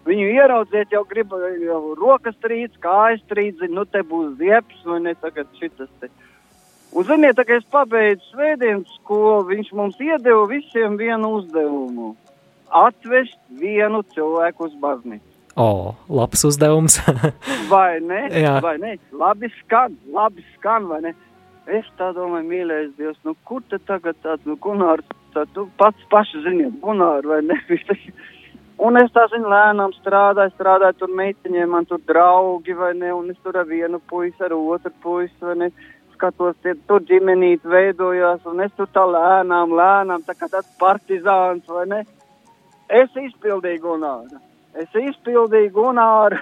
Viņu 0.02 0.32
ieraudzīt 0.34 0.96
jau 0.96 1.04
grib 1.06 1.34
jau 1.62 1.82
rokas 2.00 2.36
trīc, 2.42 2.74
kājas 2.82 3.22
trīc, 3.30 3.60
zina, 3.60 3.76
nu 3.82 3.86
te 3.86 4.02
būs 4.02 4.34
zieps 4.40 4.82
vai 4.86 5.00
ne 5.06 5.14
tagad 5.14 5.50
šitas 5.60 5.92
te. 6.02 6.10
Un 6.92 7.06
ziniet, 7.08 7.38
tā 7.38 7.46
kā 7.48 7.60
es 7.62 7.68
pabeidzu 7.72 8.34
svētdienas 8.34 8.98
skolu, 8.98 9.46
viņš 9.48 9.70
mums 9.78 10.02
iedeva 10.02 10.44
visiem 10.50 10.98
vienu 11.00 11.38
uzdevumu. 11.38 12.16
Atvest 12.68 13.38
vienu 13.62 14.02
cilvēku 14.16 14.68
uz 14.68 14.74
baznīcu. 14.82 15.31
O, 15.56 15.96
labs 16.10 16.46
uzdevums! 16.48 17.00
Vai 17.74 18.00
ne? 18.00 18.28
Jā. 18.42 18.60
Vai 18.64 18.78
ne? 18.82 18.96
Labi 19.12 19.52
skan, 19.62 19.98
labi 20.14 20.46
skan, 20.56 20.88
vai 20.92 21.02
ne? 21.06 21.16
Es 21.72 21.86
tā 22.00 22.10
domāju, 22.16 22.48
mīļais 22.50 22.94
Dievs, 22.98 23.20
nu 23.28 23.36
kur 23.48 23.62
te 23.70 23.78
tagad 23.88 24.18
tāds, 24.24 24.44
nu 24.50 24.58
Gunārs, 24.60 25.06
tā 25.36 25.46
tu 25.56 25.68
pats 25.80 26.08
paši 26.12 26.42
ziniet, 26.44 26.74
Gunār, 26.84 27.28
vai 27.28 27.42
ne? 27.46 27.60
Un 28.82 28.98
es 28.98 29.12
tā 29.14 29.28
zinu, 29.30 29.46
lēnām 29.52 29.92
strādāju, 30.00 30.56
strādāju 30.56 30.98
tur 31.04 31.12
meitiņiem, 31.14 31.70
man 31.70 31.86
tur 31.86 32.00
draugi, 32.10 32.74
vai 32.74 32.96
ne? 32.98 33.12
Un 33.14 33.30
es 33.30 33.38
tur 33.46 33.60
ar 33.62 33.68
vienu 33.70 34.00
puisi, 34.10 34.40
ar 34.42 34.56
otru 34.58 34.92
puisi, 35.04 35.38
vai 35.46 35.58
ne? 35.60 35.70
Skatos, 36.16 36.56
tie 36.66 36.74
tur 36.90 37.06
ģimenīt 37.06 37.68
veidojās, 37.68 38.42
un 38.50 38.64
es 38.66 38.74
tur 38.78 38.90
tā 38.90 39.04
lēnām, 39.06 39.76
lēnām, 39.78 40.26
tā 40.26 40.34
kā 40.34 40.50
tāds 40.50 40.72
partizāns, 40.82 41.70
vai 41.70 41.86
ne? 41.94 42.02
Es 42.90 43.14
izpildīju 43.14 43.84
Gunāru. 43.86 44.42
Es 44.80 44.94
izpildīju 44.96 45.72
Gunāru. 45.76 46.38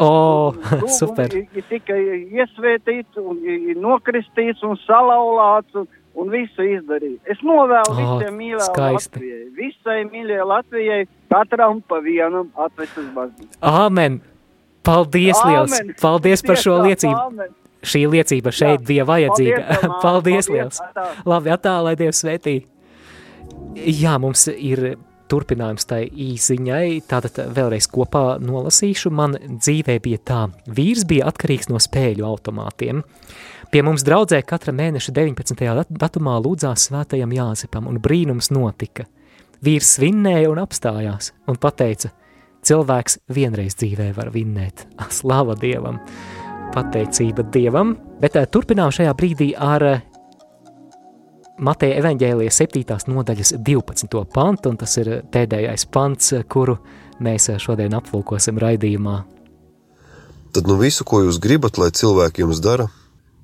O, 0.00 0.10
Lūgumi 0.52 0.92
super. 1.00 1.32
Ir, 1.32 1.64
tikai 1.70 2.00
iesvētīts, 2.28 3.16
un 3.22 3.40
nokristīts 3.80 4.62
un 4.66 4.76
salauzts. 4.84 5.80
Un, 5.80 5.88
un 6.20 6.30
visu 6.32 6.64
izdarīt. 6.66 7.20
Es 7.30 7.38
novēlu 7.46 7.92
oh, 7.94 8.00
visiem 8.00 8.34
mīļām 8.36 8.66
skaisti. 8.66 9.20
Latvijai. 9.20 9.44
Visai 9.56 10.00
mīļai 10.08 10.46
Latvijai, 10.52 10.98
katram 11.32 11.80
pa 11.86 12.00
vienam 12.04 12.50
atvest 12.60 12.98
uz 13.00 13.08
baznīcu. 13.14 13.54
Āmen! 13.62 14.20
Paldies, 14.86 15.38
liels! 15.46 15.76
Āmen. 15.78 15.94
Paldies 16.00 16.44
par 16.46 16.60
šo 16.60 16.80
liecību! 16.84 17.14
āmen. 17.14 17.56
Šī 17.80 18.02
liecība 18.12 18.52
šeit 18.52 18.82
Jā. 18.82 18.86
bija 18.90 19.06
vajadzīga. 19.08 19.60
Paldies. 19.60 19.80
Paldies, 19.86 20.02
Paldies, 20.04 20.50
liels! 20.52 20.82
atā. 20.84 21.06
Labi, 21.30 21.54
atā, 21.54 21.76
lai 21.86 21.94
Dievs 22.00 22.24
svētī. 22.24 22.56
Jā, 23.76 24.18
mums 24.20 24.48
ir 24.50 24.98
turpinājums 25.30 25.86
tai 25.88 26.02
īsiņai, 26.10 27.00
tātad 27.10 27.38
vēlreiz 27.54 27.86
kopā 27.90 28.24
nolasīšu. 28.42 29.12
Man 29.14 29.36
dzīvē 29.38 29.96
bija 30.02 30.20
tā, 30.26 30.40
vīrs 30.66 31.06
bija 31.08 31.30
atkarīgs 31.30 31.70
no 31.70 31.80
spēļu 31.82 32.26
automātiem. 32.26 33.04
Pie 33.70 33.84
mums 33.86 34.02
draudzē 34.06 34.42
katra 34.42 34.74
mēneša 34.74 35.14
19. 35.14 35.74
dat- 35.78 35.90
datumā 35.94 36.40
lūdzās 36.42 36.88
svētajam 36.90 37.30
Jāzepam, 37.36 37.86
un 37.86 38.00
brīnums 38.02 38.50
notika. 38.50 39.06
Vīrs 39.62 39.94
svinnēja 39.98 40.50
un 40.50 40.58
apstājās, 40.58 41.32
un 41.46 41.56
pateica, 41.60 42.10
cilvēks 42.66 43.18
vienreiz 43.28 43.76
dzīvē 43.78 44.14
var 44.16 44.30
vinnēt. 44.34 44.86
Slava 45.20 45.54
Dievam! 45.54 46.00
Pateicība 46.74 47.44
Dievam! 47.50 47.96
Bet 48.20 48.36
eh, 48.36 48.46
turpinām 48.46 48.92
šajā 48.94 49.14
brīdī 49.14 49.52
ar 49.58 49.82
eh, 49.82 50.02
Mateja 51.60 51.98
evaņģēlijas 52.00 52.56
7. 52.62 52.94
nodaļas 53.12 53.50
12. 53.60 54.22
pantu, 54.32 54.70
un 54.72 54.78
tas 54.80 54.94
ir 54.96 55.10
pēdējais 55.28 55.84
pants, 55.92 56.32
kuru 56.48 56.78
mēs 57.20 57.50
šodien 57.60 57.92
aplūkosim 57.98 58.56
raidījumā. 58.62 59.18
Tad 60.56 60.70
nu 60.70 60.78
visu, 60.80 61.04
ko 61.04 61.20
jūs 61.26 61.36
gribat, 61.42 61.76
lai 61.76 61.90
cilvēki 61.92 62.46
jums 62.46 62.62
dara, 62.64 62.88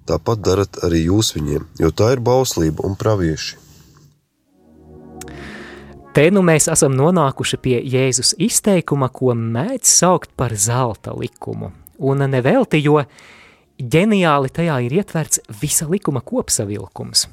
tāpat 0.08 0.40
darat 0.48 0.80
arī 0.88 1.02
jūs 1.10 1.34
viņiem, 1.36 1.68
jo 1.76 1.92
tā 1.92 2.14
ir 2.16 2.24
bauslība 2.24 2.88
un 2.88 2.96
pravieši. 2.96 3.60
Te 6.16 6.30
nu 6.32 6.40
mēs 6.40 6.70
esam 6.72 6.96
nonākuši 6.96 7.60
pie 7.60 7.76
Jēzus 7.84 8.32
izteikuma, 8.40 9.12
ko 9.12 9.36
mēdz 9.36 9.92
saukt 9.92 10.32
par 10.40 10.56
zelta 10.56 11.12
likumu. 11.12 11.74
Un 12.00 12.24
nevelti, 12.32 12.80
jo 12.80 13.02
ģeniāli 13.76 14.48
tajā 14.48 14.80
ir 14.88 15.02
ietverts 15.02 15.44
visa 15.60 15.84
likuma 15.84 16.24
kopsavilkums. 16.24 17.28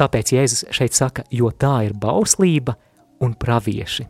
Tāpēc 0.00 0.32
Jēzus 0.32 0.64
šeit 0.72 0.96
saka, 0.96 1.26
jo 1.30 1.50
tā 1.52 1.74
ir 1.88 1.92
bauslība 1.92 2.76
un 3.20 3.34
pravieši. 3.36 4.06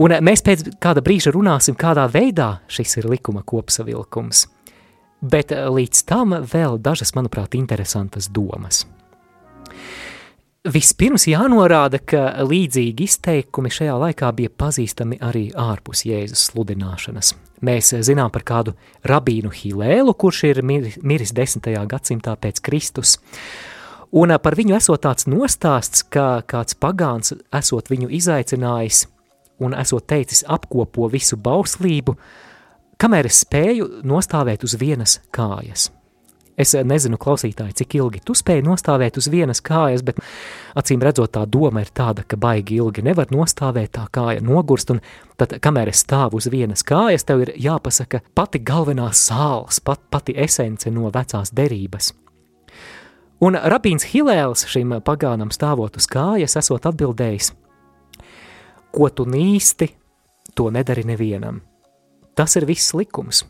Un 0.00 0.16
mēs 0.24 0.42
pēc 0.42 0.64
kāda 0.82 1.04
brīža 1.04 1.34
runāsim, 1.34 1.76
kādā 1.78 2.06
veidā 2.10 2.64
šis 2.72 2.96
ir 2.98 3.10
likuma 3.12 3.44
kopsavilkums. 3.46 4.46
Bet 5.24 5.52
līdz 5.52 6.02
tam 6.08 6.34
vēl 6.40 6.80
dažas, 6.82 7.14
manuprāt, 7.16 7.54
interesantas 7.56 8.28
domas. 8.32 8.84
Vispirms 10.64 11.26
jānorāda, 11.28 11.98
ka 12.00 12.40
līdzīgi 12.48 13.04
izteikumi 13.04 13.68
šajā 13.68 13.94
laikā 14.00 14.30
bija 14.32 14.48
pazīstami 14.48 15.18
arī 15.20 15.50
ārpus 15.52 16.06
Jēzus 16.08 16.46
sludināšanas. 16.48 17.34
Mēs 17.64 17.92
zinām 18.04 18.32
par 18.32 18.44
kādu 18.48 18.72
rabīnu 19.04 19.52
Hilēlu, 19.52 20.14
kurš 20.16 20.42
ir 20.48 20.62
mir- 20.64 20.96
miris 21.02 21.32
10. 21.36 21.86
gadsimtā 21.86 22.36
pēc 22.36 22.62
Kristus. 22.64 23.18
Un 24.12 24.34
ā, 24.34 24.38
par 24.42 24.56
viņu 24.58 24.76
esot 24.76 25.04
tāds 25.06 25.28
nostāsts, 25.30 26.04
ka 26.04 26.42
kāds 26.46 26.76
pagāns 26.76 27.34
esot 27.54 27.90
viņu 27.90 28.10
izaicinājis 28.12 29.06
un 29.64 29.74
esot 29.78 30.06
teicis 30.10 30.44
apkopo 30.50 31.08
visu 31.12 31.38
bauslību, 31.40 32.16
kamēr 33.00 33.30
es 33.30 33.42
spēju 33.44 33.90
nostāvēt 34.06 34.64
uz 34.66 34.76
vienas 34.80 35.20
kājas. 35.34 35.90
Es 36.54 36.70
nezinu, 36.86 37.18
klausītāji, 37.18 37.74
cik 37.80 37.96
ilgi 37.98 38.20
tu 38.22 38.34
spēji 38.38 38.62
nostāvēt 38.62 39.16
uz 39.18 39.26
vienas 39.30 39.58
kājas, 39.64 40.04
bet 40.06 40.20
acīm 40.78 41.02
redzot, 41.02 41.32
tā 41.34 41.42
doma 41.50 41.82
ir 41.82 41.90
tāda, 41.90 42.22
ka 42.22 42.38
baigi 42.38 42.78
ilgi 42.78 43.02
nevar 43.02 43.32
nostāvēt, 43.34 43.96
tā 43.98 44.06
kāja 44.14 44.42
nogurst, 44.44 44.94
un 44.94 45.02
tad, 45.40 45.56
kamēr 45.58 45.90
es 45.90 46.04
stāvu 46.06 46.38
uz 46.38 46.46
vienas 46.52 46.86
kājas, 46.86 47.26
tev 47.26 47.42
ir 47.42 47.56
jāpasaka 47.58 48.22
pati 48.38 48.62
galvenā 48.62 49.10
sāls, 49.10 49.82
pat, 49.82 50.06
pati 50.14 50.38
esence 50.46 50.94
no 50.94 51.10
vecās 51.14 51.50
derības. 51.50 52.12
Un 53.44 53.58
rabīns 53.58 54.06
Hilēls 54.08 54.64
šim 54.70 54.94
pagānam 55.04 55.50
stāvot 55.52 55.98
uz 55.98 56.06
kājas, 56.08 56.54
esot 56.56 56.86
atbildējis, 56.88 57.50
ko 58.94 59.08
tu 59.10 59.26
nīsti, 59.28 59.90
to 60.56 60.70
nedari 60.72 61.04
nevienam. 61.04 61.60
Tas 62.38 62.56
ir 62.56 62.64
viss 62.68 62.94
likums. 62.96 63.42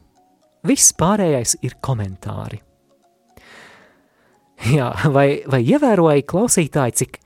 Viss 0.64 0.94
pārējais 0.96 1.58
ir 1.62 1.76
komentāri. 1.84 2.58
Jā, 4.74 4.88
vai, 5.12 5.44
vai 5.50 5.60
ievēroja 5.62 6.24
klausītāji, 6.26 6.96
cik 7.02 7.20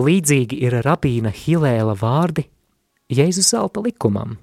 līdzīgi 0.00 0.58
ir 0.66 0.80
rabīna 0.84 1.30
Hilēla 1.30 1.94
vārdi 2.00 2.48
Jēzus 3.14 3.52
zelta 3.54 3.84
likumam? 3.84 4.38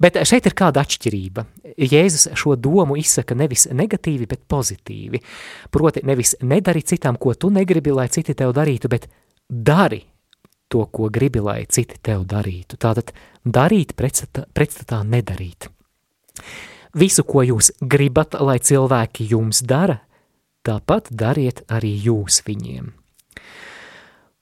Bet 0.00 0.16
šeit 0.24 0.46
ir 0.48 0.54
kāda 0.56 0.80
atšķirība. 0.80 1.44
Jēzus 1.76 2.30
šo 2.40 2.54
domu 2.56 2.96
izsaka 2.96 3.36
nevis 3.36 3.66
negatīvi, 3.68 4.28
bet 4.30 4.46
pozitīvi. 4.48 5.20
Proti, 5.72 6.02
nevis 6.08 6.38
nedari 6.40 6.80
citam, 6.88 7.18
ko 7.20 7.34
tu 7.36 7.50
negribi, 7.52 7.92
lai 7.92 8.08
citi 8.08 8.34
tev 8.34 8.54
darītu, 8.56 8.88
bet 8.88 9.10
dari 9.48 10.00
to, 10.70 10.86
ko 10.86 11.10
gribi, 11.12 11.42
lai 11.44 11.64
citi 11.68 11.98
tev 12.00 12.24
darītu. 12.30 12.78
Tātad 12.80 13.12
darīt 13.44 13.92
pretstatā, 13.98 14.46
pretstatā 14.54 15.02
nedarīt. 15.04 15.68
Visu, 16.96 17.26
ko 17.26 17.44
jūs 17.44 17.74
gribat, 17.80 18.38
lai 18.40 18.56
cilvēki 18.58 19.28
jums 19.34 19.60
dara, 19.62 20.00
tāpat 20.66 21.12
dariet 21.12 21.62
arī 21.68 21.92
jūs 22.08 22.40
viņiem. 22.46 22.88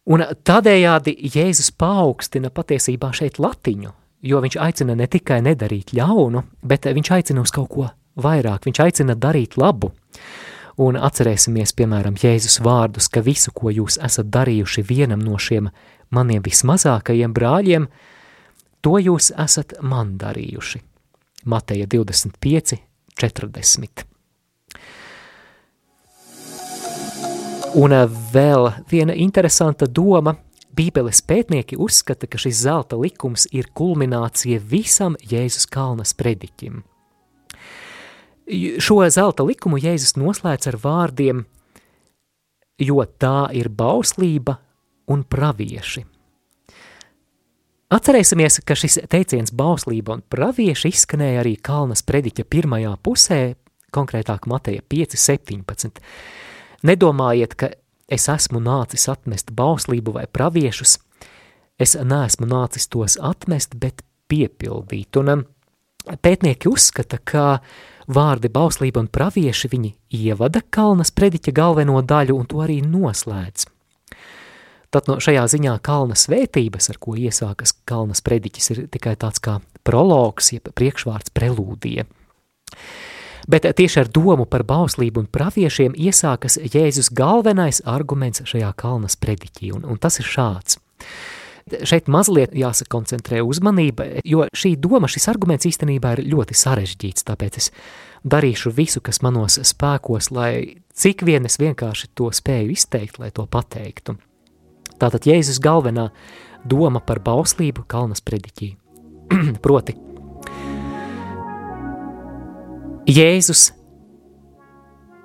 Un 0.09 0.25
tādējādi 0.25 1.13
Jēzus 1.35 1.69
paaugstina 1.77 2.49
patiesībā 2.55 3.11
šeit 3.13 3.37
latiņu, 3.43 3.91
jo 4.23 4.41
viņš 4.43 4.59
aicina 4.61 4.97
ne 4.99 5.07
tikai 5.07 5.41
nedarīt 5.45 5.95
ļaunu, 5.97 6.43
bet 6.63 6.87
viņš 6.87 7.11
aicina 7.19 7.45
uz 7.45 7.53
kaut 7.55 7.71
ko 7.73 7.87
vairāk, 8.19 8.67
viņš 8.67 8.81
aicina 8.85 9.17
darīt 9.19 9.59
labu. 9.61 9.93
Un 10.79 10.95
atcerēsimies, 10.95 11.73
piemēram, 11.75 12.15
Jēzus 12.19 12.61
vārdus, 12.63 13.09
ka 13.11 13.23
visu, 13.27 13.51
ko 13.51 13.73
jūs 13.75 13.99
esat 14.05 14.29
darījuši 14.31 14.85
vienam 14.87 15.19
no 15.19 15.39
šiem 15.39 15.73
maniem 16.15 16.43
vismazākajiem 16.45 17.35
brāļiem, 17.35 17.89
to 18.83 18.99
jūs 19.03 19.33
esat 19.35 19.75
man 19.83 20.15
darījuši. 20.21 20.85
Mateja 21.51 21.87
25, 21.91 22.79
40. 23.19 24.07
Un 27.79 27.93
eh, 27.93 28.07
vēl 28.33 28.71
viena 28.91 29.15
interesanta 29.15 29.87
doma. 29.87 30.35
Bībeles 30.79 31.19
pētnieki 31.27 31.79
uzskata, 31.83 32.29
ka 32.31 32.39
šis 32.39 32.61
zelta 32.63 32.99
likums 33.01 33.49
ir 33.51 33.67
kulminācija 33.75 34.61
visam 34.63 35.17
Jēzus 35.19 35.67
kalnas 35.67 36.15
prediķim. 36.15 36.85
Šo 38.81 39.01
zelta 39.11 39.45
likumu 39.45 39.81
Jēzus 39.83 40.15
noslēdz 40.17 40.71
ar 40.71 40.79
vārdiem, 40.85 41.43
jo 42.79 43.03
tā 43.19 43.49
ir 43.59 43.69
bauslība 43.75 44.61
un 45.11 45.27
pravieši. 45.27 46.05
Atcerēsimies, 47.89 48.61
ka 48.69 48.77
šis 48.77 48.99
teiciens 49.09 49.53
bauslība 49.57 50.19
un 50.19 50.23
pravieši 50.29 50.91
izskanēja 50.93 51.41
arī 51.41 51.55
Kalnas 51.57 52.03
prediķa 52.05 52.45
pirmajā 52.45 52.91
pusē, 53.01 53.41
konkrētāk 53.97 54.45
Mateja 54.47 54.85
5.17. 54.93 56.03
Nedomājiet, 56.85 57.57
ka 57.57 57.71
es 58.09 58.29
esmu 58.33 58.61
nācis 58.65 59.09
atmest 59.13 59.53
bauslību 59.55 60.17
vai 60.17 60.27
praviešus, 60.27 60.97
es 61.79 61.95
neesmu 61.95 62.49
nācis 62.49 62.89
tos 62.91 63.19
atmest, 63.21 63.77
bet 63.77 64.03
piepildīt. 64.29 65.17
Un 65.21 65.33
um, 65.35 65.47
pētnieki 66.09 66.71
uzskata, 66.71 67.21
ka 67.21 67.61
vārdi 68.09 68.51
bauslība 68.53 69.03
un 69.05 69.11
pravieši 69.13 69.71
viņi 69.73 69.95
ievada 70.19 70.63
Kalnas 70.71 71.13
prediķa 71.15 71.53
galveno 71.55 72.01
daļu 72.03 72.39
un 72.39 72.49
to 72.49 72.63
arī 72.65 72.81
noslēdz. 72.85 73.69
Tad 74.89 75.09
no 75.11 75.19
šajā 75.21 75.43
ziņā 75.53 75.75
kalna 75.85 76.17
svētības, 76.17 76.89
ar 76.89 76.97
ko 77.03 77.13
iesākas 77.21 77.75
kalnas 77.89 78.23
prediķis, 78.25 78.71
ir 78.73 78.79
tikai 78.89 79.19
tāds 79.21 79.43
kā 79.45 79.59
prologs, 79.85 80.49
jeb 80.55 80.71
priekšvārds 80.73 81.35
prelūdija. 81.37 82.07
Bet 83.49 83.65
tieši 83.65 84.03
ar 84.03 84.11
domu 84.13 84.45
par 84.45 84.63
bauslību 84.69 85.23
un 85.25 85.29
praviešiem 85.33 85.95
iesākas 85.97 86.59
Jēzus 86.61 87.09
galvenais 87.17 87.81
arguments 87.89 88.45
šajā 88.45 88.75
kalnas 88.77 89.17
prediķī, 89.17 89.73
un, 89.73 89.87
un 89.89 89.97
tas 89.97 90.21
ir 90.21 90.29
šāds. 90.29 90.77
Šeit 91.89 92.09
mazliet 92.13 92.53
jāsakoncentrē 92.57 93.41
uzmanība, 93.45 94.07
jo 94.25 94.47
šī 94.57 94.75
doma, 94.81 95.09
šis 95.09 95.29
arguments 95.33 95.69
īstenībā 95.69 96.15
ir 96.17 96.25
ļoti 96.29 96.57
sarežģīts, 96.57 97.25
tāpēc 97.29 97.59
es 97.61 97.71
darīšu 98.29 98.73
visu, 98.77 99.01
kas 99.05 99.23
manos 99.25 99.59
spēkos, 99.65 100.31
lai 100.33 100.81
cik 100.97 101.25
vien 101.29 101.49
es 101.49 101.57
vienkārši 101.61 102.11
to 102.17 102.29
spēju 102.35 102.73
izteikt, 102.77 103.21
lai 103.21 103.31
to 103.33 103.47
pateiktu. 103.49 104.19
Tātad 104.99 105.29
Jēzus 105.29 105.61
galvenā 105.63 106.09
doma 106.69 107.01
par 107.01 107.21
bauslību 107.25 107.87
kalnas 107.89 108.25
prediķī. 108.25 108.75
Proti, 109.65 109.95
Jēzus 113.09 113.71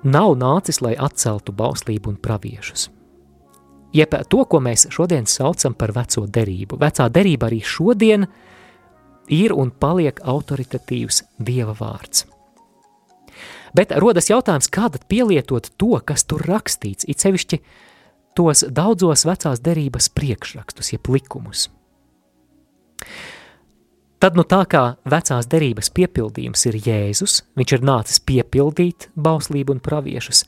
nav 0.08 0.30
nācis, 0.40 0.78
lai 0.80 0.94
atceltu 0.96 1.52
bauslību 1.52 2.14
un 2.14 2.16
praviešus. 2.16 2.86
Jeb 3.92 4.14
to, 4.32 4.46
ko 4.48 4.60
mēs 4.64 4.86
šodien 4.94 5.28
saucam 5.28 5.76
par 5.76 5.92
veco 5.92 6.24
derību. 6.24 6.78
Vecā 6.80 7.10
derība 7.12 7.50
arī 7.50 7.60
šodien 7.60 8.24
ir 9.28 9.52
un 9.52 9.68
paliek 9.68 10.16
autoritatīvs 10.24 11.20
Dieva 11.36 11.76
vārds. 11.76 12.24
Bet 13.76 13.92
rodas 14.00 14.30
jautājums, 14.32 14.70
kā 14.72 14.88
tad 14.88 15.04
pielietot 15.10 15.68
to, 15.76 15.92
kas 16.08 16.24
tur 16.24 16.40
rakstīts, 16.48 17.04
it 17.04 17.20
sevišķi 17.20 17.60
tos 18.38 18.64
daudzos 18.64 19.26
vecās 19.28 19.60
derības 19.60 20.08
priekšrakstus, 20.08 20.94
jeb 20.96 21.12
likumus. 21.12 21.68
Tad, 24.22 24.36
nu 24.38 24.44
tā 24.48 24.62
kā 24.70 24.82
vecās 25.04 25.48
derības 25.50 25.90
piepildījums 25.92 26.66
ir 26.70 26.78
Jēzus, 26.86 27.42
viņš 27.58 27.72
ir 27.76 27.82
nācis 27.84 28.20
piepildīt 28.24 29.08
bauslību 29.16 29.76
un 29.76 29.82
praviešus, 29.84 30.44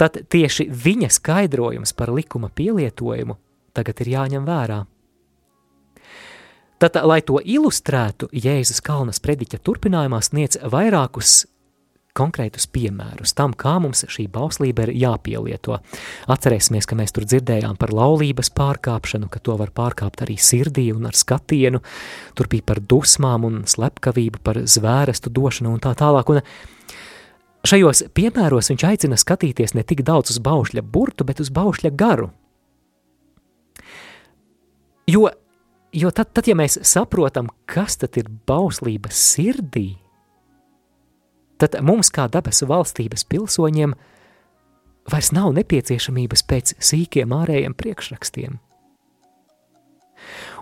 tad 0.00 0.16
tieši 0.30 0.66
viņa 0.70 1.10
skaidrojums 1.12 1.94
par 1.94 2.10
likuma 2.14 2.50
pielietojumu 2.50 3.36
tagad 3.78 4.02
ir 4.02 4.14
jāņem 4.16 4.46
vērā. 4.48 4.82
Tad, 6.78 6.98
lai 7.10 7.18
to 7.26 7.40
ilustrētu, 7.42 8.28
Jēzus 8.30 8.80
Kalnas 8.86 9.18
prediķa 9.22 9.58
turpinājumā 9.66 10.20
sniedz 10.22 10.60
vairākus 10.62 11.40
konkrētus 12.18 12.66
piemērus 12.74 13.34
tam, 13.38 13.54
kā 13.54 13.76
mums 13.82 14.04
šī 14.10 14.26
bauslība 14.32 14.88
ir 14.88 14.94
jāpielieto. 14.98 15.78
Atcerēsimies, 16.30 16.88
ka 16.88 16.98
mēs 16.98 17.14
tur 17.14 17.26
dzirdējām 17.28 17.78
par 17.80 17.94
laulības 17.94 18.50
pārkāpšanu, 18.58 19.30
ka 19.30 19.42
to 19.42 19.56
var 19.60 19.72
pārkāpt 19.74 20.24
arī 20.26 20.38
sirdī 20.42 20.88
un 20.94 21.06
ar 21.10 21.18
skatienu. 21.18 21.82
Tur 22.38 22.50
bija 22.50 22.66
par 22.72 22.82
dusmām 22.82 23.46
un 23.48 23.62
slepkavību, 23.68 24.42
par 24.44 24.62
zvērestu 24.66 25.32
došanu 25.34 25.76
un 25.76 25.84
tā 25.84 25.94
tālāk. 25.98 26.34
Un 26.34 26.42
šajos 27.68 28.08
piemēros 28.16 28.72
viņš 28.72 28.86
aicina 28.90 29.18
skatīties 29.20 29.76
ne 29.78 29.86
tik 29.86 30.04
daudz 30.06 30.34
uz 30.34 30.42
baušļa 30.42 30.84
burtu, 30.84 31.26
bet 31.28 31.42
uz 31.44 31.52
baušļa 31.54 31.94
garu. 31.98 32.32
Jo, 35.08 35.30
jo 35.96 36.10
tad, 36.12 36.34
tad, 36.36 36.48
ja 36.50 36.56
mēs 36.58 36.76
saprotam, 36.84 37.48
kas 37.64 37.96
tad 37.96 38.18
ir 38.20 38.26
bauslības 38.48 39.16
sirdī, 39.32 39.94
tad 41.58 41.76
mums, 41.84 42.12
kā 42.14 42.28
debesu 42.32 42.68
valstības 42.70 43.26
pilsoņiem, 43.28 43.94
vairs 45.10 45.32
nav 45.34 45.52
nepieciešamības 45.56 46.44
pēc 46.48 46.74
sīkiem 46.78 47.34
ārējiem 47.34 47.76
priekšrakstiem. 47.78 48.58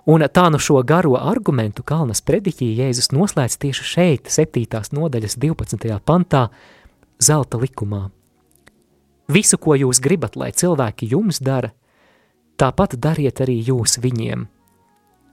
Un 0.06 0.22
tā 0.30 0.44
nu 0.54 0.58
šo 0.62 0.82
garo 0.86 1.16
argumentu 1.18 1.82
Kalnas 1.82 2.22
prediķī 2.22 2.68
Jēzus 2.78 3.10
noslēdz 3.10 3.56
tieši 3.58 3.86
šeit, 3.90 4.30
7. 4.30 4.84
nodaļas 4.94 5.34
12. 5.42 5.88
pantā, 6.06 6.46
zelta 7.18 7.58
likumā. 7.58 8.04
Visu, 9.26 9.58
ko 9.58 9.74
jūs 9.74 9.98
gribat, 9.98 10.36
lai 10.38 10.52
cilvēki 10.54 11.10
jums 11.10 11.42
dara, 11.42 11.72
tāpat 12.54 12.94
dariet 13.02 13.42
arī 13.42 13.58
jūs 13.66 13.98
viņiem, 13.98 14.46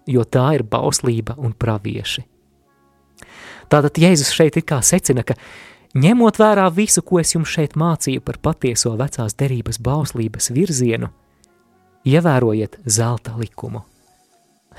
jo 0.10 0.26
tā 0.26 0.48
ir 0.58 0.66
bauslība 0.66 1.38
un 1.38 1.54
pravieši. 1.54 2.33
Tātad 3.72 3.98
Jēzus 4.00 4.34
šeit 4.34 4.58
ir 4.60 4.66
kā 4.68 4.80
secina, 4.86 5.24
ka 5.24 5.38
ņemot 5.94 6.40
vērā 6.42 6.68
visu, 6.74 7.04
ko 7.06 7.20
es 7.22 7.34
jums 7.36 7.52
šeit 7.54 7.78
mācīju 7.80 8.24
par 8.26 8.40
patieso 8.44 8.94
vecās 9.00 9.36
derības 9.40 9.80
bauslības 9.84 10.52
virzienu, 10.54 11.10
ievērojiet 12.06 12.80
zelta 12.86 13.36
likumu. 13.40 13.84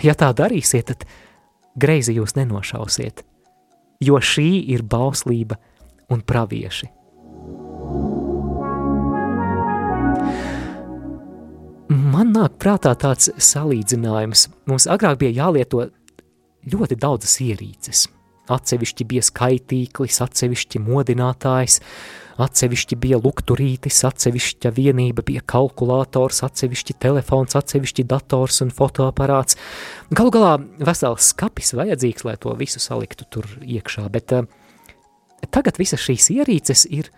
Ja 0.02 0.16
tā 0.18 0.32
darīsiet, 0.34 0.90
tad 0.90 1.06
greizi 1.78 2.16
jūs 2.18 2.34
nenošausiet, 2.38 3.22
jo 4.02 4.18
šī 4.18 4.48
ir 4.74 4.82
bauslība 4.82 5.58
un 6.10 6.24
pravieši. 6.26 6.90
Man 11.94 12.32
nāk 12.32 12.56
prātā 12.58 12.94
tāds 12.98 13.28
salīdzinājums. 13.38 14.48
Mums 14.66 14.88
agrāk 14.90 15.20
bija 15.20 15.44
jālieto 15.44 15.84
ļoti 16.72 16.98
daudzas 16.98 17.38
ierīces– 17.44 18.08
Atsevišķi 18.52 19.06
bija 19.08 19.22
skaitīklis, 19.24 20.18
atsevišķi 20.20 20.80
modinātājs, 20.84 21.78
atsevišķi 22.44 22.98
bija 23.00 23.16
lukturītis, 23.24 24.02
atsevišķa 24.04 24.72
vienība 24.76 25.24
bija 25.24 25.40
kalkulators, 25.48 26.42
atsevišķi 26.44 26.98
telefons, 27.00 27.56
atsevišķi 27.56 28.04
dators 28.10 28.60
un 28.66 28.74
fotoaparāts. 28.74 29.56
Galu 30.12 30.34
galā 30.34 30.52
vesels 30.84 31.30
skapis 31.32 31.72
vajadzīgs, 31.78 32.26
lai 32.28 32.36
to 32.40 32.52
visu 32.60 32.82
saliktu 32.84 33.28
tur 33.32 33.48
iekšā, 33.64 34.04
bet 34.12 34.36
uh, 34.36 34.44
tagad 35.48 35.80
visas 35.80 36.04
šīs 36.04 36.28
ierīces 36.36 36.84
ir 36.92 37.08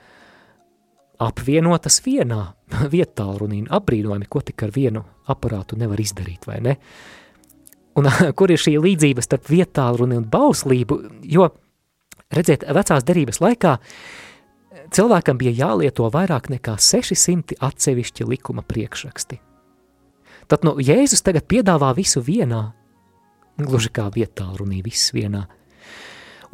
apvienotas 1.18 2.04
vienā 2.06 2.42
vietā 2.94 3.26
runī, 3.34 3.64
apbrīnojami, 3.66 4.30
ko 4.30 4.46
tik 4.46 4.68
ar 4.68 4.74
vienu 4.78 5.02
aparātu 5.26 5.74
nevar 5.80 5.98
izdarīt, 5.98 6.46
vai 6.46 6.62
ne? 6.62 6.78
Uh, 6.78 7.25
Un 7.96 8.08
kur 8.38 8.52
ir 8.52 8.60
šī 8.60 8.76
līdzība 8.82 9.24
starp 9.24 9.48
vietālruni 9.50 10.18
un 10.20 10.28
bauslību, 10.30 11.00
jo, 11.24 11.48
redziet, 12.34 12.66
vecās 12.76 13.06
derības 13.06 13.40
laikā 13.44 13.76
cilvēkam 14.94 15.38
bija 15.40 15.54
jālieto 15.64 16.08
vairāk 16.12 16.50
nekā 16.52 16.76
600 16.82 17.58
atsevišķi 17.64 18.26
likuma 18.28 18.64
priekšraksti. 18.66 19.40
Tad 20.46 20.62
nu, 20.66 20.76
Jēzus 20.78 21.24
tagad 21.26 21.48
piedāvā 21.50 21.90
visu 21.96 22.22
vienā, 22.22 22.68
gluži 23.58 23.90
kā 23.90 24.06
vietālrunī, 24.14 24.82
viss 24.84 25.10
vienā. 25.16 25.46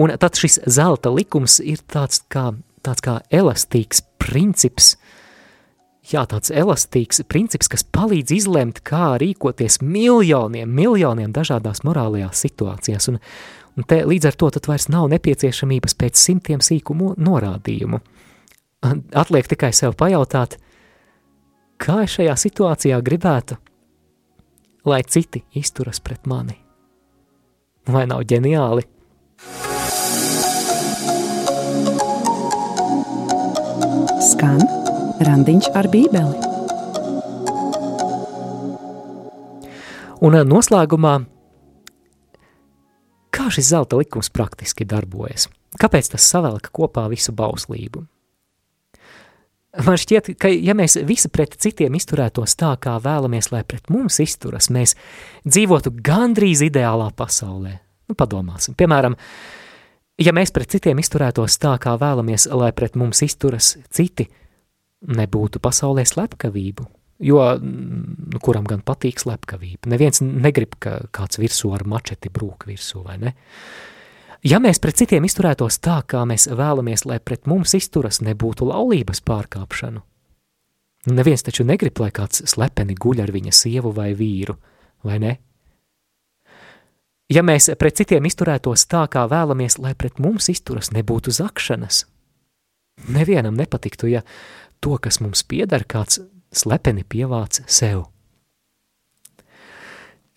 Un 0.01 0.15
tad 0.17 0.39
šis 0.41 0.63
zelta 0.71 1.13
likums 1.13 1.59
ir 1.61 1.83
tāds 1.85 2.23
kā, 2.33 2.53
tāds 2.81 3.05
kā 3.05 3.19
elastīgs 3.29 4.01
princips, 4.23 4.95
jā, 6.11 6.25
tāds 6.29 6.51
elastīgs 6.51 7.23
princips, 7.31 7.71
kas 7.71 7.85
palīdz 7.85 8.35
izlemt, 8.35 8.83
kā 8.87 9.15
rīkoties 9.23 9.81
miljoniem, 9.85 10.71
miljoniem 10.71 11.33
dažādās 11.35 11.85
morālajās 11.87 12.43
situācijās. 12.47 13.09
Un, 13.13 13.21
un 13.79 13.89
te 13.89 14.03
līdz 14.07 14.33
ar 14.33 14.39
to 14.39 14.51
tad 14.57 14.69
vairs 14.71 14.89
nav 14.93 15.09
nepieciešamības 15.13 15.97
pēc 15.99 16.19
simtiem 16.19 16.65
sīku 16.65 16.97
norādījumu. 17.17 18.03
Atliek 19.15 19.47
tikai 19.47 19.71
sev 19.77 19.95
pajautāt, 19.99 20.59
kā 21.79 22.03
es 22.07 22.17
šajā 22.19 22.35
situācijā 22.39 22.99
gribētu, 23.05 23.59
lai 24.87 25.03
citi 25.07 25.45
izturas 25.55 26.03
pret 26.03 26.27
mani. 26.27 26.59
Vai 27.87 28.07
nav 28.11 28.27
ģeniāli? 28.31 28.87
Skan 34.23 34.82
Randiņš 35.21 35.69
ar 35.77 35.89
bībeli. 35.93 36.39
Un 40.23 40.37
eh, 40.39 40.45
noslēgumā, 40.47 41.17
kā 43.35 43.49
šis 43.53 43.73
zelta 43.75 43.99
likums 44.01 44.31
praktiski 44.33 44.87
darbojas? 44.89 45.49
Kāpēc 45.81 46.13
tas 46.15 46.25
savelk 46.25 46.71
kopā 46.73 47.09
visu 47.13 47.35
bauslību? 47.37 48.05
Man 49.87 49.97
šķiet, 49.97 50.35
ka 50.37 50.51
ja 50.53 50.77
mēs 50.77 50.99
visi 51.09 51.31
pret 51.33 51.57
citiem 51.61 51.95
izturētos 51.97 52.59
tā, 52.61 52.75
kā 52.81 52.99
vēlamies, 53.01 53.49
lai 53.55 53.63
pret 53.65 53.89
mums 53.93 54.21
izturas, 54.21 54.69
mēs 54.69 54.93
dzīvotu 55.49 55.95
gandrīz 56.05 56.61
ideālā 56.69 57.09
pasaulē. 57.17 57.79
Nu, 58.09 58.17
padomāsim, 58.19 58.77
piemēram, 58.77 59.17
ja 60.21 60.37
mēs 60.37 60.53
pret 60.53 60.77
citiem 60.77 61.01
izturētos 61.01 61.57
tā, 61.63 61.79
kā 61.81 61.97
vēlamies, 62.01 62.51
lai 62.53 62.69
pret 62.77 63.01
mums 63.01 63.25
izturas 63.25 63.79
citi, 63.89 64.29
nebūtu 65.03 65.61
pasaulē 65.63 66.05
slepkavību, 66.07 66.87
jo 67.27 67.41
nu, 67.63 68.43
kuram 68.43 68.67
gan 68.69 68.83
patīk 68.87 69.23
slepkavība. 69.23 69.91
Neviens 69.93 70.23
negrib, 70.23 70.77
ka 70.83 71.01
kāds 71.15 71.41
virsū 71.43 71.73
ar 71.77 71.87
mačeti 71.89 72.31
brūk 72.33 72.69
virsū, 72.71 73.03
vai 73.07 73.19
ne? 73.23 73.35
Ja 74.43 74.59
mēs 74.59 74.81
pret 74.83 74.99
citiem 74.99 75.23
izturētos 75.27 75.79
tā, 75.79 76.01
kā 76.03 76.25
mēs 76.27 76.49
vēlamies, 76.51 77.05
lai 77.07 77.21
pret 77.23 77.47
mums 77.47 77.77
izturas, 77.79 78.19
nebūtu 78.27 78.67
laulības 78.67 79.23
pārkāpšanu. 79.23 80.03
Neviens 81.15 81.43
taču 81.43 81.67
negrib, 81.67 81.99
lai 82.03 82.11
kāds 82.15 82.43
slepeni 82.51 82.95
guļ 82.99 83.23
ar 83.25 83.33
viņa 83.35 83.55
sievu 83.55 83.91
vai 83.95 84.13
vīru, 84.19 84.57
vai 85.07 85.19
ne? 85.23 85.33
Ja 87.33 87.43
mēs 87.47 87.71
pret 87.79 87.97
citiem 87.99 88.27
izturētos 88.29 88.85
tā, 88.91 89.07
kā 89.11 89.25
vēlamies, 89.31 89.79
lai 89.83 89.95
pret 89.99 90.19
mums 90.23 90.51
izturas, 90.53 90.91
nebūtu 90.95 91.33
zakšanas. 91.35 92.05
Nevienam 93.09 93.57
nepatiktu, 93.57 94.11
ja 94.11 94.21
to, 94.83 94.99
kas 95.01 95.21
mums 95.23 95.45
pieder, 95.47 95.87
kāds 95.89 96.21
slepeni 96.53 97.05
pievāc 97.09 97.63
sev. 97.71 98.09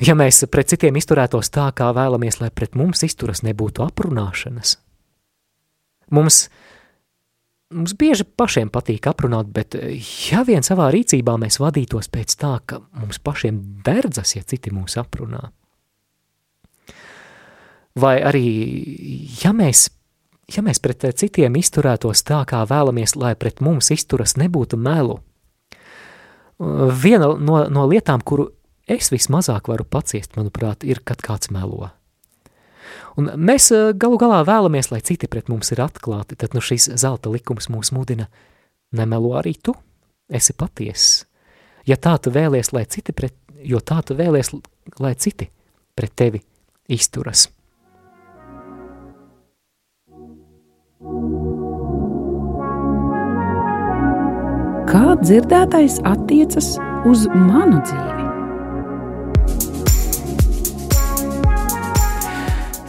Ja 0.01 0.15
mēs 0.17 0.43
pret 0.51 0.73
citiem 0.73 0.97
izturētos 0.99 1.49
tā, 1.55 1.69
kā 1.75 1.89
vēlamies, 1.95 2.41
lai 2.41 2.51
pret 2.51 2.75
mums 2.75 3.03
izturas 3.07 3.45
nebūtu 3.47 3.85
aprunāšanas, 3.85 4.75
mums, 6.11 6.39
mums 7.71 7.93
bieži 7.95 8.27
pašiem 8.27 8.71
patīk 8.75 9.07
aprunāt, 9.07 9.53
bet 9.55 9.77
ja 10.27 10.43
vien 10.47 10.67
savā 10.67 10.89
rīcībā 10.91 11.37
mēs 11.39 11.61
vadītos 11.63 12.11
pēc 12.11 12.35
tā, 12.41 12.57
ka 12.67 12.81
mums 12.99 13.21
pašiem 13.23 13.61
derdzas, 13.87 14.35
ja 14.35 14.43
citi 14.43 14.75
mūs 14.75 14.99
aprunā, 14.99 15.45
vai 17.95 18.17
arī, 18.19 18.45
ja 19.45 19.55
mēs 19.55 19.87
ja 20.51 20.63
mēs 20.65 20.81
pret 20.83 21.05
citiem 21.17 21.57
izturētos 21.59 22.23
tā, 22.27 22.43
kā 22.49 22.63
vēlamies, 22.69 23.15
lai 23.19 23.35
pret 23.39 23.61
mums 23.65 23.91
izturas, 23.93 24.35
nebūtu 24.39 24.77
melu. 24.77 25.19
Viena 26.59 27.33
no, 27.35 27.65
no 27.67 27.85
lietām, 27.89 28.21
kuru 28.23 28.49
es 28.87 29.11
vismazāk 29.11 29.67
varu 29.71 29.85
paciest, 29.89 30.35
manuprāt, 30.37 30.85
ir, 30.87 31.01
kad 31.03 31.23
kāds 31.25 31.51
melo. 31.51 31.89
Un 33.19 33.31
mēs 33.39 33.71
galu 33.97 34.19
galā 34.19 34.41
vēlamies, 34.47 34.91
lai 34.91 35.01
citi 35.03 35.27
pret 35.31 35.49
mums 35.51 35.71
ir 35.73 35.81
atklāti, 35.83 36.37
tad 36.39 36.55
nu 36.55 36.61
šis 36.63 36.91
zelta 36.99 37.31
likums 37.31 37.69
mūs 37.71 37.91
mudina 37.95 38.27
nemelo 38.95 39.33
arī 39.39 39.55
tu, 39.63 39.75
esi 40.29 40.55
patiess. 40.57 41.23
Ja 41.87 41.97
tā 42.01 42.15
tu 42.21 42.33
vēlies, 42.33 42.71
lai 42.73 42.85
citi 42.89 43.13
pret, 43.15 43.35
jo 43.63 43.79
tā 43.79 44.01
tu 44.05 44.17
vēlies, 44.17 44.51
lai 44.99 45.13
citi 45.15 45.49
pret 45.95 46.15
tevi 46.15 46.41
izturas. 46.91 47.47
Kā 54.87 55.15
dzirdētais 55.19 55.97
attiecas 56.07 56.69
uz 57.03 57.25
manu 57.35 57.81
dzīvi? 57.83 58.23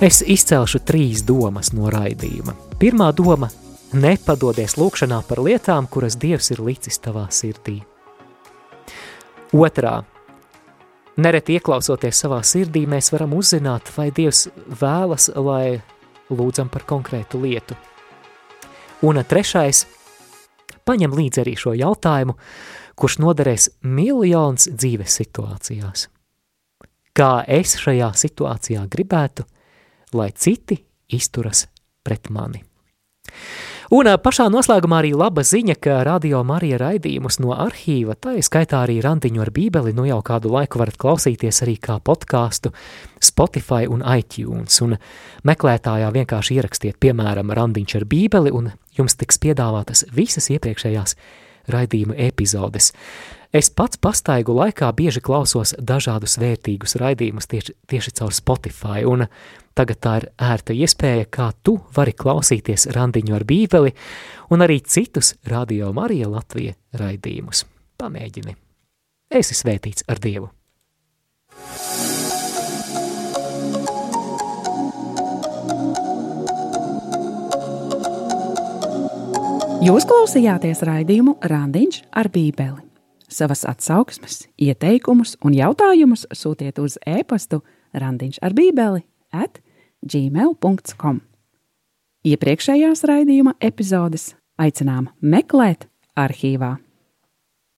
Es 0.07 0.23
izcelšu 0.23 0.79
trīs 0.87 1.25
domas 1.27 1.73
no 1.75 1.91
raidījuma. 1.91 2.55
Pirmā 2.79 3.11
doma– 3.11 3.51
nepadodies 4.07 4.77
lūkšanā 4.79 5.19
par 5.27 5.43
lietām, 5.43 5.91
kuras 5.91 6.15
Dievs 6.15 6.53
ir 6.55 6.63
licis 6.63 7.03
tavā 7.03 7.27
sirdī. 7.35 7.83
Otrā– 9.51 10.05
nereti 11.27 11.59
ieklausoties 11.59 12.23
savā 12.23 12.39
sirdī, 12.47 12.87
mēs 12.87 13.11
varam 13.11 13.35
uzzināt, 13.35 13.91
vai 13.99 14.13
Dievs 14.15 14.47
vēlas, 14.55 15.27
lai 15.35 15.83
lūdzam 16.31 16.71
par 16.71 16.87
konkrētu 16.87 17.43
lietu. 17.43 17.75
Un 19.05 19.21
trešais– 19.25 19.85
paņem 20.89 21.13
līdzi 21.19 21.43
arī 21.43 21.57
šo 21.59 21.75
jautājumu, 21.77 22.37
kurš 22.97 23.19
noderēs 23.21 23.69
miljons 23.83 24.71
dzīves 24.73 25.19
situācijās. 25.21 26.07
Kā 27.17 27.43
es 27.49 27.77
šajā 27.81 28.15
situācijā 28.17 28.87
gribētu– 28.93 29.45
lai 30.17 30.31
citi 30.33 30.79
izturas 31.09 31.67
pret 32.03 32.31
mani. 32.31 32.63
Un 33.95 34.09
pašā 34.19 34.49
noslēgumā 34.51 34.99
arī 34.99 35.13
laba 35.15 35.45
ziņa, 35.47 35.77
ka 35.79 36.01
Radio 36.07 36.41
Marija 36.43 36.81
raidījumus 36.83 37.39
no 37.39 37.53
arhīva, 37.55 38.17
tā 38.19 38.33
skaitā 38.43 38.81
arī 38.83 38.97
randiņu 39.05 39.45
ar 39.45 39.53
bībeli, 39.55 39.93
nu 39.95 40.09
jau 40.09 40.19
kādu 40.27 40.51
laiku 40.51 40.81
varat 40.81 40.99
klausīties 40.99 41.63
arī 41.63 41.77
kā 41.79 42.01
podkāstu 42.03 42.73
Spotify 43.23 43.87
un 43.87 44.03
iTunes, 44.03 44.81
un 44.83 44.97
meklētājā 45.47 46.09
vienkārši 46.19 46.59
ierakstiet, 46.59 46.99
piemēram, 46.99 47.55
randiņš 47.55 47.99
ar 48.01 48.09
bībeli, 48.11 48.51
un 48.51 48.73
jums 48.99 49.15
tiks 49.21 49.39
piedāvātas 49.39 50.03
visas 50.11 50.51
iepriekšējās 50.51 51.15
raidījuma 51.71 52.19
epizodes. 52.27 52.91
Es 53.55 53.71
pats 53.71 54.03
pastaigu 54.03 54.57
laikā 54.57 54.91
bieži 54.99 55.23
klausos 55.23 55.77
dažādus 55.79 56.41
vērtīgus 56.43 56.99
raidījumus 56.99 57.47
tieši, 57.47 57.77
tieši 57.87 58.17
caur 58.19 58.35
Spotify, 58.35 59.07
un 59.07 59.29
tagad 59.77 60.01
tā 60.03 60.17
ir 60.21 60.29
ērta 60.41 60.75
iespēja, 60.77 61.29
kā 61.31 61.51
tu 61.63 61.77
vari 61.97 62.15
klausīties 62.17 62.89
randiņu 62.97 63.37
ar 63.37 63.45
bībeli 63.49 63.95
un 64.51 64.65
arī 64.65 64.81
citus 64.83 65.35
Radio 65.47 65.93
Marija 65.97 66.31
Latvija 66.33 66.77
raidījumus. 66.97 67.67
Pamēģini! 68.01 68.57
Esi 69.37 69.57
svētīts 69.59 70.07
ar 70.09 70.23
Dievu! 70.23 70.51
Jūs 79.87 80.03
klausījāties 80.09 80.81
raidījumu 80.83 81.37
Randiņš 81.47 82.01
ar 82.17 82.27
Bībeli. 82.35 82.81
Savas 83.31 83.61
atsauksmes, 83.69 84.47
ieteikumus 84.59 85.37
un 85.45 85.55
jautājumus 85.55 86.25
sūtiet 86.35 86.81
uz 86.83 86.97
e-pastu 87.07 87.61
Randiņš 87.95 88.41
ar 88.43 88.57
Bībeli 88.57 89.05
at 89.37 89.61
gmail.com. 90.07 91.21
Iepriekšējās 92.27 93.05
raidījuma 93.07 93.55
epizodes 93.63 94.33
aicinām 94.59 95.11
meklēt 95.23 95.87
arhīvā. 96.19 96.77